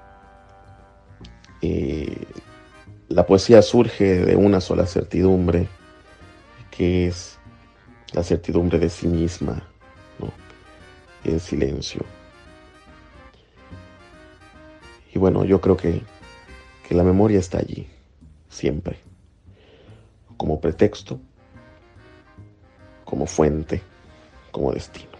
eh, 1.61 2.25
la 3.09 3.27
poesía 3.27 3.61
surge 3.61 4.25
de 4.25 4.35
una 4.35 4.63
sola 4.63 4.87
certidumbre, 4.87 5.69
que 6.71 7.07
es 7.09 7.39
la 8.15 8.23
certidumbre 8.23 8.79
de 8.79 8.89
sí 8.89 9.09
misma, 9.09 9.63
¿no? 10.19 10.33
en 11.31 11.39
silencio. 11.39 12.03
Y 15.15 15.19
bueno, 15.19 15.45
yo 15.45 15.61
creo 15.61 15.77
que, 15.77 16.03
que 16.89 16.95
la 16.95 17.03
memoria 17.03 17.39
está 17.39 17.59
allí, 17.59 17.87
siempre, 18.49 18.97
como 20.37 20.61
pretexto, 20.61 21.21
como 23.05 23.27
fuente, 23.27 23.83
como 24.51 24.73
destino. 24.73 25.12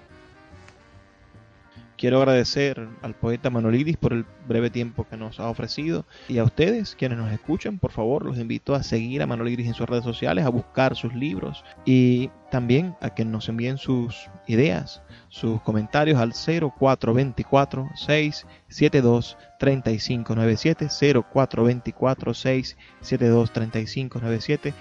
Quiero 2.03 2.19
agradecer 2.19 2.89
al 3.03 3.15
poeta 3.15 3.49
Manolidis 3.49 3.97
por 3.97 4.13
el 4.13 4.27
breve 4.49 4.71
tiempo 4.71 5.07
que 5.09 5.17
nos 5.17 5.39
ha 5.39 5.49
ofrecido 5.49 6.05
y 6.27 6.39
a 6.39 6.43
ustedes 6.43 6.97
quienes 6.97 7.17
nos 7.17 7.31
escuchan, 7.31 7.79
por 7.79 7.93
favor, 7.93 8.25
los 8.25 8.39
invito 8.39 8.75
a 8.75 8.83
seguir 8.83 9.23
a 9.23 9.29
Manolidis 9.29 9.69
en 9.69 9.75
sus 9.75 9.89
redes 9.89 10.03
sociales, 10.03 10.45
a 10.45 10.49
buscar 10.49 10.97
sus 10.97 11.15
libros 11.15 11.65
y 11.85 12.29
también 12.51 12.97
a 13.01 13.11
que 13.11 13.25
nos 13.25 13.49
envíen 13.49 13.79
sus 13.79 14.29
ideas, 14.49 15.01
sus 15.29 15.63
comentarios 15.63 16.19
al 16.19 16.33
0424 16.33 17.91
672 17.95 19.37
3597 19.61 20.89
0424 21.33 22.35
672 22.35 23.53
3597 23.53 24.75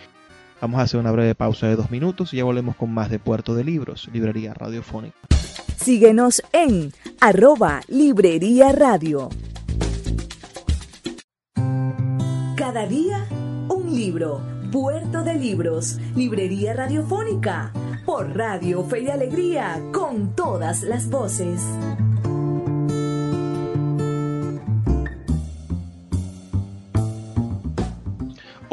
Vamos 0.60 0.80
a 0.80 0.84
hacer 0.84 1.00
una 1.00 1.12
breve 1.12 1.36
pausa 1.36 1.68
de 1.68 1.76
dos 1.76 1.92
minutos 1.92 2.34
y 2.34 2.38
ya 2.38 2.46
volvemos 2.46 2.76
con 2.76 2.92
más 2.92 3.12
de 3.12 3.20
Puerto 3.20 3.54
de 3.54 3.64
Libros, 3.64 4.10
Librería 4.12 4.56
Radiofónica. 4.56 5.31
Síguenos 5.84 6.44
en 6.54 6.94
arroba 7.20 7.82
Librería 7.88 8.72
Radio. 8.72 9.30
Cada 12.56 12.86
día 12.86 13.26
un 13.68 13.92
libro. 13.92 14.42
Puerto 14.72 15.24
de 15.24 15.34
Libros, 15.34 15.98
Librería 16.16 16.74
Radiofónica. 16.76 17.74
Por 18.06 18.38
Radio 18.38 18.84
Fe 18.84 19.02
y 19.02 19.10
Alegría, 19.10 19.82
con 19.92 20.36
todas 20.36 20.84
las 20.84 21.10
voces. 21.10 21.62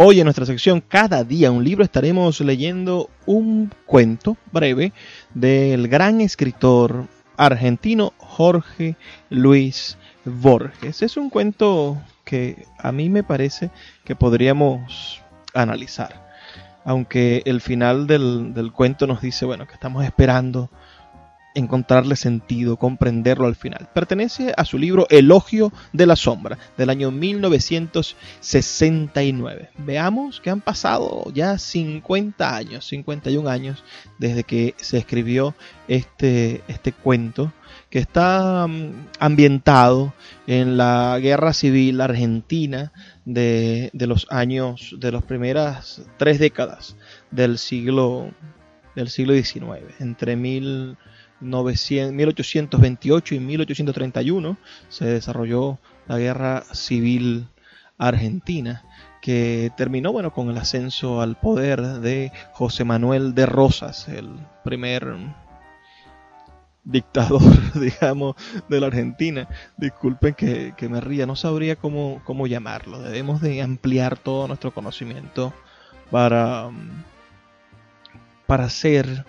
Hoy 0.00 0.20
en 0.20 0.26
nuestra 0.26 0.46
sección 0.46 0.80
Cada 0.80 1.24
día 1.24 1.50
un 1.50 1.64
libro 1.64 1.82
estaremos 1.82 2.40
leyendo 2.40 3.10
un 3.26 3.72
cuento 3.84 4.36
breve 4.52 4.92
del 5.34 5.88
gran 5.88 6.20
escritor 6.20 7.08
argentino 7.36 8.12
Jorge 8.18 8.94
Luis 9.28 9.98
Borges. 10.24 11.02
Es 11.02 11.16
un 11.16 11.30
cuento 11.30 12.00
que 12.24 12.64
a 12.78 12.92
mí 12.92 13.10
me 13.10 13.24
parece 13.24 13.70
que 14.04 14.14
podríamos 14.14 15.20
analizar. 15.52 16.30
Aunque 16.84 17.42
el 17.44 17.60
final 17.60 18.06
del, 18.06 18.54
del 18.54 18.70
cuento 18.70 19.08
nos 19.08 19.20
dice, 19.20 19.46
bueno, 19.46 19.66
que 19.66 19.74
estamos 19.74 20.04
esperando 20.04 20.70
encontrarle 21.58 22.16
sentido, 22.16 22.76
comprenderlo 22.76 23.46
al 23.46 23.56
final. 23.56 23.88
Pertenece 23.92 24.54
a 24.56 24.64
su 24.64 24.78
libro 24.78 25.06
Elogio 25.10 25.70
de 25.92 26.06
la 26.06 26.16
Sombra, 26.16 26.56
del 26.76 26.90
año 26.90 27.10
1969. 27.10 29.70
Veamos 29.78 30.40
que 30.40 30.50
han 30.50 30.60
pasado 30.60 31.24
ya 31.34 31.58
50 31.58 32.56
años, 32.56 32.86
51 32.86 33.48
años, 33.48 33.82
desde 34.18 34.44
que 34.44 34.74
se 34.78 34.98
escribió 34.98 35.54
este, 35.88 36.62
este 36.68 36.92
cuento, 36.92 37.52
que 37.90 37.98
está 37.98 38.66
mm, 38.66 39.08
ambientado 39.18 40.12
en 40.46 40.76
la 40.76 41.18
guerra 41.20 41.52
civil 41.52 42.00
argentina 42.00 42.92
de, 43.24 43.90
de 43.92 44.06
los 44.06 44.26
años, 44.30 44.96
de 44.98 45.12
las 45.12 45.22
primeras 45.22 46.02
tres 46.16 46.38
décadas 46.38 46.96
del 47.30 47.58
siglo, 47.58 48.30
del 48.94 49.08
siglo 49.08 49.34
XIX, 49.34 50.00
entre 50.00 50.36
mil 50.36 50.96
1828 51.40 53.34
y 53.34 53.40
1831 53.40 54.56
se 54.88 55.04
desarrolló 55.04 55.78
la 56.06 56.18
guerra 56.18 56.64
civil 56.72 57.48
argentina 57.98 58.84
que 59.20 59.70
terminó 59.76 60.12
bueno 60.12 60.32
con 60.32 60.48
el 60.50 60.58
ascenso 60.58 61.20
al 61.20 61.36
poder 61.36 61.82
de 61.82 62.32
José 62.52 62.84
Manuel 62.84 63.34
de 63.34 63.46
Rosas, 63.46 64.08
el 64.08 64.30
primer 64.64 65.16
dictador, 66.84 67.42
digamos, 67.74 68.36
de 68.68 68.80
la 68.80 68.86
Argentina. 68.86 69.48
Disculpen 69.76 70.34
que, 70.34 70.74
me 70.88 71.00
ría, 71.00 71.26
no 71.26 71.36
sabría 71.36 71.76
cómo, 71.76 72.22
cómo, 72.24 72.46
llamarlo. 72.46 73.00
Debemos 73.00 73.40
de 73.40 73.62
ampliar 73.62 74.16
todo 74.16 74.48
nuestro 74.48 74.72
conocimiento 74.72 75.52
para, 76.10 76.70
para 78.46 78.70
ser 78.70 79.26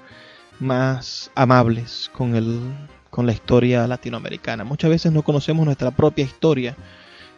más 0.60 1.32
amables 1.36 2.10
con, 2.14 2.36
el, 2.36 2.60
con 3.10 3.26
la 3.26 3.34
historia 3.34 3.88
latinoamericana. 3.88 4.64
Muchas 4.64 4.90
veces 4.90 5.12
no 5.12 5.24
conocemos 5.24 5.66
nuestra 5.66 5.92
propia 5.92 6.26
historia 6.26 6.76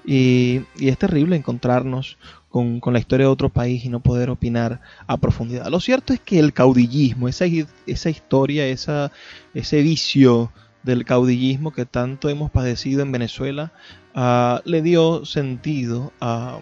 y, 0.05 0.61
es 0.79 0.97
terrible 0.97 1.35
encontrarnos 1.35 2.17
con, 2.49 2.81
la 2.85 2.99
historia 2.99 3.27
de 3.27 3.31
otro 3.31 3.49
país 3.49 3.85
y 3.85 3.89
no 3.89 3.99
poder 3.99 4.29
opinar 4.29 4.81
a 5.07 5.17
profundidad. 5.17 5.67
Lo 5.67 5.79
cierto 5.79 6.13
es 6.13 6.19
que 6.19 6.39
el 6.39 6.53
caudillismo, 6.53 7.27
esa, 7.27 7.45
esa 7.85 8.09
historia, 8.09 8.65
ese 8.67 9.81
vicio 9.81 10.51
del 10.83 11.05
caudillismo 11.05 11.71
que 11.71 11.85
tanto 11.85 12.29
hemos 12.29 12.51
padecido 12.51 13.03
en 13.03 13.11
Venezuela, 13.11 13.71
ah, 14.15 14.61
le 14.65 14.81
dio 14.81 15.25
sentido 15.25 16.11
a, 16.19 16.59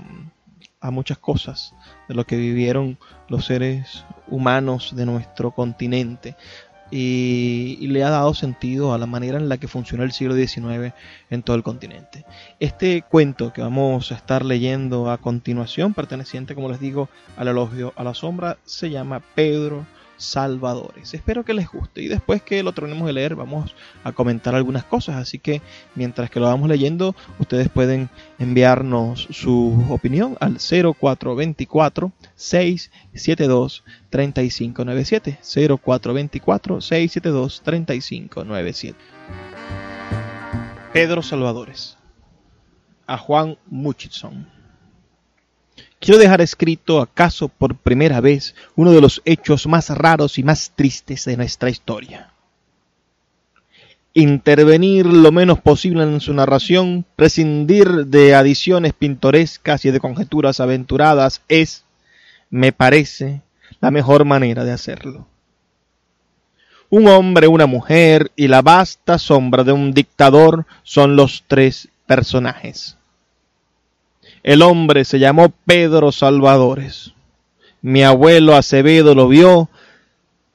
a 0.82 0.92
muchas 0.92 1.18
cosas 1.18 1.74
de 2.08 2.15
lo 2.15 2.26
que 2.26 2.38
vivieron 2.38 2.98
los 3.28 3.46
seres 3.46 4.06
humanos 4.28 4.96
de 4.96 5.06
nuestro 5.06 5.52
continente 5.52 6.36
y, 6.92 7.88
le 7.88 8.04
ha 8.04 8.10
dado 8.10 8.34
sentido 8.34 8.94
a 8.94 8.98
la 8.98 9.06
manera 9.06 9.38
en 9.38 9.50
la 9.50 9.58
que 9.58 9.68
funcionó 9.68 10.04
el 10.04 10.12
siglo 10.12 10.36
XIX 10.36 10.94
en 11.30 11.44
todo 11.44 11.56
el 11.56 11.63
continente. 11.63 12.26
Este 12.60 13.04
cuento 13.04 13.54
que 13.54 13.62
vamos 13.62 14.12
a 14.12 14.15
estar 14.15 14.44
leyendo 14.44 15.12
a 15.12 15.18
continuación, 15.18 15.94
perteneciente, 15.94 16.56
como 16.56 16.70
les 16.70 16.80
digo, 16.80 17.10
al 17.38 17.50
elogio 17.50 17.94
a 17.96 18.04
la 18.04 18.13
sombra, 18.13 18.58
se 18.65 18.89
llama 18.89 19.22
Pedro 19.36 19.86
salvadores. 20.19 21.13
Espero 21.13 21.43
que 21.43 21.55
les 21.55 21.67
guste. 21.67 22.03
Y 22.03 22.08
después 22.08 22.43
que 22.43 22.62
lo 22.62 22.73
terminemos 22.73 23.08
de 23.08 23.13
leer 23.13 23.36
vamos 23.36 23.75
a 24.03 24.12
comentar 24.12 24.53
algunas 24.53 24.84
cosas, 24.84 25.15
así 25.15 25.39
que 25.39 25.62
mientras 25.95 26.29
que 26.29 26.39
lo 26.39 26.45
vamos 26.45 26.69
leyendo 26.69 27.15
ustedes 27.39 27.69
pueden 27.69 28.10
enviarnos 28.38 29.27
su 29.32 29.84
opinión 29.89 30.38
al 30.39 30.58
0424 30.60 32.12
672 32.36 33.84
3597 34.10 35.39
0424 35.41 36.82
672 36.82 37.62
3597 37.63 38.97
Pedro 40.93 41.21
Salvadores. 41.21 41.97
A 43.08 43.17
Juan 43.17 43.58
Muchitson 43.67 44.59
Quiero 46.00 46.18
dejar 46.18 46.40
escrito, 46.40 47.02
acaso 47.02 47.50
por 47.50 47.76
primera 47.76 48.22
vez, 48.22 48.56
uno 48.76 48.92
de 48.92 49.02
los 49.02 49.22
hechos 49.26 49.68
más 49.68 49.90
raros 49.90 50.38
y 50.38 50.44
más 50.44 50.72
tristes 50.74 51.26
de 51.26 51.36
nuestra 51.36 51.70
historia. 51.70 52.32
Intervenir 54.14 55.06
lo 55.06 55.32
menos 55.32 55.60
posible 55.60 56.04
en 56.04 56.22
su 56.22 56.34
narración, 56.34 57.06
prescindir 57.16 58.06
de 58.08 58.34
adiciones 58.34 58.94
pintorescas 58.94 59.84
y 59.86 59.92
de 59.92 60.00
conjeturas 60.00 60.62
aventuradas 60.62 61.42
es, 61.50 61.84
me 62.50 62.72
parece, 62.72 63.42
la 63.82 63.92
mejor 63.92 64.24
manera 64.24 64.64
de 64.64 64.72
hacerlo. 64.72 65.28
Un 66.90 67.08
hombre, 67.08 67.48
una 67.48 67.66
mujer 67.66 68.32
y 68.36 68.48
la 68.48 68.62
vasta 68.62 69.20
sombra 69.20 69.64
de 69.64 69.74
un 69.74 69.94
dictador 69.94 70.66
son 70.84 71.16
los 71.16 71.44
tres 71.48 71.90
personajes. 72.08 72.99
El 74.43 74.62
hombre 74.62 75.06
se 75.06 75.19
llamó 75.19 75.54
Pedro 75.65 76.12
Salvadores. 76.12 77.13
Mi 77.82 78.04
abuelo 78.04 78.56
Acevedo 78.56 79.15
lo 79.15 79.28
vio 79.28 79.69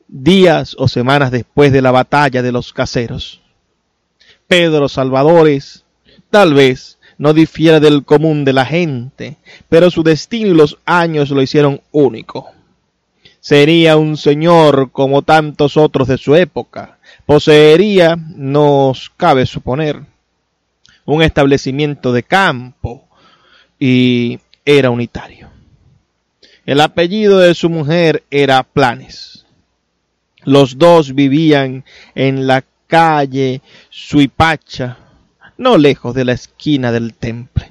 días 0.09 0.75
o 0.79 0.88
semanas 0.88 1.31
después 1.31 1.73
de 1.73 1.83
la 1.83 1.90
batalla 1.90 2.42
de 2.42 2.53
los 2.53 2.73
caseros. 2.73 3.40
Pedro 4.47 4.88
Salvadores 4.88 5.85
tal 6.31 6.55
vez 6.55 6.99
no 7.18 7.33
difiera 7.33 7.81
del 7.81 8.05
común 8.05 8.44
de 8.44 8.53
la 8.53 8.66
gente, 8.66 9.37
pero 9.68 9.90
su 9.90 10.03
destino 10.03 10.49
y 10.49 10.55
los 10.55 10.79
años 10.85 11.31
lo 11.31 11.42
hicieron 11.42 11.81
único. 11.92 12.51
Sería 13.40 13.97
un 13.97 14.16
señor 14.16 14.90
como 14.90 15.23
tantos 15.23 15.77
otros 15.77 16.09
de 16.09 16.16
su 16.16 16.35
época. 16.35 16.99
Poseería, 17.27 18.16
nos 18.16 19.11
cabe 19.11 19.47
suponer, 19.47 20.01
un 21.05 21.23
establecimiento 21.23 22.12
de 22.12 22.23
campo, 22.23 23.07
y 23.79 24.41
era 24.65 24.91
unitario. 24.91 25.51
El 26.67 26.81
apellido 26.81 27.39
de 27.39 27.55
su 27.55 27.69
mujer 27.69 28.25
era 28.31 28.63
Planes. 28.63 29.45
Los 30.45 30.79
dos 30.79 31.15
vivían 31.15 31.85
en 32.15 32.47
la 32.47 32.65
calle 32.87 33.61
Suipacha, 33.91 34.99
no 35.59 35.79
lejos 35.79 36.15
de 36.15 36.25
la 36.25 36.33
esquina 36.33 36.93
del 36.93 37.15
temple. 37.15 37.71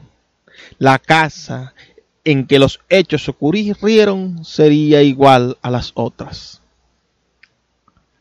La 0.77 0.99
casa 0.99 1.73
en 2.23 2.47
que 2.47 2.59
los 2.59 2.79
hechos 2.89 3.27
ocurrieron 3.29 4.45
sería 4.45 5.01
igual 5.01 5.57
a 5.61 5.69
las 5.69 5.91
otras. 5.95 6.61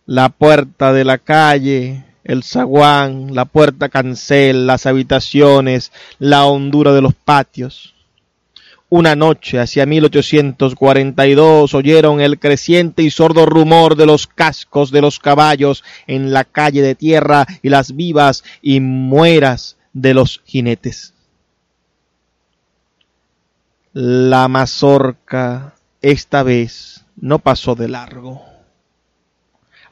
La 0.06 0.30
puerta 0.30 0.92
de 0.92 1.04
la 1.04 1.18
calle 1.18 2.04
el 2.24 2.42
zaguán, 2.42 3.34
la 3.34 3.44
puerta 3.44 3.88
cancel, 3.88 4.66
las 4.66 4.86
habitaciones, 4.86 5.92
la 6.18 6.44
hondura 6.44 6.92
de 6.92 7.02
los 7.02 7.14
patios. 7.14 7.94
Una 8.88 9.16
noche, 9.16 9.58
hacia 9.58 9.86
1842, 9.86 11.72
oyeron 11.72 12.20
el 12.20 12.38
creciente 12.38 13.02
y 13.02 13.10
sordo 13.10 13.46
rumor 13.46 13.96
de 13.96 14.04
los 14.04 14.26
cascos 14.26 14.90
de 14.90 15.00
los 15.00 15.18
caballos 15.18 15.82
en 16.06 16.32
la 16.32 16.44
calle 16.44 16.82
de 16.82 16.94
tierra 16.94 17.46
y 17.62 17.70
las 17.70 17.96
vivas 17.96 18.44
y 18.60 18.80
mueras 18.80 19.78
de 19.94 20.12
los 20.12 20.42
jinetes. 20.44 21.14
La 23.94 24.48
mazorca 24.48 25.74
esta 26.02 26.42
vez 26.42 27.04
no 27.16 27.38
pasó 27.38 27.74
de 27.74 27.88
largo. 27.88 28.51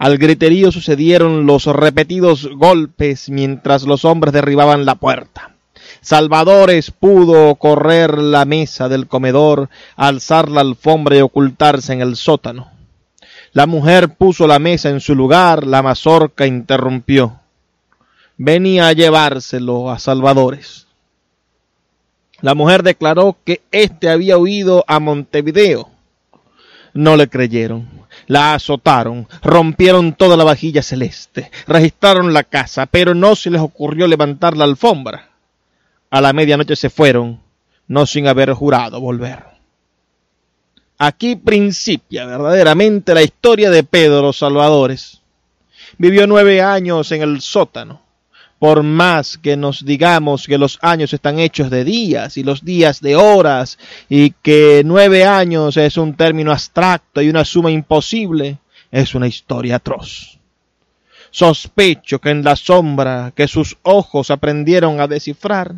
Al 0.00 0.16
griterío 0.16 0.72
sucedieron 0.72 1.44
los 1.44 1.66
repetidos 1.66 2.48
golpes 2.54 3.28
mientras 3.28 3.82
los 3.82 4.06
hombres 4.06 4.32
derribaban 4.32 4.86
la 4.86 4.94
puerta. 4.94 5.56
Salvadores 6.00 6.90
pudo 6.90 7.54
correr 7.56 8.16
la 8.16 8.46
mesa 8.46 8.88
del 8.88 9.08
comedor, 9.08 9.68
alzar 9.96 10.48
la 10.48 10.62
alfombra 10.62 11.18
y 11.18 11.20
ocultarse 11.20 11.92
en 11.92 12.00
el 12.00 12.16
sótano. 12.16 12.70
La 13.52 13.66
mujer 13.66 14.14
puso 14.14 14.46
la 14.46 14.58
mesa 14.58 14.88
en 14.88 15.00
su 15.00 15.14
lugar, 15.14 15.66
la 15.66 15.82
mazorca 15.82 16.46
interrumpió. 16.46 17.38
Venía 18.38 18.88
a 18.88 18.94
llevárselo 18.94 19.90
a 19.90 19.98
Salvadores. 19.98 20.86
La 22.40 22.54
mujer 22.54 22.82
declaró 22.82 23.36
que 23.44 23.60
éste 23.70 24.08
había 24.08 24.38
huido 24.38 24.82
a 24.88 24.98
Montevideo. 24.98 25.90
No 26.94 27.18
le 27.18 27.28
creyeron 27.28 27.99
la 28.30 28.54
azotaron, 28.54 29.26
rompieron 29.42 30.12
toda 30.12 30.36
la 30.36 30.44
vajilla 30.44 30.84
celeste, 30.84 31.50
registraron 31.66 32.32
la 32.32 32.44
casa, 32.44 32.86
pero 32.86 33.12
no 33.12 33.34
se 33.34 33.50
les 33.50 33.60
ocurrió 33.60 34.06
levantar 34.06 34.56
la 34.56 34.66
alfombra. 34.66 35.30
A 36.10 36.20
la 36.20 36.32
medianoche 36.32 36.76
se 36.76 36.90
fueron, 36.90 37.40
no 37.88 38.06
sin 38.06 38.28
haber 38.28 38.52
jurado 38.52 39.00
volver. 39.00 39.42
Aquí 40.96 41.34
principia 41.34 42.24
verdaderamente 42.24 43.14
la 43.14 43.22
historia 43.22 43.68
de 43.68 43.82
Pedro 43.82 44.32
Salvadores. 44.32 45.22
Vivió 45.98 46.28
nueve 46.28 46.62
años 46.62 47.10
en 47.10 47.22
el 47.22 47.40
sótano, 47.40 48.00
por 48.60 48.82
más 48.82 49.38
que 49.38 49.56
nos 49.56 49.86
digamos 49.86 50.46
que 50.46 50.58
los 50.58 50.78
años 50.82 51.14
están 51.14 51.38
hechos 51.38 51.70
de 51.70 51.82
días 51.82 52.36
y 52.36 52.44
los 52.44 52.62
días 52.62 53.00
de 53.00 53.16
horas 53.16 53.78
y 54.06 54.32
que 54.32 54.82
nueve 54.84 55.24
años 55.24 55.78
es 55.78 55.96
un 55.96 56.14
término 56.14 56.52
abstracto 56.52 57.22
y 57.22 57.30
una 57.30 57.46
suma 57.46 57.70
imposible, 57.70 58.58
es 58.92 59.14
una 59.14 59.26
historia 59.26 59.76
atroz. 59.76 60.38
Sospecho 61.30 62.20
que 62.20 62.28
en 62.28 62.44
la 62.44 62.54
sombra 62.54 63.32
que 63.34 63.48
sus 63.48 63.78
ojos 63.82 64.30
aprendieron 64.30 65.00
a 65.00 65.06
descifrar, 65.06 65.76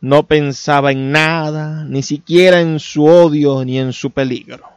no 0.00 0.24
pensaba 0.24 0.90
en 0.90 1.12
nada, 1.12 1.84
ni 1.84 2.02
siquiera 2.02 2.60
en 2.60 2.80
su 2.80 3.04
odio 3.04 3.64
ni 3.64 3.78
en 3.78 3.92
su 3.92 4.10
peligro. 4.10 4.68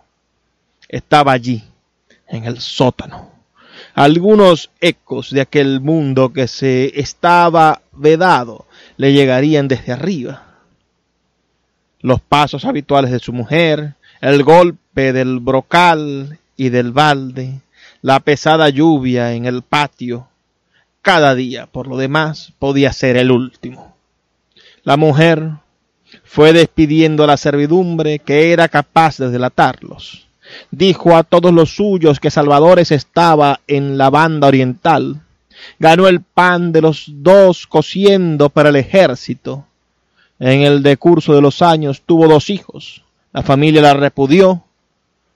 Estaba 0.88 1.32
allí, 1.32 1.64
en 2.28 2.46
el 2.46 2.62
sótano 2.62 3.41
algunos 3.94 4.72
ecos 4.80 5.32
de 5.32 5.42
aquel 5.42 5.82
mundo 5.82 6.32
que 6.32 6.48
se 6.48 7.00
estaba 7.00 7.82
vedado 7.92 8.66
le 8.98 9.14
llegarían 9.14 9.68
desde 9.68 9.92
arriba. 9.92 10.44
Los 12.00 12.22
pasos 12.22 12.66
habituales 12.66 13.12
de 13.12 13.20
su 13.20 13.34
mujer, 13.34 13.96
el 14.22 14.44
golpe 14.44 15.14
del 15.14 15.39
brocal 15.39 16.39
y 16.58 16.70
del 16.70 16.92
balde, 16.92 17.62
la 18.02 18.20
pesada 18.20 18.70
lluvia 18.70 19.34
en 19.34 19.46
el 19.46 19.62
patio, 19.62 20.28
cada 21.02 21.36
día, 21.36 21.68
por 21.68 21.88
lo 21.88 21.98
demás 21.98 22.54
podía 22.60 22.94
ser 22.94 23.18
el 23.18 23.32
último. 23.32 23.96
La 24.84 24.98
mujer 24.98 25.52
fue 26.24 26.54
despidiendo 26.54 27.24
a 27.24 27.28
la 27.28 27.38
servidumbre 27.38 28.20
que 28.20 28.52
era 28.52 28.68
capaz 28.68 29.18
de 29.18 29.30
delatarlos. 29.30 30.28
Dijo 30.72 31.16
a 31.16 31.24
todos 31.24 31.54
los 31.54 31.76
suyos 31.76 32.20
que 32.20 32.32
Salvadores 32.32 32.91
estaba 32.91 33.60
en 33.68 33.97
la 33.97 34.10
banda 34.10 34.47
oriental. 34.47 35.22
Ganó 35.80 36.08
el 36.08 36.22
pan 36.22 36.72
de 36.72 36.82
los 36.82 37.06
dos 37.08 37.68
cociendo 37.68 38.49
para 38.49 38.70
el 38.70 38.76
ejército. 38.76 39.66
En 40.39 40.62
el 40.62 40.82
decurso 40.82 41.34
de 41.34 41.41
los 41.41 41.62
años 41.62 42.02
tuvo 42.06 42.28
dos 42.28 42.49
hijos. 42.49 43.04
La 43.34 43.43
familia 43.43 43.82
la 43.82 43.93
repudió, 43.93 44.64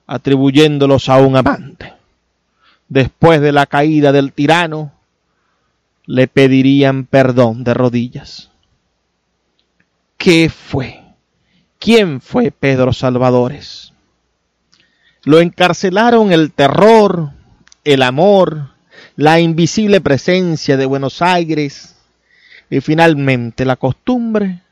atribuyéndolos 0.06 1.08
a 1.08 1.18
un 1.18 1.36
amante. 1.36 1.94
Después 2.88 3.40
de 3.40 3.52
la 3.52 3.66
caída 3.66 4.12
del 4.12 4.32
tirano, 4.32 4.92
le 6.06 6.28
pedirían 6.28 7.04
perdón 7.04 7.64
de 7.64 7.74
rodillas. 7.74 8.50
¿Qué 10.16 10.48
fue? 10.48 11.02
¿Quién 11.78 12.20
fue 12.20 12.50
Pedro 12.50 12.92
Salvadores? 12.92 13.92
Lo 15.26 15.40
encarcelaron 15.40 16.30
el 16.30 16.52
terror, 16.52 17.32
el 17.82 18.02
amor, 18.02 18.70
la 19.16 19.40
invisible 19.40 20.00
presencia 20.00 20.76
de 20.76 20.86
Buenos 20.86 21.20
Aires 21.20 21.96
y 22.70 22.80
finalmente 22.80 23.64
la 23.64 23.74
costumbre 23.74 24.62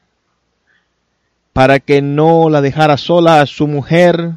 para 1.53 1.81
que 1.81 2.03
no 2.03 2.51
la 2.51 2.61
dejara 2.61 2.97
sola 2.99 3.41
a 3.41 3.47
su 3.47 3.67
mujer, 3.67 4.35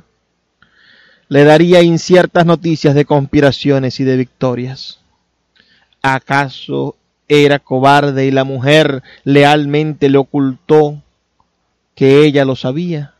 le 1.29 1.43
daría 1.43 1.83
inciertas 1.83 2.47
noticias 2.47 2.95
de 2.95 3.05
conspiraciones 3.05 3.99
y 3.99 4.03
de 4.03 4.17
victorias. 4.17 4.99
¿Acaso 6.01 6.95
era 7.27 7.59
cobarde 7.59 8.25
y 8.25 8.31
la 8.31 8.43
mujer 8.43 9.03
lealmente 9.23 10.09
le 10.09 10.17
ocultó 10.17 11.03
que 11.93 12.25
ella 12.25 12.43
lo 12.43 12.55
sabía? 12.55 13.13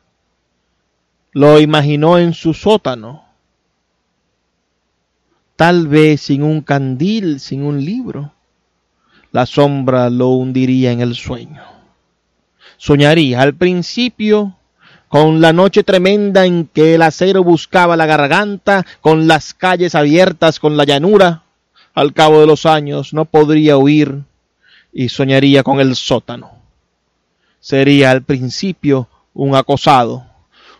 Lo 1.38 1.60
imaginó 1.60 2.18
en 2.18 2.34
su 2.34 2.56
sótano, 2.56 3.24
tal 5.56 5.88
vez 5.88 6.22
sin 6.22 6.42
un 6.42 6.62
candil, 6.62 7.40
sin 7.40 7.62
un 7.62 7.86
libro. 7.86 8.34
La 9.32 9.46
sombra 9.46 10.10
lo 10.10 10.30
hundiría 10.30 10.92
en 10.92 11.02
el 11.02 11.14
sueño. 11.14 11.62
Soñaría 12.78 13.44
al 13.44 13.54
principio 13.54 14.56
con 15.10 15.40
la 15.40 15.54
noche 15.54 15.84
tremenda 15.84 16.48
en 16.48 16.66
que 16.66 16.96
el 16.96 17.04
acero 17.04 17.44
buscaba 17.44 17.96
la 17.96 18.08
garganta, 18.08 18.84
con 19.02 19.28
las 19.28 19.54
calles 19.54 19.94
abiertas, 19.94 20.60
con 20.60 20.76
la 20.76 20.86
llanura, 20.86 21.44
al 21.94 22.14
cabo 22.14 22.40
de 22.40 22.48
los 22.48 22.66
años 22.66 23.14
no 23.14 23.26
podría 23.26 23.78
huir 23.78 24.24
y 24.92 25.10
soñaría 25.10 25.62
con 25.62 25.82
el 25.82 25.96
sótano. 25.96 26.50
Sería 27.60 28.10
al 28.10 28.24
principio 28.24 29.08
un 29.36 29.54
acosado, 29.56 30.27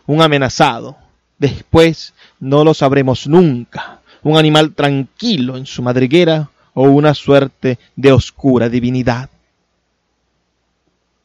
un 0.08 0.20
amenazado. 0.22 0.96
Después 1.38 2.14
no 2.40 2.64
lo 2.64 2.74
sabremos 2.74 3.28
nunca. 3.28 4.00
Un 4.24 4.36
animal 4.36 4.72
tranquilo 4.72 5.56
en 5.56 5.66
su 5.66 5.82
madriguera 5.82 6.50
o 6.74 6.82
una 6.82 7.14
suerte 7.14 7.78
de 7.94 8.10
oscura 8.10 8.68
divinidad. 8.68 9.30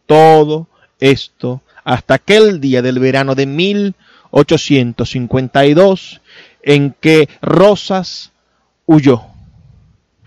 Todo 0.06 0.68
esto 1.00 1.64
hasta 1.84 2.14
aquel 2.14 2.62
día 2.62 2.84
del 2.84 3.00
verano 3.00 3.34
de 3.34 3.48
1852 3.48 6.22
en 6.62 6.96
que 7.00 7.28
Rosas 7.42 8.32
huyó 8.86 9.24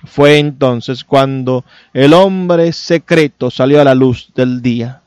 fue 0.05 0.39
entonces 0.39 1.05
cuando 1.05 1.65
el 1.93 2.15
hombre 2.15 2.73
secreto 2.73 3.51
salió 3.51 3.81
a 3.81 3.85
la 3.85 3.95
luz 3.95 4.31
del 4.35 4.63
día. 4.63 5.03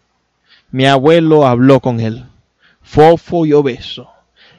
Mi 0.71 0.85
abuelo 0.85 1.47
habló 1.47 1.79
con 1.79 1.99
él, 1.99 2.25
fofo 2.89 3.45
y 3.45 3.53
obeso. 3.53 4.09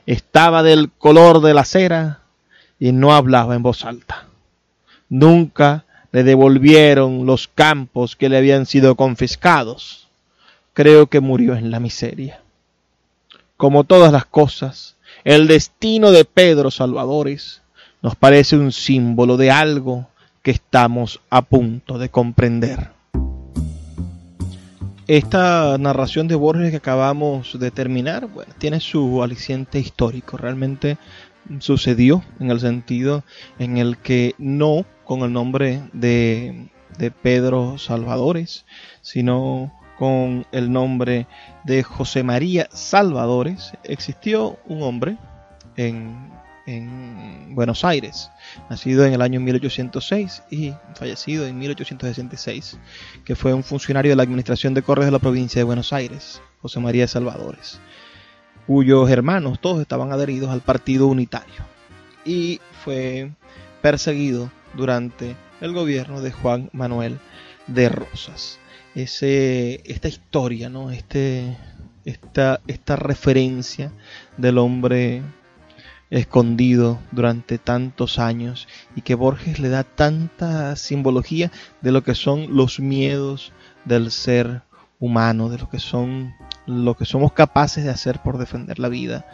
Estaba 0.07 0.63
del 0.63 0.91
color 0.93 1.41
de 1.41 1.53
la 1.53 1.65
cera 1.65 2.21
y 2.79 2.93
no 2.93 3.13
hablaba 3.13 3.57
en 3.57 3.63
voz 3.63 3.85
alta. 3.85 4.29
Nunca 5.09 5.85
le 6.13 6.23
devolvieron 6.23 7.27
los 7.27 7.49
campos 7.49 8.15
que 8.15 8.29
le 8.29 8.37
habían 8.37 8.67
sido 8.67 8.95
confiscados. 8.95 10.09
Creo 10.75 11.09
que 11.09 11.19
murió 11.19 11.57
en 11.57 11.73
la 11.73 11.81
miseria. 11.81 12.41
Como 13.57 13.83
todas 13.83 14.13
las 14.13 14.27
cosas, 14.27 14.97
el 15.25 15.49
destino 15.49 16.13
de 16.13 16.25
Pedro 16.25 16.71
Salvadores 16.71 17.63
nos 18.01 18.15
parece 18.15 18.57
un 18.57 18.71
símbolo 18.71 19.37
de 19.37 19.51
algo 19.51 20.09
que 20.43 20.53
estamos 20.53 21.21
a 21.31 21.43
punto 21.43 21.99
de 21.99 22.09
comprender. 22.09 22.91
Esta 25.11 25.77
narración 25.77 26.29
de 26.29 26.37
Borges 26.37 26.71
que 26.71 26.77
acabamos 26.77 27.59
de 27.59 27.73
terminar, 27.73 28.29
bueno, 28.29 28.55
tiene 28.59 28.79
su 28.79 29.25
aliciente 29.25 29.81
histórico. 29.81 30.37
Realmente 30.37 30.99
sucedió 31.59 32.23
en 32.39 32.53
el 32.53 32.61
sentido 32.61 33.25
en 33.59 33.77
el 33.77 33.99
que 33.99 34.37
no 34.39 34.85
con 35.03 35.23
el 35.23 35.33
nombre 35.33 35.83
de, 35.93 36.69
de 36.97 37.11
Pedro 37.11 37.77
Salvadores, 37.77 38.67
sino 39.01 39.73
con 39.99 40.47
el 40.53 40.71
nombre 40.71 41.27
de 41.65 41.83
José 41.83 42.23
María 42.23 42.69
Salvadores, 42.71 43.73
existió 43.83 44.61
un 44.67 44.85
hombre 44.85 45.17
en 45.77 46.31
en 46.77 47.55
Buenos 47.55 47.85
Aires, 47.85 48.31
nacido 48.69 49.05
en 49.05 49.13
el 49.13 49.23
año 49.23 49.41
1806 49.41 50.45
y 50.51 50.73
fallecido 50.95 51.47
en 51.47 51.59
1866, 51.59 52.79
que 53.25 53.37
fue 53.37 53.53
un 53.53 53.65
funcionario 53.65 54.11
de 54.11 54.17
la 54.17 54.23
Administración 54.23 54.75
de 54.75 54.83
Correos 54.83 55.07
de 55.07 55.13
la 55.13 55.19
provincia 55.19 55.59
de 55.59 55.65
Buenos 55.65 55.93
Aires, 55.93 56.41
José 56.63 56.81
María 56.81 57.03
de 57.03 57.09
Salvadores, 57.09 57.81
cuyos 58.67 59.11
hermanos 59.11 59.61
todos 59.61 59.81
estaban 59.81 60.13
adheridos 60.13 60.51
al 60.51 60.61
Partido 60.61 61.07
Unitario 61.07 61.65
y 62.25 62.61
fue 62.85 63.33
perseguido 63.83 64.51
durante 64.75 65.35
el 65.61 65.73
gobierno 65.73 66.21
de 66.23 66.33
Juan 66.33 66.71
Manuel 66.73 67.19
de 67.67 67.89
Rosas. 67.89 68.59
Ese, 68.95 69.83
esta 69.85 70.09
historia, 70.09 70.69
¿no? 70.69 70.91
este, 70.91 71.57
esta, 72.05 72.61
esta 72.67 72.97
referencia 72.97 73.93
del 74.37 74.59
hombre 74.59 75.23
escondido 76.11 76.99
durante 77.13 77.59
tantos 77.59 78.19
años 78.19 78.67
y 78.97 79.03
que 79.03 79.15
Borges 79.15 79.61
le 79.61 79.69
da 79.69 79.85
tanta 79.85 80.75
simbología 80.77 81.53
de 81.81 81.93
lo 81.93 82.03
que 82.03 82.15
son 82.15 82.57
los 82.57 82.81
miedos 82.81 83.53
del 83.85 84.11
ser 84.11 84.63
humano, 84.99 85.49
de 85.49 85.59
lo 85.59 85.69
que 85.69 85.79
son 85.79 86.35
lo 86.67 86.95
que 86.95 87.05
somos 87.05 87.33
capaces 87.33 87.85
de 87.85 87.91
hacer 87.91 88.21
por 88.21 88.39
defender 88.39 88.79
la 88.79 88.89
vida. 88.89 89.27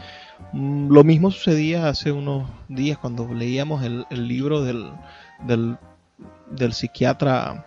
Mm, 0.52 0.92
lo 0.92 1.02
mismo 1.02 1.30
sucedía 1.30 1.88
hace 1.88 2.12
unos 2.12 2.48
días 2.68 2.98
cuando 2.98 3.32
leíamos 3.32 3.82
el, 3.82 4.06
libro 4.28 4.62
del, 4.62 4.90
del, 5.44 6.72
psiquiatra 6.72 7.66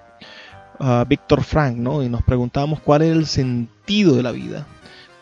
uh, 0.79 1.05
Víctor 1.05 1.43
Frank, 1.43 1.75
¿no? 1.77 2.01
Y 2.03 2.09
nos 2.09 2.23
preguntábamos 2.23 2.79
cuál 2.79 3.01
es 3.01 3.11
el 3.11 3.25
sentido 3.25 4.15
de 4.15 4.23
la 4.23 4.31
vida. 4.31 4.65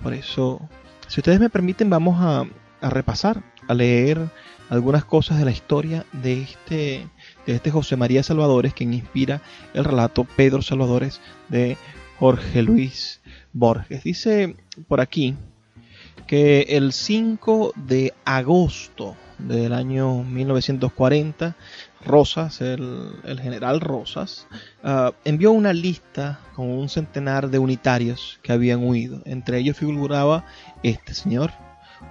Por 0.03 0.13
eso, 0.13 0.61
si 1.07 1.19
ustedes 1.19 1.39
me 1.39 1.49
permiten, 1.49 1.89
vamos 1.89 2.17
a 2.19 2.45
repasar 2.89 3.41
a 3.67 3.73
leer 3.73 4.29
algunas 4.69 5.05
cosas 5.05 5.39
de 5.39 5.45
la 5.45 5.51
historia 5.51 6.05
de 6.11 6.41
este, 6.41 7.07
de 7.45 7.55
este 7.55 7.71
José 7.71 7.95
María 7.95 8.23
Salvadores, 8.23 8.73
quien 8.73 8.93
inspira 8.93 9.41
el 9.73 9.85
relato 9.85 10.25
Pedro 10.25 10.61
Salvadores 10.61 11.21
de 11.49 11.77
Jorge 12.19 12.61
Luis 12.61 13.21
Borges. 13.53 14.03
Dice 14.03 14.55
por 14.87 15.01
aquí 15.01 15.35
que 16.25 16.61
el 16.69 16.91
5 16.91 17.73
de 17.75 18.13
agosto 18.25 19.15
del 19.37 19.73
año 19.73 20.23
1940, 20.23 21.55
Rosas, 22.03 22.61
el, 22.61 23.39
general 23.41 23.81
Rosas, 23.81 24.47
ah, 24.83 25.13
envió 25.25 25.51
una 25.51 25.73
lista 25.73 26.39
con 26.55 26.69
un 26.69 26.89
centenar 26.89 27.49
de 27.49 27.59
unitarios 27.59 28.39
que 28.41 28.51
habían 28.51 28.83
huido. 28.83 29.21
Entre 29.25 29.59
ellos 29.59 29.77
figuraba 29.77 30.45
este 30.83 31.13
señor, 31.13 31.51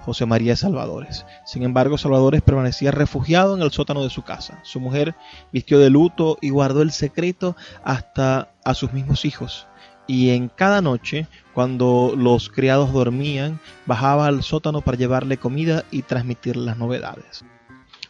José 0.01 0.25
María 0.25 0.55
Salvadores. 0.55 1.25
Sin 1.45 1.63
embargo, 1.63 1.97
Salvadores 1.97 2.41
permanecía 2.41 2.91
refugiado 2.91 3.55
en 3.55 3.61
el 3.61 3.71
sótano 3.71 4.03
de 4.03 4.09
su 4.09 4.23
casa. 4.23 4.59
Su 4.63 4.79
mujer 4.79 5.15
vistió 5.51 5.79
de 5.79 5.89
luto 5.89 6.37
y 6.41 6.49
guardó 6.49 6.81
el 6.81 6.91
secreto 6.91 7.55
hasta 7.83 8.51
a 8.63 8.73
sus 8.73 8.93
mismos 8.93 9.25
hijos. 9.25 9.67
Y 10.07 10.29
en 10.29 10.47
cada 10.47 10.81
noche, 10.81 11.27
cuando 11.53 12.13
los 12.15 12.49
criados 12.49 12.93
dormían, 12.93 13.59
bajaba 13.85 14.27
al 14.27 14.41
sótano 14.43 14.81
para 14.81 14.97
llevarle 14.97 15.37
comida 15.37 15.83
y 15.91 16.03
transmitir 16.03 16.55
las 16.55 16.77
novedades. 16.77 17.43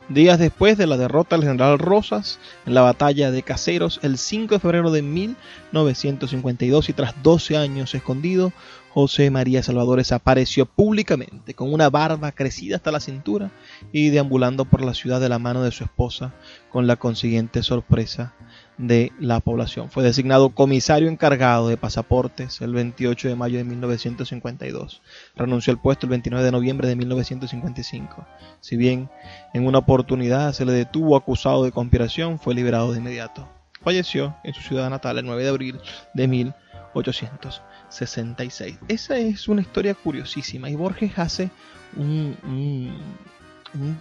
Días 0.09 0.39
después 0.39 0.77
de 0.77 0.87
la 0.87 0.95
derrota 0.95 1.35
del 1.35 1.45
general 1.45 1.79
Rosas 1.79 2.39
en 2.65 2.73
la 2.73 2.81
batalla 2.81 3.29
de 3.29 3.43
Caseros, 3.43 3.99
el 4.03 4.17
5 4.17 4.55
de 4.55 4.59
febrero 4.61 4.89
de 4.89 5.01
1952 5.01 6.87
y 6.87 6.93
tras 6.93 7.21
12 7.23 7.57
años 7.57 7.93
escondido, 7.93 8.53
José 8.93 9.29
María 9.31 9.61
Salvadores 9.63 10.13
apareció 10.13 10.65
públicamente 10.65 11.53
con 11.53 11.73
una 11.73 11.89
barba 11.89 12.31
crecida 12.31 12.77
hasta 12.77 12.93
la 12.93 13.01
cintura 13.01 13.51
y 13.91 14.07
deambulando 14.09 14.63
por 14.63 14.81
la 14.81 14.93
ciudad 14.93 15.19
de 15.19 15.27
la 15.27 15.39
mano 15.39 15.61
de 15.61 15.71
su 15.71 15.83
esposa 15.83 16.33
con 16.71 16.87
la 16.87 16.95
consiguiente 16.95 17.61
sorpresa 17.61 18.33
de 18.77 19.11
la 19.19 19.39
población. 19.39 19.89
Fue 19.89 20.03
designado 20.03 20.49
comisario 20.49 21.09
encargado 21.09 21.67
de 21.67 21.77
pasaportes 21.77 22.61
el 22.61 22.73
28 22.73 23.27
de 23.27 23.35
mayo 23.35 23.57
de 23.57 23.63
1952. 23.63 25.01
Renunció 25.35 25.71
al 25.71 25.81
puesto 25.81 26.05
el 26.05 26.11
29 26.11 26.45
de 26.45 26.51
noviembre 26.51 26.87
de 26.87 26.95
1955. 26.95 28.27
Si 28.61 28.77
bien 28.77 29.09
en 29.53 29.65
una 29.65 29.79
oportunidad 29.79 30.53
se 30.53 30.65
le 30.65 30.73
detuvo 30.73 31.15
acusado 31.15 31.63
de 31.63 31.71
conspiración, 31.71 32.37
fue 32.39 32.53
liberado 32.53 32.91
de 32.91 32.99
inmediato. 32.99 33.49
Falleció 33.81 34.35
en 34.43 34.53
su 34.53 34.61
ciudad 34.61 34.89
natal 34.89 35.17
el 35.17 35.25
9 35.25 35.43
de 35.43 35.49
abril 35.49 35.79
de 36.13 36.27
1866. 36.27 38.77
Esa 38.87 39.17
es 39.17 39.47
una 39.47 39.61
historia 39.61 39.95
curiosísima 39.95 40.69
y 40.69 40.75
Borges 40.75 41.17
hace 41.17 41.49
un, 41.95 42.37
un 42.43 42.95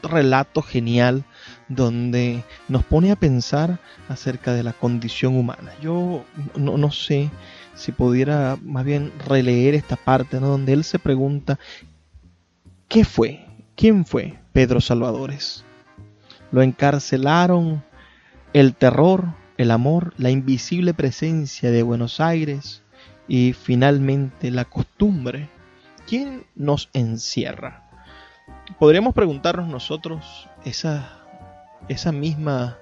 relato 0.02 0.62
genial 0.62 1.24
donde 1.68 2.44
nos 2.68 2.84
pone 2.84 3.10
a 3.10 3.16
pensar 3.16 3.78
acerca 4.08 4.52
de 4.52 4.62
la 4.62 4.72
condición 4.72 5.36
humana. 5.36 5.72
Yo 5.82 6.24
no, 6.56 6.90
sé 6.90 7.30
si 7.74 7.92
pudiera 7.92 8.58
más 8.62 8.84
bien 8.84 9.12
releer 9.26 9.74
esta 9.74 9.96
parte 9.96 10.38
donde 10.38 10.72
él 10.72 10.84
se 10.84 10.98
pregunta, 10.98 11.58
¿qué 12.88 13.04
fue? 13.04 13.46
¿Quién 13.74 14.04
fue 14.04 14.38
Pedro 14.52 14.80
Salvadores? 14.80 15.64
Lo 16.52 16.62
encarcelaron 16.62 17.84
el 18.52 18.74
terror, 18.74 19.34
el 19.58 19.70
amor, 19.70 20.14
la 20.16 20.30
invisible 20.30 20.94
presencia 20.94 21.70
de 21.70 21.82
Buenos 21.82 22.20
Aires 22.20 22.82
y 23.28 23.52
finalmente 23.52 24.50
la 24.50 24.64
costumbre. 24.64 25.50
¿Quién 26.06 26.44
nos 26.54 26.88
encierra? 26.92 27.85
Podríamos 28.78 29.14
preguntarnos 29.14 29.68
nosotros 29.68 30.48
esa, 30.64 31.18
esa, 31.88 32.12
misma, 32.12 32.78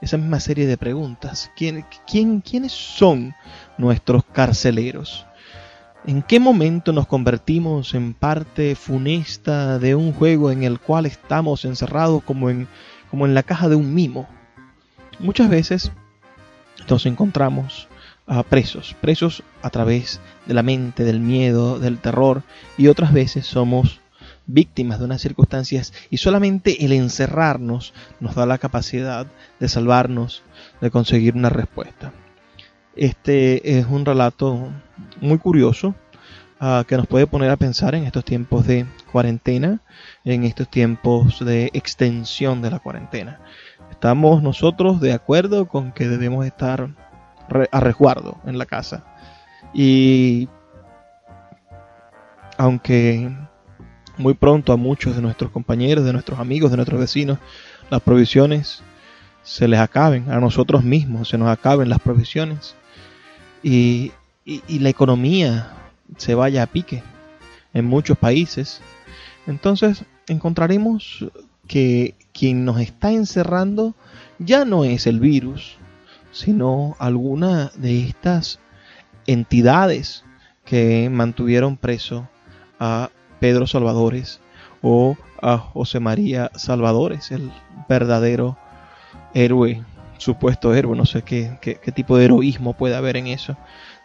esa 0.00 0.16
misma 0.16 0.40
serie 0.40 0.66
de 0.66 0.76
preguntas. 0.76 1.50
¿Quién, 1.56 1.84
quién, 2.06 2.40
¿Quiénes 2.40 2.72
son 2.72 3.34
nuestros 3.78 4.24
carceleros? 4.24 5.26
¿En 6.06 6.22
qué 6.22 6.40
momento 6.40 6.92
nos 6.92 7.06
convertimos 7.06 7.94
en 7.94 8.14
parte 8.14 8.74
funesta 8.74 9.78
de 9.78 9.94
un 9.94 10.12
juego 10.12 10.50
en 10.50 10.62
el 10.62 10.80
cual 10.80 11.04
estamos 11.04 11.64
encerrados 11.64 12.22
como 12.22 12.48
en, 12.48 12.68
como 13.10 13.26
en 13.26 13.34
la 13.34 13.42
caja 13.42 13.68
de 13.68 13.76
un 13.76 13.92
mimo? 13.92 14.26
Muchas 15.18 15.50
veces 15.50 15.92
nos 16.88 17.04
encontramos 17.04 17.88
a 18.26 18.42
presos, 18.42 18.96
presos 19.00 19.42
a 19.60 19.70
través 19.70 20.20
de 20.46 20.54
la 20.54 20.62
mente, 20.62 21.04
del 21.04 21.20
miedo, 21.20 21.78
del 21.78 21.98
terror, 21.98 22.42
y 22.78 22.86
otras 22.86 23.12
veces 23.12 23.46
somos 23.46 23.99
víctimas 24.52 24.98
de 24.98 25.04
unas 25.06 25.20
circunstancias 25.20 25.92
y 26.10 26.18
solamente 26.18 26.84
el 26.84 26.92
encerrarnos 26.92 27.92
nos 28.20 28.34
da 28.34 28.46
la 28.46 28.58
capacidad 28.58 29.26
de 29.58 29.68
salvarnos, 29.68 30.42
de 30.80 30.90
conseguir 30.90 31.34
una 31.34 31.50
respuesta. 31.50 32.12
Este 32.96 33.78
es 33.78 33.86
un 33.86 34.04
relato 34.04 34.68
muy 35.20 35.38
curioso 35.38 35.94
uh, 36.60 36.84
que 36.84 36.96
nos 36.96 37.06
puede 37.06 37.26
poner 37.26 37.50
a 37.50 37.56
pensar 37.56 37.94
en 37.94 38.04
estos 38.04 38.24
tiempos 38.24 38.66
de 38.66 38.86
cuarentena, 39.12 39.80
en 40.24 40.44
estos 40.44 40.68
tiempos 40.68 41.44
de 41.44 41.70
extensión 41.72 42.62
de 42.62 42.70
la 42.70 42.78
cuarentena. 42.78 43.40
Estamos 43.90 44.42
nosotros 44.42 45.00
de 45.00 45.12
acuerdo 45.12 45.66
con 45.68 45.92
que 45.92 46.08
debemos 46.08 46.46
estar 46.46 46.90
a 47.70 47.80
resguardo 47.80 48.38
en 48.46 48.58
la 48.58 48.66
casa. 48.66 49.04
Y 49.72 50.48
aunque 52.56 53.30
muy 54.20 54.34
pronto 54.34 54.72
a 54.72 54.76
muchos 54.76 55.16
de 55.16 55.22
nuestros 55.22 55.50
compañeros, 55.50 56.04
de 56.04 56.12
nuestros 56.12 56.38
amigos, 56.38 56.70
de 56.70 56.76
nuestros 56.76 57.00
vecinos, 57.00 57.38
las 57.90 58.00
provisiones 58.02 58.82
se 59.42 59.66
les 59.66 59.80
acaben, 59.80 60.30
a 60.30 60.38
nosotros 60.38 60.84
mismos 60.84 61.28
se 61.28 61.38
nos 61.38 61.48
acaben 61.48 61.88
las 61.88 61.98
provisiones 61.98 62.76
y, 63.62 64.12
la 64.68 64.88
economía 64.88 65.74
se 66.16 66.34
vaya 66.34 66.62
a 66.64 66.66
pique 66.66 67.02
en 67.72 67.84
muchos 67.84 68.18
países, 68.18 68.80
entonces 69.46 70.04
encontraremos 70.26 71.26
que 71.68 72.14
quien 72.32 72.64
nos 72.64 72.80
está 72.80 73.12
encerrando 73.12 73.94
ya 74.38 74.64
no 74.64 74.84
es 74.84 75.06
el 75.06 75.20
virus, 75.20 75.76
sino 76.32 76.96
alguna 76.98 77.70
de 77.76 78.02
estas 78.08 78.58
entidades 79.26 80.24
que 80.64 81.08
mantuvieron 81.10 81.76
preso 81.76 82.28
a 82.80 83.10
Pedro 83.40 83.66
Salvadores 83.66 84.40
o 84.82 85.16
a 85.42 85.58
José 85.58 86.00
María 86.00 86.50
Salvadores, 86.54 87.30
el 87.32 87.50
verdadero 87.88 88.56
héroe, 89.34 89.82
supuesto 90.18 90.74
héroe, 90.74 90.96
no 90.96 91.06
sé 91.06 91.22
qué, 91.22 91.58
tipo 91.94 92.16
de 92.16 92.26
heroísmo 92.26 92.74
puede 92.74 92.94
haber 92.94 93.16
en 93.16 93.26
eso, 93.26 93.56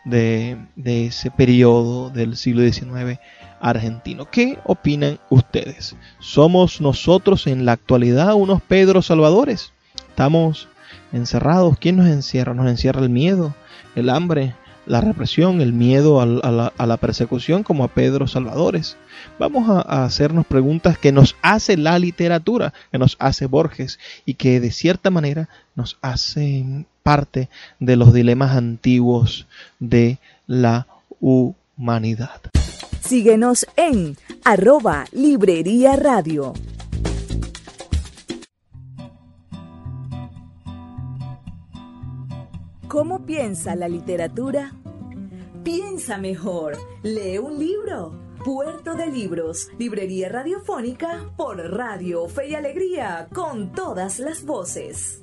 de, 0.05 0.57
de 0.75 1.07
ese 1.07 1.31
periodo 1.31 2.09
del 2.09 2.37
siglo 2.37 2.61
XIX 2.61 3.19
argentino. 3.59 4.29
¿Qué 4.29 4.59
opinan 4.63 5.19
ustedes? 5.29 5.95
¿Somos 6.19 6.79
nosotros 6.81 7.47
en 7.47 7.65
la 7.65 7.73
actualidad 7.73 8.33
unos 8.33 8.61
Pedro 8.61 9.01
Salvadores? 9.01 9.73
¿Estamos 10.09 10.67
encerrados? 11.11 11.77
¿Quién 11.79 11.97
nos 11.97 12.07
encierra? 12.07 12.53
¿Nos 12.53 12.67
encierra 12.67 13.01
el 13.01 13.09
miedo, 13.09 13.53
el 13.95 14.09
hambre, 14.09 14.55
la 14.85 15.01
represión, 15.01 15.61
el 15.61 15.73
miedo 15.73 16.21
a, 16.21 16.25
la, 16.25 16.97
persecución 16.97 17.63
como 17.63 17.83
a 17.83 17.87
Pedro 17.87 18.27
Salvadores. 18.27 18.97
Vamos 19.39 19.69
a, 19.69 20.05
hacernos 20.05 20.45
preguntas 20.45 20.97
que 20.97 21.11
nos 21.11 21.35
hace 21.41 21.77
la 21.77 21.97
literatura, 21.99 22.73
que 22.91 22.97
nos 22.97 23.17
hace 23.19 23.47
Borges 23.47 23.99
y 24.25 24.35
que 24.35 24.59
de 24.59 24.71
cierta 24.71 25.09
manera 25.09 25.49
nos 25.75 25.97
hacen 26.01 26.85
parte 27.03 27.49
de 27.79 27.95
los 27.95 28.13
dilemas 28.13 28.55
antiguos 28.55 29.47
de 29.79 30.19
la 30.47 30.87
humanidad. 31.19 32.41
Síguenos 33.01 33.67
en 33.75 34.17
arroba 34.43 35.05
Librería 35.11 35.95
Radio. 35.95 36.53
¿Cómo 42.95 43.25
piensa 43.25 43.75
la 43.75 43.89
literatura? 43.89 44.71
Piensa 45.65 46.17
mejor. 46.17 46.77
Lee 47.03 47.39
un 47.39 47.59
libro. 47.59 48.17
Puerto 48.45 48.93
de 48.93 49.07
Libros, 49.07 49.67
Librería 49.77 50.29
Radiofónica 50.29 51.29
por 51.35 51.57
Radio 51.57 52.29
Fe 52.29 52.51
y 52.51 52.55
Alegría, 52.55 53.27
con 53.33 53.73
todas 53.73 54.19
las 54.19 54.45
voces. 54.45 55.19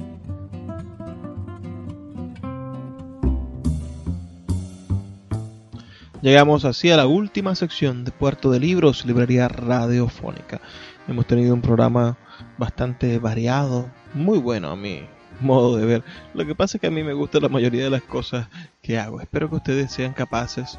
Llegamos 6.21 6.67
así 6.67 6.91
a 6.91 6.99
la 6.99 7.07
última 7.07 7.55
sección 7.55 8.05
de 8.05 8.11
Puerto 8.11 8.51
de 8.51 8.61
Libros, 8.61 9.07
Librería 9.07 9.49
Radiofónica. 9.49 10.61
Hemos 11.09 11.27
tenido 11.27 11.55
un 11.55 11.63
programa 11.63 12.19
bastante 12.59 13.19
variado, 13.19 13.91
muy 14.13 14.37
bueno 14.37 14.69
a 14.69 14.77
mí 14.77 15.07
modo 15.43 15.77
de 15.77 15.85
ver. 15.85 16.05
Lo 16.35 16.47
que 16.47 16.55
pasa 16.55 16.77
es 16.77 16.81
que 16.81 16.87
a 16.87 16.91
mí 16.91 17.03
me 17.03 17.13
gusta 17.13 17.41
la 17.41 17.49
mayoría 17.49 17.85
de 17.85 17.91
las 17.91 18.03
cosas 18.03 18.49
que 18.81 18.99
hago. 18.99 19.21
Espero 19.21 19.49
que 19.49 19.57
ustedes 19.57 19.93
sean 19.93 20.13
capaces 20.13 20.79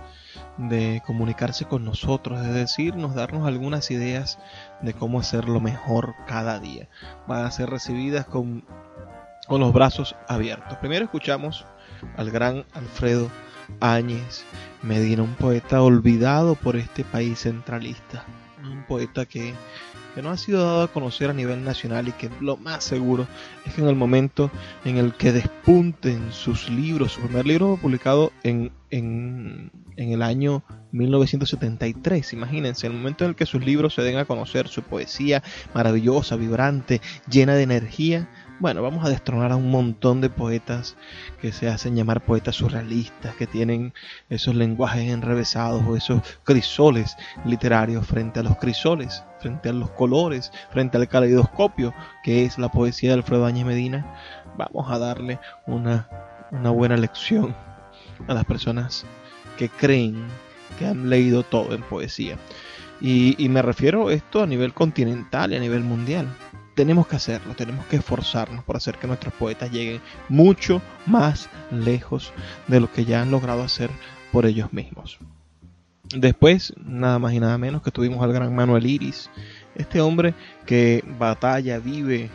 de 0.57 1.01
comunicarse 1.05 1.66
con 1.66 1.84
nosotros, 1.86 2.41
de 2.41 2.51
decirnos, 2.53 3.16
darnos 3.16 3.47
algunas 3.47 3.91
ideas 3.91 4.39
de 4.82 4.93
cómo 4.93 5.20
hacerlo 5.20 5.59
mejor 5.59 6.16
cada 6.28 6.59
día. 6.59 6.89
Van 7.28 7.45
a 7.45 7.51
ser 7.51 7.70
recibidas 7.70 8.26
con, 8.26 8.64
con 9.47 9.61
los 9.61 9.74
brazos 9.74 10.16
abiertos. 10.28 10.78
Primero 10.78 11.05
escuchamos 11.05 11.66
al 12.18 12.32
gran 12.32 12.66
Alfredo 12.74 13.30
Áñez 13.80 14.45
Medina, 14.82 15.24
un 15.24 15.36
poeta 15.36 15.82
olvidado 15.82 16.55
por 16.55 16.76
este 16.76 17.03
país 17.03 17.39
centralista. 17.39 18.26
Un 18.61 18.86
poeta 18.86 19.26
que 19.26 19.53
que 20.14 20.22
no 20.22 20.30
ha 20.30 20.38
sido 20.38 20.64
dado 20.64 20.84
a 20.84 20.88
conocer 20.88 21.30
a 21.30 21.34
nivel 21.34 21.64
nacional 21.64 22.07
y 22.07 22.11
que 22.11 22.30
lo 22.39 22.57
más 22.57 22.84
seguro 22.84 23.28
es 23.66 23.74
que 23.74 23.82
en 23.82 23.88
el 23.88 23.95
momento 23.95 24.51
en 24.86 24.97
el 24.97 25.14
que 25.14 25.32
despunten 25.32 26.32
sus 26.32 26.70
libros, 26.70 27.14
su 27.14 27.22
primer 27.22 27.45
libro 27.45 27.78
publicado 27.82 28.32
en, 28.43 28.72
en, 28.89 29.72
en 29.97 30.11
el 30.11 30.22
año 30.22 30.64
1973, 30.91 32.34
imagínense, 32.34 32.88
el 32.88 32.93
momento 32.93 33.24
en 33.24 33.32
el 33.32 33.36
que 33.36 33.45
sus 33.45 33.66
libros 33.66 33.95
se 33.95 34.03
den 34.03 34.18
a 34.18 34.26
conocer, 34.26 34.68
su 34.68 34.84
poesía 34.84 35.41
maravillosa, 35.74 36.36
vibrante, 36.36 37.01
llena 37.30 37.55
de 37.55 37.64
energía, 37.64 38.30
bueno, 38.64 38.82
vamos 38.82 39.03
a 39.03 39.09
destronar 39.09 39.51
a 39.51 39.57
un 39.57 39.70
montón 39.70 40.22
de 40.22 40.30
poetas 40.30 40.95
que 41.41 41.51
se 41.51 41.68
hacen 41.68 41.97
llamar 41.97 42.24
poetas 42.24 42.55
surrealistas, 42.55 43.36
que 43.36 43.45
tienen 43.45 43.93
esos 44.30 44.55
lenguajes 44.55 45.11
enrevesados 45.11 45.84
o 45.86 45.97
esos 45.97 46.22
crisoles 46.45 47.18
literarios 47.43 48.07
frente 48.07 48.39
a 48.39 48.43
los 48.43 48.55
crisoles, 48.55 49.22
frente 49.41 49.68
a 49.68 49.74
los 49.74 49.91
colores, 49.91 50.53
frente 50.72 50.95
al 50.95 51.09
caleidoscopio 51.09 51.93
que 52.24 52.45
es 52.45 52.57
la 52.57 52.70
poesía 52.70 53.09
de 53.09 53.16
Alfredo 53.16 53.45
Áñez 53.45 53.66
Medina. 53.66 54.16
Vamos 54.57 54.89
a 54.89 54.97
darle 54.97 55.39
una, 55.68 56.07
una 56.51 56.70
buena 56.70 56.95
lección 56.95 57.53
a 58.30 58.34
las 58.34 58.45
personas 58.45 59.05
que 59.57 59.68
creen 59.68 60.26
que 60.80 60.88
han 60.88 61.09
leído 61.09 61.43
todo 61.43 61.76
en 61.76 61.82
poesía. 61.82 62.38
Y, 63.01 63.36
y 63.43 63.49
me 63.49 63.61
refiero 63.61 64.07
a 64.07 64.14
esto 64.14 64.41
a 64.41 64.47
nivel 64.47 64.74
continental 64.74 65.51
y 65.51 65.57
a 65.57 65.59
nivel 65.59 65.84
mundial 65.84 66.30
tenemos 66.76 67.07
que 67.07 67.15
hacerlo, 67.15 67.55
tenemos 67.55 67.86
que 67.86 67.97
esforzarnos 67.97 68.63
por 68.63 68.76
hacer 68.76 68.97
que 68.97 69.07
nuestros 69.07 69.34
poetas 69.34 69.71
lleguen 69.71 70.01
mucho 70.30 70.82
más 71.05 71.49
lejos 71.71 72.34
de 72.67 72.80
lo 72.80 72.91
que 72.91 73.05
ya 73.05 73.21
han 73.21 73.32
logrado 73.32 73.63
hacer 73.63 73.89
por 74.32 74.45
ellos 74.45 74.74
mismos. 74.74 75.19
Después, 76.15 76.74
nada 76.84 77.17
más 77.17 77.34
y 77.34 77.39
nada 77.39 77.57
menos 77.57 77.82
que 77.82 77.91
tuvimos 77.91 78.24
al 78.24 78.34
gran 78.34 78.53
Manuel 78.55 78.86
Iris, 78.86 79.30
este 79.76 80.01
hombre 80.01 80.34
que 80.65 81.03
batalla, 81.17 81.80
vive 81.80 82.30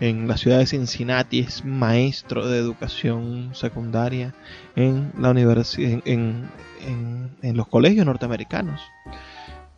en 0.00 0.28
la 0.28 0.36
ciudad 0.36 0.58
de 0.58 0.66
Cincinnati, 0.66 1.40
es 1.40 1.64
maestro 1.64 2.46
de 2.48 2.58
educación 2.58 3.50
secundaria 3.54 4.34
en 4.76 5.12
la 5.18 5.30
universidad, 5.30 6.00
en, 6.04 6.50
en 6.80 7.56
los 7.56 7.68
colegios 7.68 8.04
norteamericanos. 8.04 8.82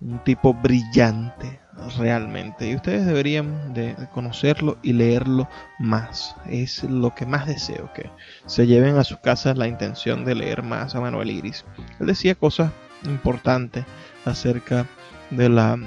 Un 0.00 0.18
tipo 0.24 0.54
brillante, 0.54 1.60
realmente. 1.99 2.68
Y 2.68 2.77
ustedes 2.77 3.07
deberían 3.07 3.75
de 3.75 3.97
conocerlo 4.12 4.79
y 4.83 4.93
leerlo 4.93 5.49
más. 5.79 6.37
Es 6.49 6.85
lo 6.85 7.14
que 7.14 7.27
más 7.27 7.47
deseo, 7.47 7.93
que 7.95 8.11
se 8.47 8.66
lleven 8.66 8.97
a 8.97 9.05
sus 9.05 9.18
casas 9.18 9.59
la 9.59 9.68
intención 9.68 10.25
de 10.25 10.35
leer 10.35 10.62
más 10.62 10.95
a 10.95 11.01
Manuel 11.01 11.31
Iris. 11.31 11.64
Él 12.01 12.07
decía 12.07 12.35
cosas 12.35 12.72
importantes 13.05 13.85
acerca 14.25 14.87
de 15.31 15.49
la, 15.49 15.79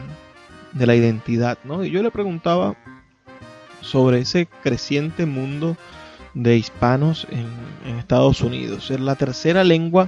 de 0.73 0.85
la 0.85 0.95
identidad, 0.95 1.57
¿no? 1.63 1.83
Y 1.83 1.91
yo 1.91 2.03
le 2.03 2.11
preguntaba 2.11 2.75
sobre 3.81 4.19
ese 4.19 4.47
creciente 4.63 5.25
mundo 5.25 5.77
de 6.33 6.57
hispanos 6.57 7.27
en, 7.31 7.47
en 7.89 7.97
Estados 7.97 8.41
Unidos. 8.41 8.89
La 8.91 9.15
tercera 9.15 9.63
lengua 9.63 10.07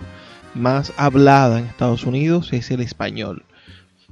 más 0.54 0.94
hablada 0.98 1.60
en 1.60 1.66
Estados 1.66 2.04
Unidos 2.04 2.54
es 2.54 2.70
el 2.72 2.82
español 2.82 3.44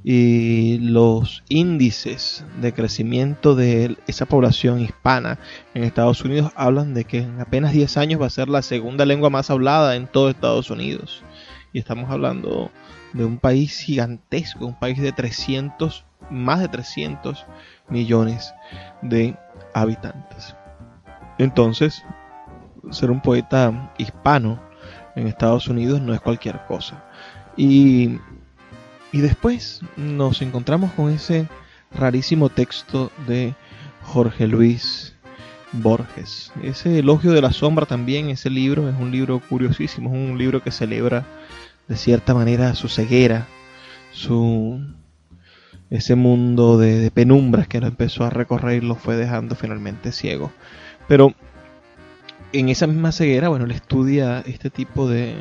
y 0.09 0.77
los 0.77 1.43
índices 1.49 2.45
de 2.61 2.73
crecimiento 2.73 3.55
de 3.55 3.97
esa 4.07 4.25
población 4.25 4.79
hispana 4.79 5.37
en 5.73 5.83
Estados 5.83 6.23
Unidos 6.23 6.53
hablan 6.55 6.93
de 6.93 7.03
que 7.03 7.17
en 7.17 7.41
apenas 7.41 7.73
10 7.73 7.97
años 7.97 8.21
va 8.21 8.27
a 8.27 8.29
ser 8.29 8.47
la 8.47 8.61
segunda 8.61 9.05
lengua 9.05 9.29
más 9.29 9.49
hablada 9.49 9.97
en 9.97 10.07
todo 10.07 10.29
Estados 10.29 10.69
Unidos. 10.69 11.23
Y 11.73 11.79
estamos 11.79 12.09
hablando 12.09 12.71
de 13.11 13.25
un 13.25 13.37
país 13.37 13.79
gigantesco, 13.79 14.65
un 14.65 14.79
país 14.79 14.97
de 14.97 15.11
300, 15.11 16.05
más 16.31 16.61
de 16.61 16.69
300 16.69 17.45
millones 17.89 18.53
de 19.01 19.35
habitantes. 19.73 20.55
Entonces, 21.37 22.05
ser 22.91 23.11
un 23.11 23.19
poeta 23.19 23.93
hispano 23.97 24.63
en 25.17 25.27
Estados 25.27 25.67
Unidos 25.67 25.99
no 25.99 26.13
es 26.13 26.21
cualquier 26.21 26.63
cosa. 26.65 27.03
Y 27.57 28.19
y 29.11 29.19
después 29.19 29.81
nos 29.95 30.41
encontramos 30.41 30.91
con 30.93 31.11
ese 31.11 31.47
rarísimo 31.91 32.49
texto 32.49 33.11
de 33.27 33.55
Jorge 34.03 34.47
Luis 34.47 35.15
Borges. 35.71 36.51
Ese 36.63 36.99
elogio 36.99 37.31
de 37.31 37.41
la 37.41 37.51
sombra 37.51 37.85
también, 37.85 38.29
ese 38.29 38.49
libro 38.49 38.89
es 38.89 38.95
un 38.99 39.11
libro 39.11 39.39
curiosísimo, 39.39 40.09
es 40.09 40.15
un 40.31 40.37
libro 40.37 40.61
que 40.61 40.71
celebra 40.71 41.25
de 41.87 41.95
cierta 41.95 42.33
manera 42.33 42.75
su 42.75 42.89
ceguera, 42.89 43.47
su 44.11 44.81
ese 45.89 46.15
mundo 46.15 46.77
de, 46.77 46.99
de 46.99 47.11
penumbras 47.11 47.67
que 47.67 47.79
lo 47.79 47.87
empezó 47.87 48.25
a 48.25 48.29
recorrer 48.29 48.83
lo 48.83 48.95
fue 48.95 49.15
dejando 49.15 49.55
finalmente 49.55 50.11
ciego. 50.11 50.51
Pero 51.07 51.33
en 52.51 52.69
esa 52.69 52.87
misma 52.87 53.11
ceguera, 53.11 53.49
bueno, 53.49 53.65
él 53.65 53.71
estudia 53.71 54.41
este 54.45 54.69
tipo 54.69 55.07
de, 55.07 55.35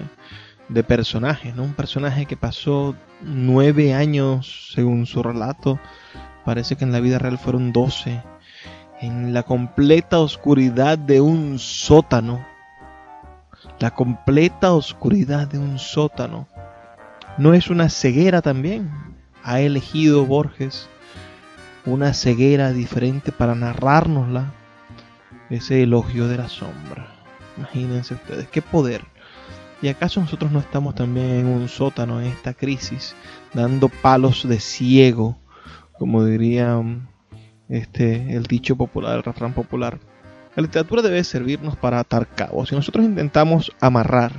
de 0.68 0.82
personajes, 0.82 1.54
¿no? 1.54 1.62
Un 1.62 1.74
personaje 1.74 2.26
que 2.26 2.36
pasó 2.36 2.96
nueve 3.22 3.94
años, 3.94 4.70
según 4.74 5.06
su 5.06 5.22
relato, 5.22 5.78
parece 6.44 6.76
que 6.76 6.84
en 6.84 6.92
la 6.92 7.00
vida 7.00 7.18
real 7.18 7.38
fueron 7.38 7.72
doce, 7.72 8.22
en 9.00 9.34
la 9.34 9.42
completa 9.42 10.18
oscuridad 10.18 10.98
de 10.98 11.20
un 11.20 11.58
sótano, 11.58 12.44
la 13.78 13.92
completa 13.92 14.72
oscuridad 14.72 15.48
de 15.48 15.58
un 15.58 15.78
sótano, 15.78 16.48
¿no 17.38 17.54
es 17.54 17.68
una 17.68 17.88
ceguera 17.88 18.42
también? 18.42 18.90
Ha 19.42 19.60
elegido 19.60 20.24
Borges 20.26 20.88
una 21.84 22.14
ceguera 22.14 22.72
diferente 22.72 23.30
para 23.30 23.54
narrárnosla, 23.54 24.52
ese 25.50 25.84
elogio 25.84 26.26
de 26.26 26.36
la 26.36 26.48
sombra. 26.48 27.14
Imagínense 27.56 28.14
ustedes, 28.14 28.48
qué 28.48 28.60
poder 28.60 29.04
¿Y 29.82 29.88
acaso 29.88 30.20
nosotros 30.20 30.50
no 30.52 30.60
estamos 30.60 30.94
también 30.94 31.30
en 31.30 31.46
un 31.46 31.68
sótano 31.68 32.20
en 32.20 32.28
esta 32.28 32.54
crisis, 32.54 33.14
dando 33.52 33.88
palos 33.88 34.48
de 34.48 34.58
ciego, 34.58 35.36
como 35.98 36.24
diría 36.24 36.82
este, 37.68 38.34
el 38.34 38.44
dicho 38.44 38.76
popular, 38.76 39.16
el 39.16 39.22
refrán 39.22 39.52
popular? 39.52 39.98
La 40.54 40.62
literatura 40.62 41.02
debe 41.02 41.22
servirnos 41.22 41.76
para 41.76 42.00
atar 42.00 42.26
cabos. 42.26 42.70
Si 42.70 42.74
nosotros 42.74 43.04
intentamos 43.04 43.70
amarrar 43.78 44.32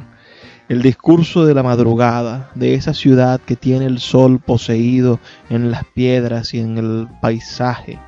el 0.67 0.81
discurso 0.81 1.45
de 1.45 1.53
la 1.53 1.61
madrugada, 1.61 2.49
de 2.55 2.73
esa 2.73 2.95
ciudad 2.95 3.39
que 3.39 3.55
tiene 3.55 3.85
el 3.85 3.99
sol 3.99 4.39
poseído 4.39 5.19
en 5.51 5.69
las 5.69 5.85
piedras 5.85 6.55
y 6.55 6.59
en 6.59 6.79
el 6.79 7.07
paisaje, 7.21 7.99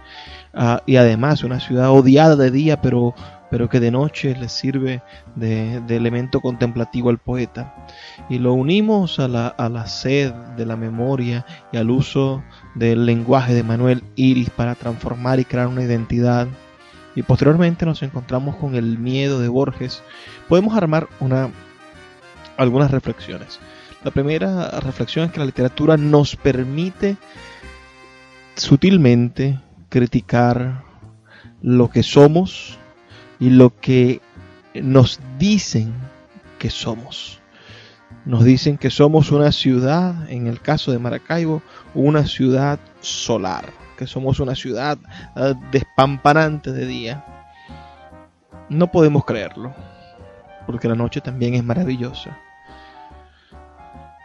uh, 0.56 0.78
y 0.88 0.96
además 0.96 1.44
una 1.44 1.60
ciudad 1.60 1.92
odiada 1.92 2.36
de 2.36 2.50
día, 2.50 2.82
pero 2.82 3.14
pero 3.50 3.70
que 3.70 3.80
de 3.80 3.92
noche 3.92 4.36
le 4.36 4.50
sirve 4.50 5.02
de, 5.36 5.82
elemento 5.90 6.42
contemplativo 6.42 7.10
al 7.10 7.18
poeta. 7.18 7.76
Y 8.30 8.40
lo 8.40 8.54
unimos 8.54 9.20
a 9.20 9.28
la, 9.28 9.48
a 9.48 9.70
la, 9.70 9.88
sed 9.88 10.32
de 10.56 10.66
la 10.66 10.76
memoria 10.76 11.46
y 11.72 11.78
al 11.78 11.90
uso 11.90 12.44
del 12.76 13.06
lenguaje 13.06 13.54
de 13.54 13.64
Manuel 13.64 14.04
Iris 14.16 14.50
para 14.50 14.76
transformar 14.76 15.40
y 15.40 15.46
crear 15.46 15.68
una 15.68 15.84
identidad. 15.84 16.48
Y 17.16 17.24
posteriormente 17.24 17.86
nos 17.86 18.04
encontramos 18.04 18.56
con 18.56 18.76
el 18.76 18.98
miedo 19.00 19.40
de 19.40 19.48
Borges. 19.48 20.04
Podemos 20.48 20.76
armar 20.78 21.08
una, 21.20 21.50
algunas 22.58 22.92
reflexiones. 22.92 23.60
La 24.04 24.12
primera 24.12 24.80
reflexión 24.80 25.26
es 25.26 25.32
que 25.32 25.40
la 25.40 25.46
literatura 25.46 25.98
nos 25.98 26.36
permite 26.36 27.18
sutilmente 28.56 29.60
criticar 29.90 30.84
lo 31.62 31.90
que 31.90 32.04
somos 32.04 32.78
y 33.40 33.50
lo 33.50 33.80
que 33.80 34.22
nos 34.74 35.20
dicen 35.38 35.94
que 36.58 36.70
somos. 36.70 37.40
Nos 38.26 38.44
dicen 38.44 38.78
que 38.78 38.90
somos 38.90 39.32
una 39.32 39.52
ciudad, 39.52 40.30
en 40.30 40.48
el 40.48 40.62
caso 40.62 40.92
de 40.92 41.00
Maracaibo, 41.00 41.62
una 41.94 42.28
ciudad 42.28 42.80
solar, 43.00 43.72
que 43.98 44.08
somos 44.08 44.40
una 44.40 44.56
ciudad 44.56 44.98
uh, 45.36 45.54
despampanante 45.72 46.72
de 46.72 46.86
día. 46.86 47.26
No 48.68 48.92
podemos 48.92 49.26
creerlo, 49.26 49.74
porque 50.68 50.88
la 50.88 50.96
noche 50.96 51.22
también 51.22 51.56
es 51.56 51.64
maravillosa. 51.64 52.38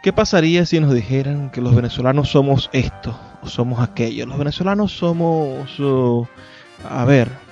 ¿Qué 0.03 0.13
pasaría 0.13 0.65
si 0.65 0.79
nos 0.79 0.93
dijeran 0.93 1.49
que 1.49 1.61
los 1.61 1.73
venezolanos 1.73 2.29
somos 2.29 2.69
esto 2.73 3.17
o 3.41 3.47
somos 3.47 3.79
aquello? 3.79 4.27
Los 4.27 4.37
venezolanos 4.37 4.91
somos, 4.91 5.79
uh, 5.79 6.27
a 6.87 7.05
ver, 7.05 7.44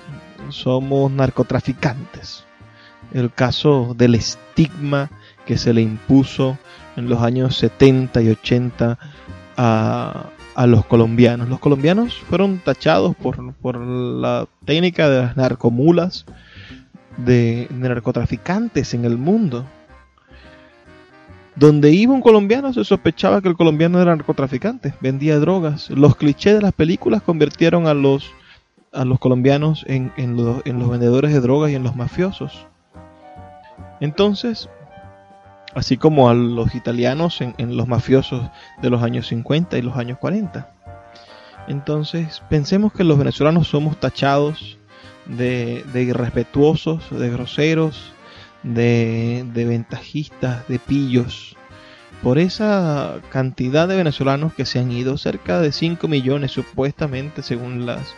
somos 0.50 1.10
narcotraficantes. 1.10 2.44
El 3.12 3.32
caso 3.32 3.94
del 3.96 4.14
estigma 4.14 5.10
que 5.46 5.58
se 5.58 5.72
le 5.72 5.82
impuso 5.82 6.58
en 6.96 7.08
los 7.08 7.20
años 7.22 7.56
70 7.56 8.22
y 8.22 8.30
80 8.30 8.98
a, 9.56 10.30
los 10.66 10.86
colombianos. 10.86 11.48
Los 11.48 11.60
colombianos 11.60 12.14
fueron 12.28 12.58
tachados 12.58 13.14
por, 13.16 13.76
la 13.78 14.46
técnica 14.64 15.08
de 15.08 15.22
las 15.22 15.36
narcomulas 15.36 16.24
de, 17.16 17.66
de 17.70 17.88
narcotraficantes 17.88 18.94
en 18.94 19.04
el 19.04 19.18
mundo. 19.18 19.66
Donde 21.56 21.92
iba 21.92 22.12
un 22.12 22.20
colombiano 22.20 22.72
se 22.72 22.84
sospechaba 22.84 23.40
que 23.40 23.48
el 23.48 23.56
colombiano 23.56 24.00
era 24.00 24.16
narcotraficante, 24.16 24.94
vendía 25.00 25.38
drogas. 25.38 25.88
Los 25.90 26.16
clichés 26.16 26.54
de 26.54 26.62
las 26.62 26.72
películas 26.72 27.22
convirtieron 27.22 27.86
a 27.86 27.94
los 27.94 28.32
a 28.94 29.04
los 29.04 29.18
colombianos 29.18 29.84
en, 29.88 30.12
los 30.36 30.62
vendedores 30.64 31.32
de 31.32 31.40
drogas 31.40 31.70
y 31.70 31.74
en 31.74 31.82
los 31.82 31.96
mafiosos. 31.96 32.66
Entonces, 34.00 34.68
así 35.74 35.96
como 35.96 36.28
a 36.28 36.34
los 36.34 36.74
italianos 36.74 37.40
en, 37.40 37.76
los 37.76 37.88
mafiosos 37.88 38.42
de 38.80 38.90
los 38.90 39.02
años 39.02 39.26
50 39.28 39.78
y 39.78 39.82
los 39.82 39.96
años 39.96 40.18
40. 40.18 40.70
Entonces, 41.68 42.42
pensemos 42.48 42.92
que 42.92 43.04
los 43.04 43.18
venezolanos 43.18 43.68
somos 43.68 43.98
tachados 43.98 44.78
de, 45.26 45.84
irrespetuosos, 45.94 47.10
de 47.10 47.30
groseros, 47.30 48.12
de, 48.62 49.44
de 49.52 49.64
ventajistas, 49.64 50.66
de 50.68 50.78
pillos, 50.78 51.56
por 52.22 52.38
esa 52.38 53.20
cantidad 53.30 53.88
de 53.88 53.96
venezolanos 53.96 54.54
que 54.54 54.64
se 54.64 54.78
han 54.78 54.90
ido, 54.90 55.18
cerca 55.18 55.60
de 55.60 55.72
5 55.72 56.08
millones 56.08 56.52
supuestamente 56.52 57.42
según 57.42 57.84
las 57.84 58.14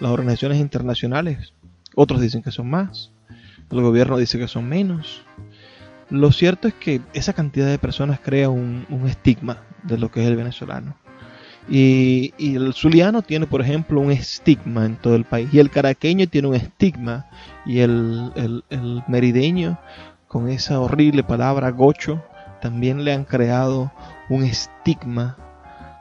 las 0.00 0.10
organizaciones 0.10 0.58
internacionales. 0.58 1.52
Otros 1.94 2.20
dicen 2.20 2.42
que 2.42 2.50
son 2.50 2.68
más. 2.70 3.12
El 3.70 3.82
gobierno 3.82 4.16
dice 4.16 4.38
que 4.38 4.48
son 4.48 4.68
menos. 4.68 5.22
Lo 6.08 6.32
cierto 6.32 6.66
es 6.66 6.74
que 6.74 7.00
esa 7.12 7.32
cantidad 7.32 7.68
de 7.68 7.78
personas 7.78 8.18
crea 8.18 8.48
un, 8.48 8.86
estigma 9.06 9.62
de 9.84 9.98
lo 9.98 10.10
que 10.10 10.22
es 10.22 10.26
el 10.26 10.36
venezolano. 10.36 10.96
Y, 11.68 12.32
el 12.38 12.72
zuliano 12.74 13.22
tiene, 13.22 13.46
por 13.46 13.60
ejemplo, 13.60 14.00
un 14.00 14.10
estigma 14.10 14.86
en 14.86 14.96
todo 14.96 15.14
el 15.14 15.24
país. 15.24 15.48
Y 15.52 15.60
el 15.60 15.70
caraqueño 15.70 16.26
tiene 16.26 16.48
un 16.48 16.54
estigma. 16.54 17.26
Y 17.64 17.80
el, 17.80 18.32
el 18.70 19.04
merideño, 19.06 19.78
con 20.26 20.48
esa 20.48 20.80
horrible 20.80 21.22
palabra 21.22 21.70
gocho, 21.70 22.24
también 22.60 23.04
le 23.04 23.12
han 23.12 23.24
creado 23.24 23.92
un 24.28 24.42
estigma 24.42 25.36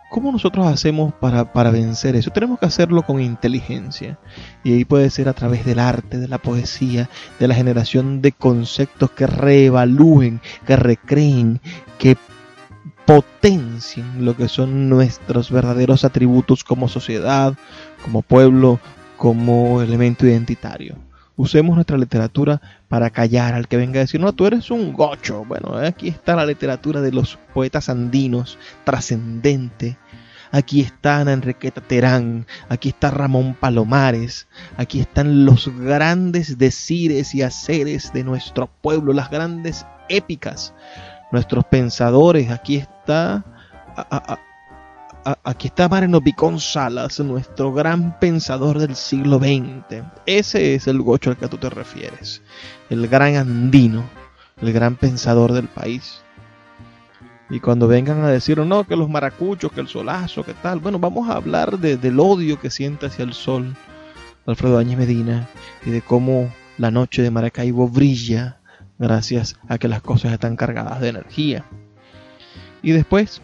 ¿Cómo 0.10 0.32
nosotros 0.32 0.66
hacemos 0.66 1.14
para, 1.14 1.54
para, 1.54 1.70
vencer 1.70 2.16
eso? 2.16 2.32
Tenemos 2.32 2.58
que 2.60 2.66
hacerlo 2.66 3.04
con 3.04 3.22
inteligencia. 3.22 4.18
Y 4.64 4.74
ahí 4.74 4.84
puede 4.84 5.10
ser 5.12 5.30
a 5.30 5.34
través 5.34 5.66
del 5.66 5.78
arte, 5.78 6.18
de 6.18 6.28
la 6.28 6.40
poesía, 6.40 7.10
de 7.40 7.48
la 7.48 7.54
generación 7.54 8.22
de 8.22 8.32
conceptos 8.32 9.12
que 9.12 9.28
reevalúen, 9.28 10.42
que 10.66 10.76
recreen, 10.76 11.62
que 12.00 12.18
potencien 13.06 14.26
lo 14.26 14.36
que 14.36 14.48
son 14.48 14.90
nuestros 14.90 15.52
verdaderos 15.52 16.04
atributos 16.04 16.64
como 16.64 16.88
sociedad, 16.88 17.56
como 18.04 18.24
pueblo, 18.24 18.80
como 19.18 19.82
elemento 19.82 20.26
identitario. 20.26 20.96
Usemos 21.36 21.76
nuestra 21.76 21.98
literatura 21.98 22.62
para 22.90 23.12
callar 23.12 23.54
al 23.54 23.68
que 23.68 23.78
venga 23.78 24.00
a 24.00 24.02
decir, 24.02 24.20
no, 24.20 24.34
tú 24.34 24.48
eres 24.48 24.72
un 24.72 24.92
gocho. 24.94 25.46
Bueno, 25.46 25.78
aquí 25.78 26.10
está 26.10 26.36
la 26.36 26.46
literatura 26.46 27.00
de 27.00 27.12
los 27.12 27.38
poetas 27.54 27.88
andinos, 27.88 28.58
trascendente. 28.84 29.98
Aquí 30.52 30.82
está 30.82 31.20
Ana 31.20 31.34
Enriqueta 31.34 31.80
Terán, 31.80 32.48
aquí 32.70 32.90
está 32.90 33.12
Ramón 33.12 33.54
Palomares, 33.54 34.48
aquí 34.78 35.00
están 35.00 35.46
los 35.46 35.70
grandes 35.78 36.58
decires 36.58 37.36
y 37.36 37.44
haceres 37.44 38.12
de 38.14 38.24
nuestro 38.24 38.66
pueblo, 38.66 39.14
las 39.14 39.30
grandes 39.30 39.86
épicas, 40.10 40.74
nuestros 41.32 41.66
pensadores, 41.66 42.50
aquí 42.50 42.78
está 42.78 43.46
aquí 45.44 45.68
está 45.68 45.88
Marino 45.88 46.22
Picón 46.22 46.60
Salas, 46.60 47.20
nuestro 47.20 47.74
gran 47.74 48.20
pensador 48.20 48.80
del 48.80 48.96
siglo 48.96 49.38
XX. 49.40 50.04
Ese 50.26 50.76
es 50.76 50.88
el 50.88 51.02
gocho 51.02 51.32
al 51.32 51.38
que 51.38 51.48
tú 51.48 51.58
te 51.58 51.70
refieres. 51.70 52.42
El 52.90 53.08
gran 53.08 53.36
andino, 53.36 54.04
el 54.62 54.74
gran 54.74 54.96
pensador 54.96 55.54
del 55.54 55.68
país. 55.68 56.22
Y 57.50 57.60
cuando 57.60 57.88
vengan 57.88 58.24
a 58.24 58.30
decir, 58.30 58.60
no, 58.60 58.86
que 58.86 58.96
los 58.96 59.10
maracuchos, 59.10 59.72
que 59.72 59.82
el 59.82 59.88
solazo, 59.88 60.44
que 60.44 60.54
tal. 60.54 60.80
Bueno, 60.80 61.00
vamos 61.00 61.30
a 61.30 61.34
hablar 61.34 61.80
del 61.80 62.20
odio 62.20 62.60
que 62.60 62.70
siente 62.70 63.08
hacia 63.08 63.24
el 63.24 63.34
sol 63.34 63.76
Alfredo 64.46 64.78
Áñez 64.78 64.98
Medina 64.98 65.48
y 65.86 65.92
de 65.92 66.02
cómo 66.02 66.52
la 66.78 66.92
noche 66.92 67.22
de 67.22 67.32
Maracaibo 67.32 67.88
brilla 67.88 68.60
gracias 68.98 69.58
a 69.68 69.78
que 69.78 69.88
las 69.88 70.02
cosas 70.02 70.34
están 70.34 70.56
cargadas 70.56 71.02
de 71.02 71.10
energía. 71.10 71.66
Y 72.82 72.92
después 72.92 73.42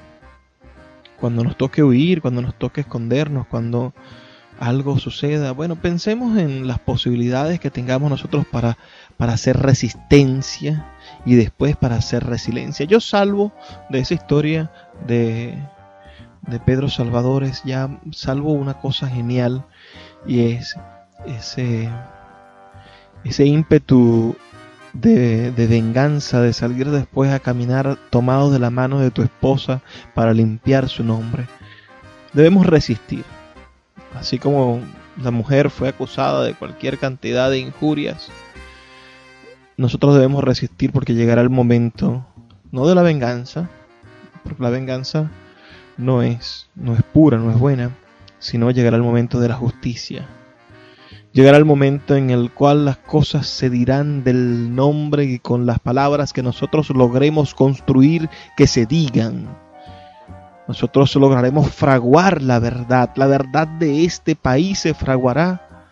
cuando 1.26 1.44
nos 1.44 1.58
toque 1.58 1.82
huir, 1.82 2.22
cuando 2.22 2.44
nos 2.44 2.54
toque 2.54 2.82
escondernos, 2.82 3.48
cuando 3.48 3.96
algo 4.60 5.00
suceda. 5.00 5.54
Bueno, 5.54 5.76
pensemos 5.76 6.38
en 6.38 6.68
las 6.68 6.78
posibilidades 6.78 7.60
que 7.60 7.72
tengamos 7.72 8.12
nosotros 8.12 8.46
para, 8.46 8.78
para 9.18 9.34
hacer 9.34 9.58
resistencia 9.58 10.86
y 11.26 11.34
después 11.34 11.76
para 11.76 11.96
hacer 11.96 12.24
resiliencia. 12.26 12.86
Yo 12.86 13.00
salvo 13.00 13.52
de 13.90 14.02
esa 14.02 14.14
historia 14.14 14.72
de, 15.08 15.58
de 16.44 16.60
Pedro 16.60 16.90
Salvadores, 16.90 17.64
ya 17.66 18.00
salvo 18.12 18.54
una 18.54 18.76
cosa 18.76 19.10
genial 19.10 19.66
y 20.28 20.52
es 20.52 20.76
ese, 21.26 21.90
ese 23.24 23.46
ímpetu 23.48 24.36
de, 25.02 25.68
venganza, 25.68 26.42
de 26.42 26.54
salir 26.54 26.90
después 26.90 27.32
a 27.32 27.40
caminar 27.40 27.98
tomado 28.10 28.52
de 28.52 28.60
la 28.60 28.70
mano 28.70 29.00
de 29.00 29.12
tu 29.12 29.22
esposa 29.22 29.82
para 30.14 30.34
limpiar 30.34 30.90
su 30.90 31.04
nombre. 31.04 31.48
Debemos 32.34 32.66
resistir. 32.66 33.24
Así 34.18 34.40
como 34.40 34.80
la 35.22 35.32
mujer 35.32 35.70
fue 35.70 35.90
acusada 35.90 36.44
de 36.44 36.54
cualquier 36.54 36.98
cantidad 36.98 37.50
de 37.50 37.60
injurias, 37.60 38.30
nosotros 39.78 40.16
debemos 40.16 40.44
resistir 40.44 40.92
porque 40.94 41.14
llegará 41.14 41.42
el 41.42 41.50
momento, 41.50 42.26
no 42.72 42.88
de 42.88 42.96
la 42.96 43.02
venganza, 43.02 43.70
porque 44.44 44.64
la 44.64 44.70
venganza 44.70 45.30
no 45.98 46.24
es, 46.24 46.70
no 46.76 46.94
es 46.94 47.04
pura, 47.04 47.38
no 47.38 47.52
es 47.52 47.60
buena, 47.60 47.92
sino 48.40 48.72
llegará 48.72 48.96
el 48.96 49.04
momento 49.04 49.42
de 49.42 49.50
la 49.50 49.56
justicia 49.56 50.26
Llegará 51.36 51.58
el 51.58 51.66
momento 51.66 52.16
en 52.16 52.30
el 52.30 52.50
cual 52.50 52.86
las 52.86 52.96
cosas 52.96 53.48
se 53.48 53.70
dirán 53.70 54.24
del 54.24 54.74
nombre 54.74 55.26
y 55.26 55.38
con 55.38 55.66
las 55.66 55.80
palabras 55.80 56.32
que 56.32 56.42
nosotros 56.42 56.90
logremos 56.92 57.54
construir 57.54 58.30
que 58.56 58.68
se 58.68 58.86
digan. 58.86 59.50
Nosotros 60.66 61.14
lograremos 61.18 61.70
fraguar 61.74 62.42
la 62.42 62.60
verdad. 62.60 63.10
La 63.18 63.28
verdad 63.28 63.68
de 63.68 64.06
este 64.06 64.38
país 64.38 64.80
se 64.80 64.94
fraguará 64.94 65.90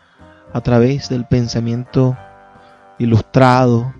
a 0.53 0.61
través 0.61 1.09
del 1.09 1.25
pensamiento 1.25 2.17
ilustrado, 2.97 3.93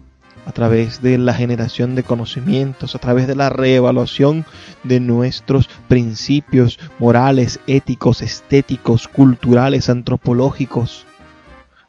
a 0.45 0.53
través 0.53 1.01
de 1.01 1.17
la 1.17 1.33
generación 1.33 1.93
de 1.95 2.03
conocimientos, 2.03 2.95
a 2.95 2.99
través 2.99 3.27
de 3.27 3.35
la 3.35 3.49
reevaluación 3.49 4.45
de 4.85 5.01
nuestros 5.01 5.69
principios 5.89 6.79
morales, 6.99 7.59
éticos, 7.67 8.21
estéticos, 8.21 9.09
culturales, 9.09 9.89
antropológicos 9.89 11.05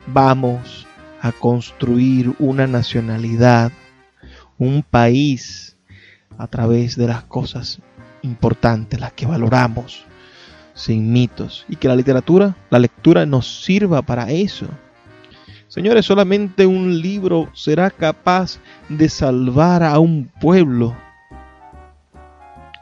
vamos 0.07 0.87
a 1.21 1.33
construir 1.33 2.35
una 2.39 2.67
nacionalidad, 2.67 3.73
un 4.59 4.83
país 4.83 5.77
a 6.37 6.47
través 6.47 6.97
de 6.97 7.07
las 7.07 7.25
cosas 7.25 7.81
importantes, 8.23 9.01
las 9.01 9.13
que 9.13 9.27
valoramos, 9.27 10.05
sin 10.75 11.13
mitos, 11.13 11.65
y 11.69 11.77
que 11.77 11.89
la 11.89 11.97
literatura, 11.97 12.57
la 12.71 12.79
lectura 12.79 13.25
nos 13.25 13.65
sirva 13.65 14.03
para 14.03 14.31
eso. 14.31 14.67
Señores, 15.69 16.07
solamente 16.07 16.67
un 16.67 17.01
libro 17.01 17.49
será 17.55 17.91
capaz 17.91 18.59
de 18.89 19.09
salvar 19.09 19.83
a 19.83 19.99
un 19.99 20.31
pueblo. 20.41 20.95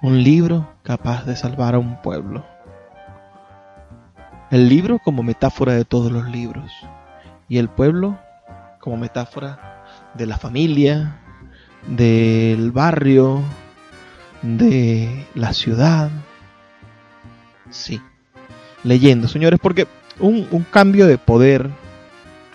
Un 0.03 0.23
libro 0.23 0.69
capaz 0.83 1.25
de 1.25 1.37
salvar 1.37 1.75
a 1.75 1.79
un 1.79 2.01
pueblo. 2.03 2.45
El 4.51 4.69
libro 4.69 4.99
como 4.99 5.23
metáfora 5.23 5.75
de 5.75 5.85
todos 5.85 6.11
los 6.11 6.29
libros 6.29 6.73
y 7.53 7.59
el 7.59 7.69
pueblo 7.69 8.19
como 8.81 8.97
metáfora 8.97 9.85
de 10.15 10.25
la 10.25 10.39
familia, 10.39 11.19
del 11.87 12.71
barrio, 12.71 13.43
de 14.41 15.27
la 15.35 15.53
ciudad. 15.53 16.11
Sí, 17.69 18.01
leyendo, 18.85 19.29
señores, 19.29 19.61
porque 19.63 19.87
un, 20.19 20.47
cambio 20.71 21.07
de 21.07 21.19
poder, 21.19 21.69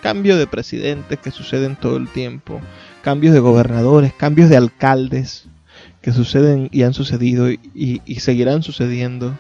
cambio 0.02 0.36
de 0.36 0.48
presidentes 0.48 1.20
que 1.20 1.30
suceden 1.30 1.76
todo 1.76 1.98
el 1.98 2.08
tiempo, 2.08 2.60
cambios 3.04 3.36
de 3.36 3.40
gobernadores, 3.40 4.14
cambios 4.14 4.50
de 4.50 4.58
alcaldes 4.58 5.46
que 6.02 6.12
suceden 6.12 6.70
y 6.72 6.82
han 6.82 6.96
sucedido 6.96 7.52
y, 7.52 8.02
y 8.04 8.20
seguirán 8.20 8.64
sucediendo. 8.64 9.38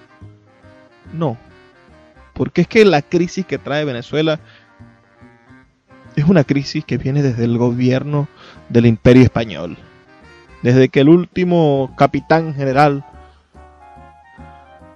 No, 1.13 1.35
porque 2.37 2.61
es 2.61 2.67
que 2.67 2.85
la 2.85 3.01
crisis 3.01 3.47
que 3.47 3.57
trae 3.57 3.85
Venezuela 3.85 4.39
es 6.17 6.25
una 6.25 6.43
crisis 6.43 6.83
que 6.83 6.97
viene 6.97 7.21
desde 7.21 7.45
el 7.45 7.59
gobierno 7.59 8.27
del 8.69 8.87
imperio 8.87 9.21
español. 9.21 9.77
Desde 10.63 10.89
que 10.89 11.01
el 11.01 11.09
último 11.09 11.93
capitán 11.95 12.55
general 12.55 13.05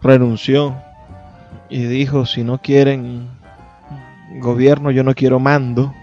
renunció 0.02 0.76
y 1.70 1.84
dijo, 1.84 2.26
si 2.26 2.44
no 2.44 2.58
quieren 2.58 3.28
gobierno, 4.40 4.90
yo 4.90 5.04
no 5.04 5.14
quiero 5.14 5.40
mando 5.40 5.94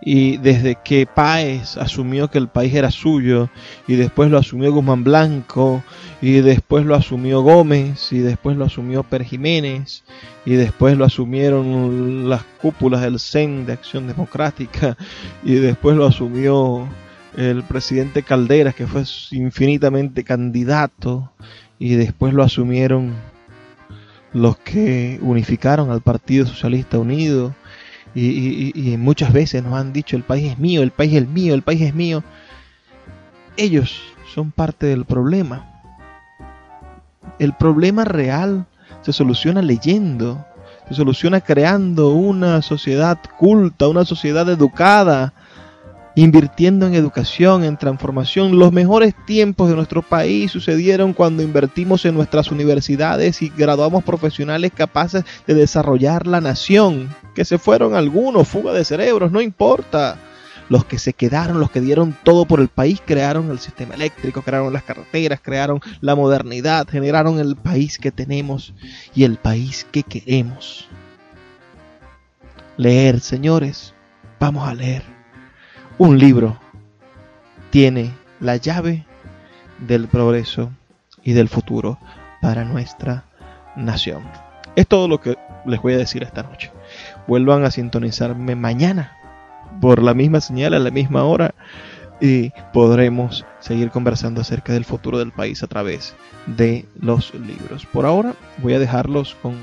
y 0.00 0.36
desde 0.36 0.76
que 0.76 1.06
Páez 1.06 1.76
asumió 1.76 2.28
que 2.28 2.38
el 2.38 2.48
país 2.48 2.74
era 2.74 2.90
suyo 2.90 3.48
y 3.86 3.96
después 3.96 4.30
lo 4.30 4.38
asumió 4.38 4.72
Guzmán 4.72 5.02
Blanco 5.02 5.82
y 6.22 6.40
después 6.40 6.86
lo 6.86 6.94
asumió 6.94 7.42
Gómez 7.42 8.12
y 8.12 8.18
después 8.18 8.56
lo 8.56 8.64
asumió 8.64 9.02
Per 9.02 9.24
Jiménez 9.24 10.04
y 10.44 10.54
después 10.54 10.96
lo 10.96 11.04
asumieron 11.04 12.28
las 12.28 12.44
cúpulas 12.60 13.02
del 13.02 13.18
CEN 13.18 13.66
de 13.66 13.72
Acción 13.72 14.06
Democrática 14.06 14.96
y 15.42 15.54
después 15.54 15.96
lo 15.96 16.06
asumió 16.06 16.88
el 17.36 17.62
presidente 17.64 18.22
Calderas 18.22 18.74
que 18.74 18.86
fue 18.86 19.02
infinitamente 19.32 20.22
candidato 20.22 21.32
y 21.78 21.94
después 21.94 22.34
lo 22.34 22.44
asumieron 22.44 23.14
los 24.32 24.58
que 24.58 25.18
unificaron 25.22 25.90
al 25.90 26.02
Partido 26.02 26.46
Socialista 26.46 26.98
Unido 26.98 27.54
y, 28.14 28.96
muchas 28.98 29.32
veces 29.32 29.62
nos 29.62 29.74
han 29.74 29.92
dicho 29.92 30.16
el 30.16 30.22
país 30.22 30.52
es 30.52 30.58
mío, 30.58 30.82
el 30.82 30.90
país 30.90 31.14
es 31.14 31.28
mío, 31.28 31.54
el 31.54 31.62
país 31.62 31.82
es 31.82 31.94
mío. 31.94 32.24
Ellos 33.56 34.00
son 34.34 34.50
parte 34.50 34.86
del 34.86 35.04
problema. 35.04 35.82
El 37.38 37.54
problema 37.54 38.04
real 38.04 38.66
se 39.02 39.12
soluciona 39.12 39.62
leyendo, 39.62 40.44
se 40.88 40.94
soluciona 40.94 41.40
creando 41.40 42.10
una 42.10 42.62
sociedad 42.62 43.18
culta, 43.38 43.88
una 43.88 44.04
sociedad 44.04 44.48
educada 44.48 45.32
invirtiendo 46.22 46.84
en 46.84 46.94
educación, 46.94 47.62
en 47.62 47.76
transformación. 47.76 48.58
Los 48.58 48.72
mejores 48.72 49.14
tiempos 49.24 49.68
de 49.68 49.76
nuestro 49.76 50.02
país 50.02 50.50
sucedieron 50.50 51.12
cuando 51.12 51.44
invertimos 51.44 52.04
en 52.04 52.14
nuestras 52.14 52.50
universidades 52.50 53.40
y 53.40 53.50
graduamos 53.56 54.02
profesionales 54.02 54.72
capaces 54.74 55.24
de 55.46 55.54
desarrollar 55.54 56.26
la 56.26 56.40
nación. 56.40 57.14
Que 57.36 57.44
se 57.44 57.56
fueron 57.56 57.94
algunos, 57.94 58.48
fuga 58.48 58.72
de 58.72 58.84
cerebros, 58.84 59.30
no 59.30 59.40
importa. 59.40 60.18
Los 60.68 60.84
que 60.84 60.98
se 60.98 61.12
quedaron, 61.12 61.60
los 61.60 61.70
que 61.70 61.80
dieron 61.80 62.16
todo 62.24 62.46
por 62.46 62.58
el 62.58 62.68
país, 62.68 63.00
crearon 63.06 63.52
el 63.52 63.60
sistema 63.60 63.94
eléctrico, 63.94 64.42
crearon 64.42 64.72
las 64.72 64.82
carreteras, 64.82 65.40
crearon 65.40 65.80
la 66.00 66.16
modernidad, 66.16 66.88
generaron 66.88 67.38
el 67.38 67.54
país 67.54 67.96
que 67.96 68.10
tenemos 68.10 68.74
y 69.14 69.22
el 69.22 69.36
país 69.36 69.86
que 69.92 70.02
queremos. 70.02 70.88
Leer, 72.76 73.20
señores, 73.20 73.94
vamos 74.40 74.68
a 74.68 74.74
leer. 74.74 75.17
Un 75.98 76.16
libro 76.16 76.56
tiene 77.70 78.12
la 78.38 78.54
llave 78.54 79.04
del 79.80 80.06
progreso 80.06 80.70
y 81.24 81.32
del 81.32 81.48
futuro 81.48 81.98
para 82.40 82.64
nuestra 82.64 83.24
nación. 83.74 84.22
Es 84.76 84.86
todo 84.86 85.08
lo 85.08 85.20
que 85.20 85.36
les 85.66 85.82
voy 85.82 85.94
a 85.94 85.98
decir 85.98 86.22
esta 86.22 86.44
noche. 86.44 86.70
Vuelvan 87.26 87.64
a 87.64 87.72
sintonizarme 87.72 88.54
mañana 88.54 89.16
por 89.80 90.00
la 90.00 90.14
misma 90.14 90.40
señal 90.40 90.74
a 90.74 90.78
la 90.78 90.92
misma 90.92 91.24
hora 91.24 91.56
y 92.20 92.50
podremos 92.72 93.44
seguir 93.60 93.90
conversando 93.90 94.40
acerca 94.40 94.72
del 94.72 94.84
futuro 94.84 95.18
del 95.18 95.32
país 95.32 95.62
a 95.62 95.66
través 95.66 96.14
de 96.46 96.86
los 97.00 97.32
libros. 97.34 97.86
Por 97.86 98.06
ahora 98.06 98.34
voy 98.58 98.74
a 98.74 98.78
dejarlos 98.78 99.36
con 99.40 99.56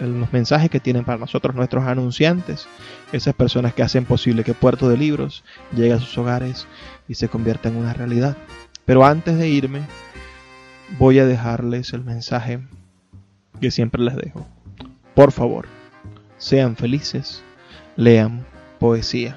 los 0.00 0.32
mensajes 0.32 0.70
que 0.70 0.80
tienen 0.80 1.04
para 1.04 1.18
nosotros 1.18 1.56
nuestros 1.56 1.84
anunciantes, 1.84 2.68
esas 3.12 3.34
personas 3.34 3.74
que 3.74 3.82
hacen 3.82 4.04
posible 4.04 4.44
que 4.44 4.54
Puerto 4.54 4.88
de 4.88 4.96
Libros 4.96 5.44
llegue 5.74 5.92
a 5.92 5.98
sus 5.98 6.16
hogares 6.18 6.66
y 7.08 7.14
se 7.14 7.28
convierta 7.28 7.68
en 7.68 7.76
una 7.76 7.94
realidad. 7.94 8.36
Pero 8.84 9.04
antes 9.04 9.36
de 9.38 9.48
irme, 9.48 9.82
voy 10.98 11.18
a 11.18 11.26
dejarles 11.26 11.92
el 11.92 12.04
mensaje 12.04 12.60
que 13.60 13.70
siempre 13.70 14.02
les 14.02 14.16
dejo. 14.16 14.46
Por 15.14 15.32
favor, 15.32 15.66
sean 16.36 16.76
felices, 16.76 17.42
lean 17.96 18.46
poesía. 18.78 19.36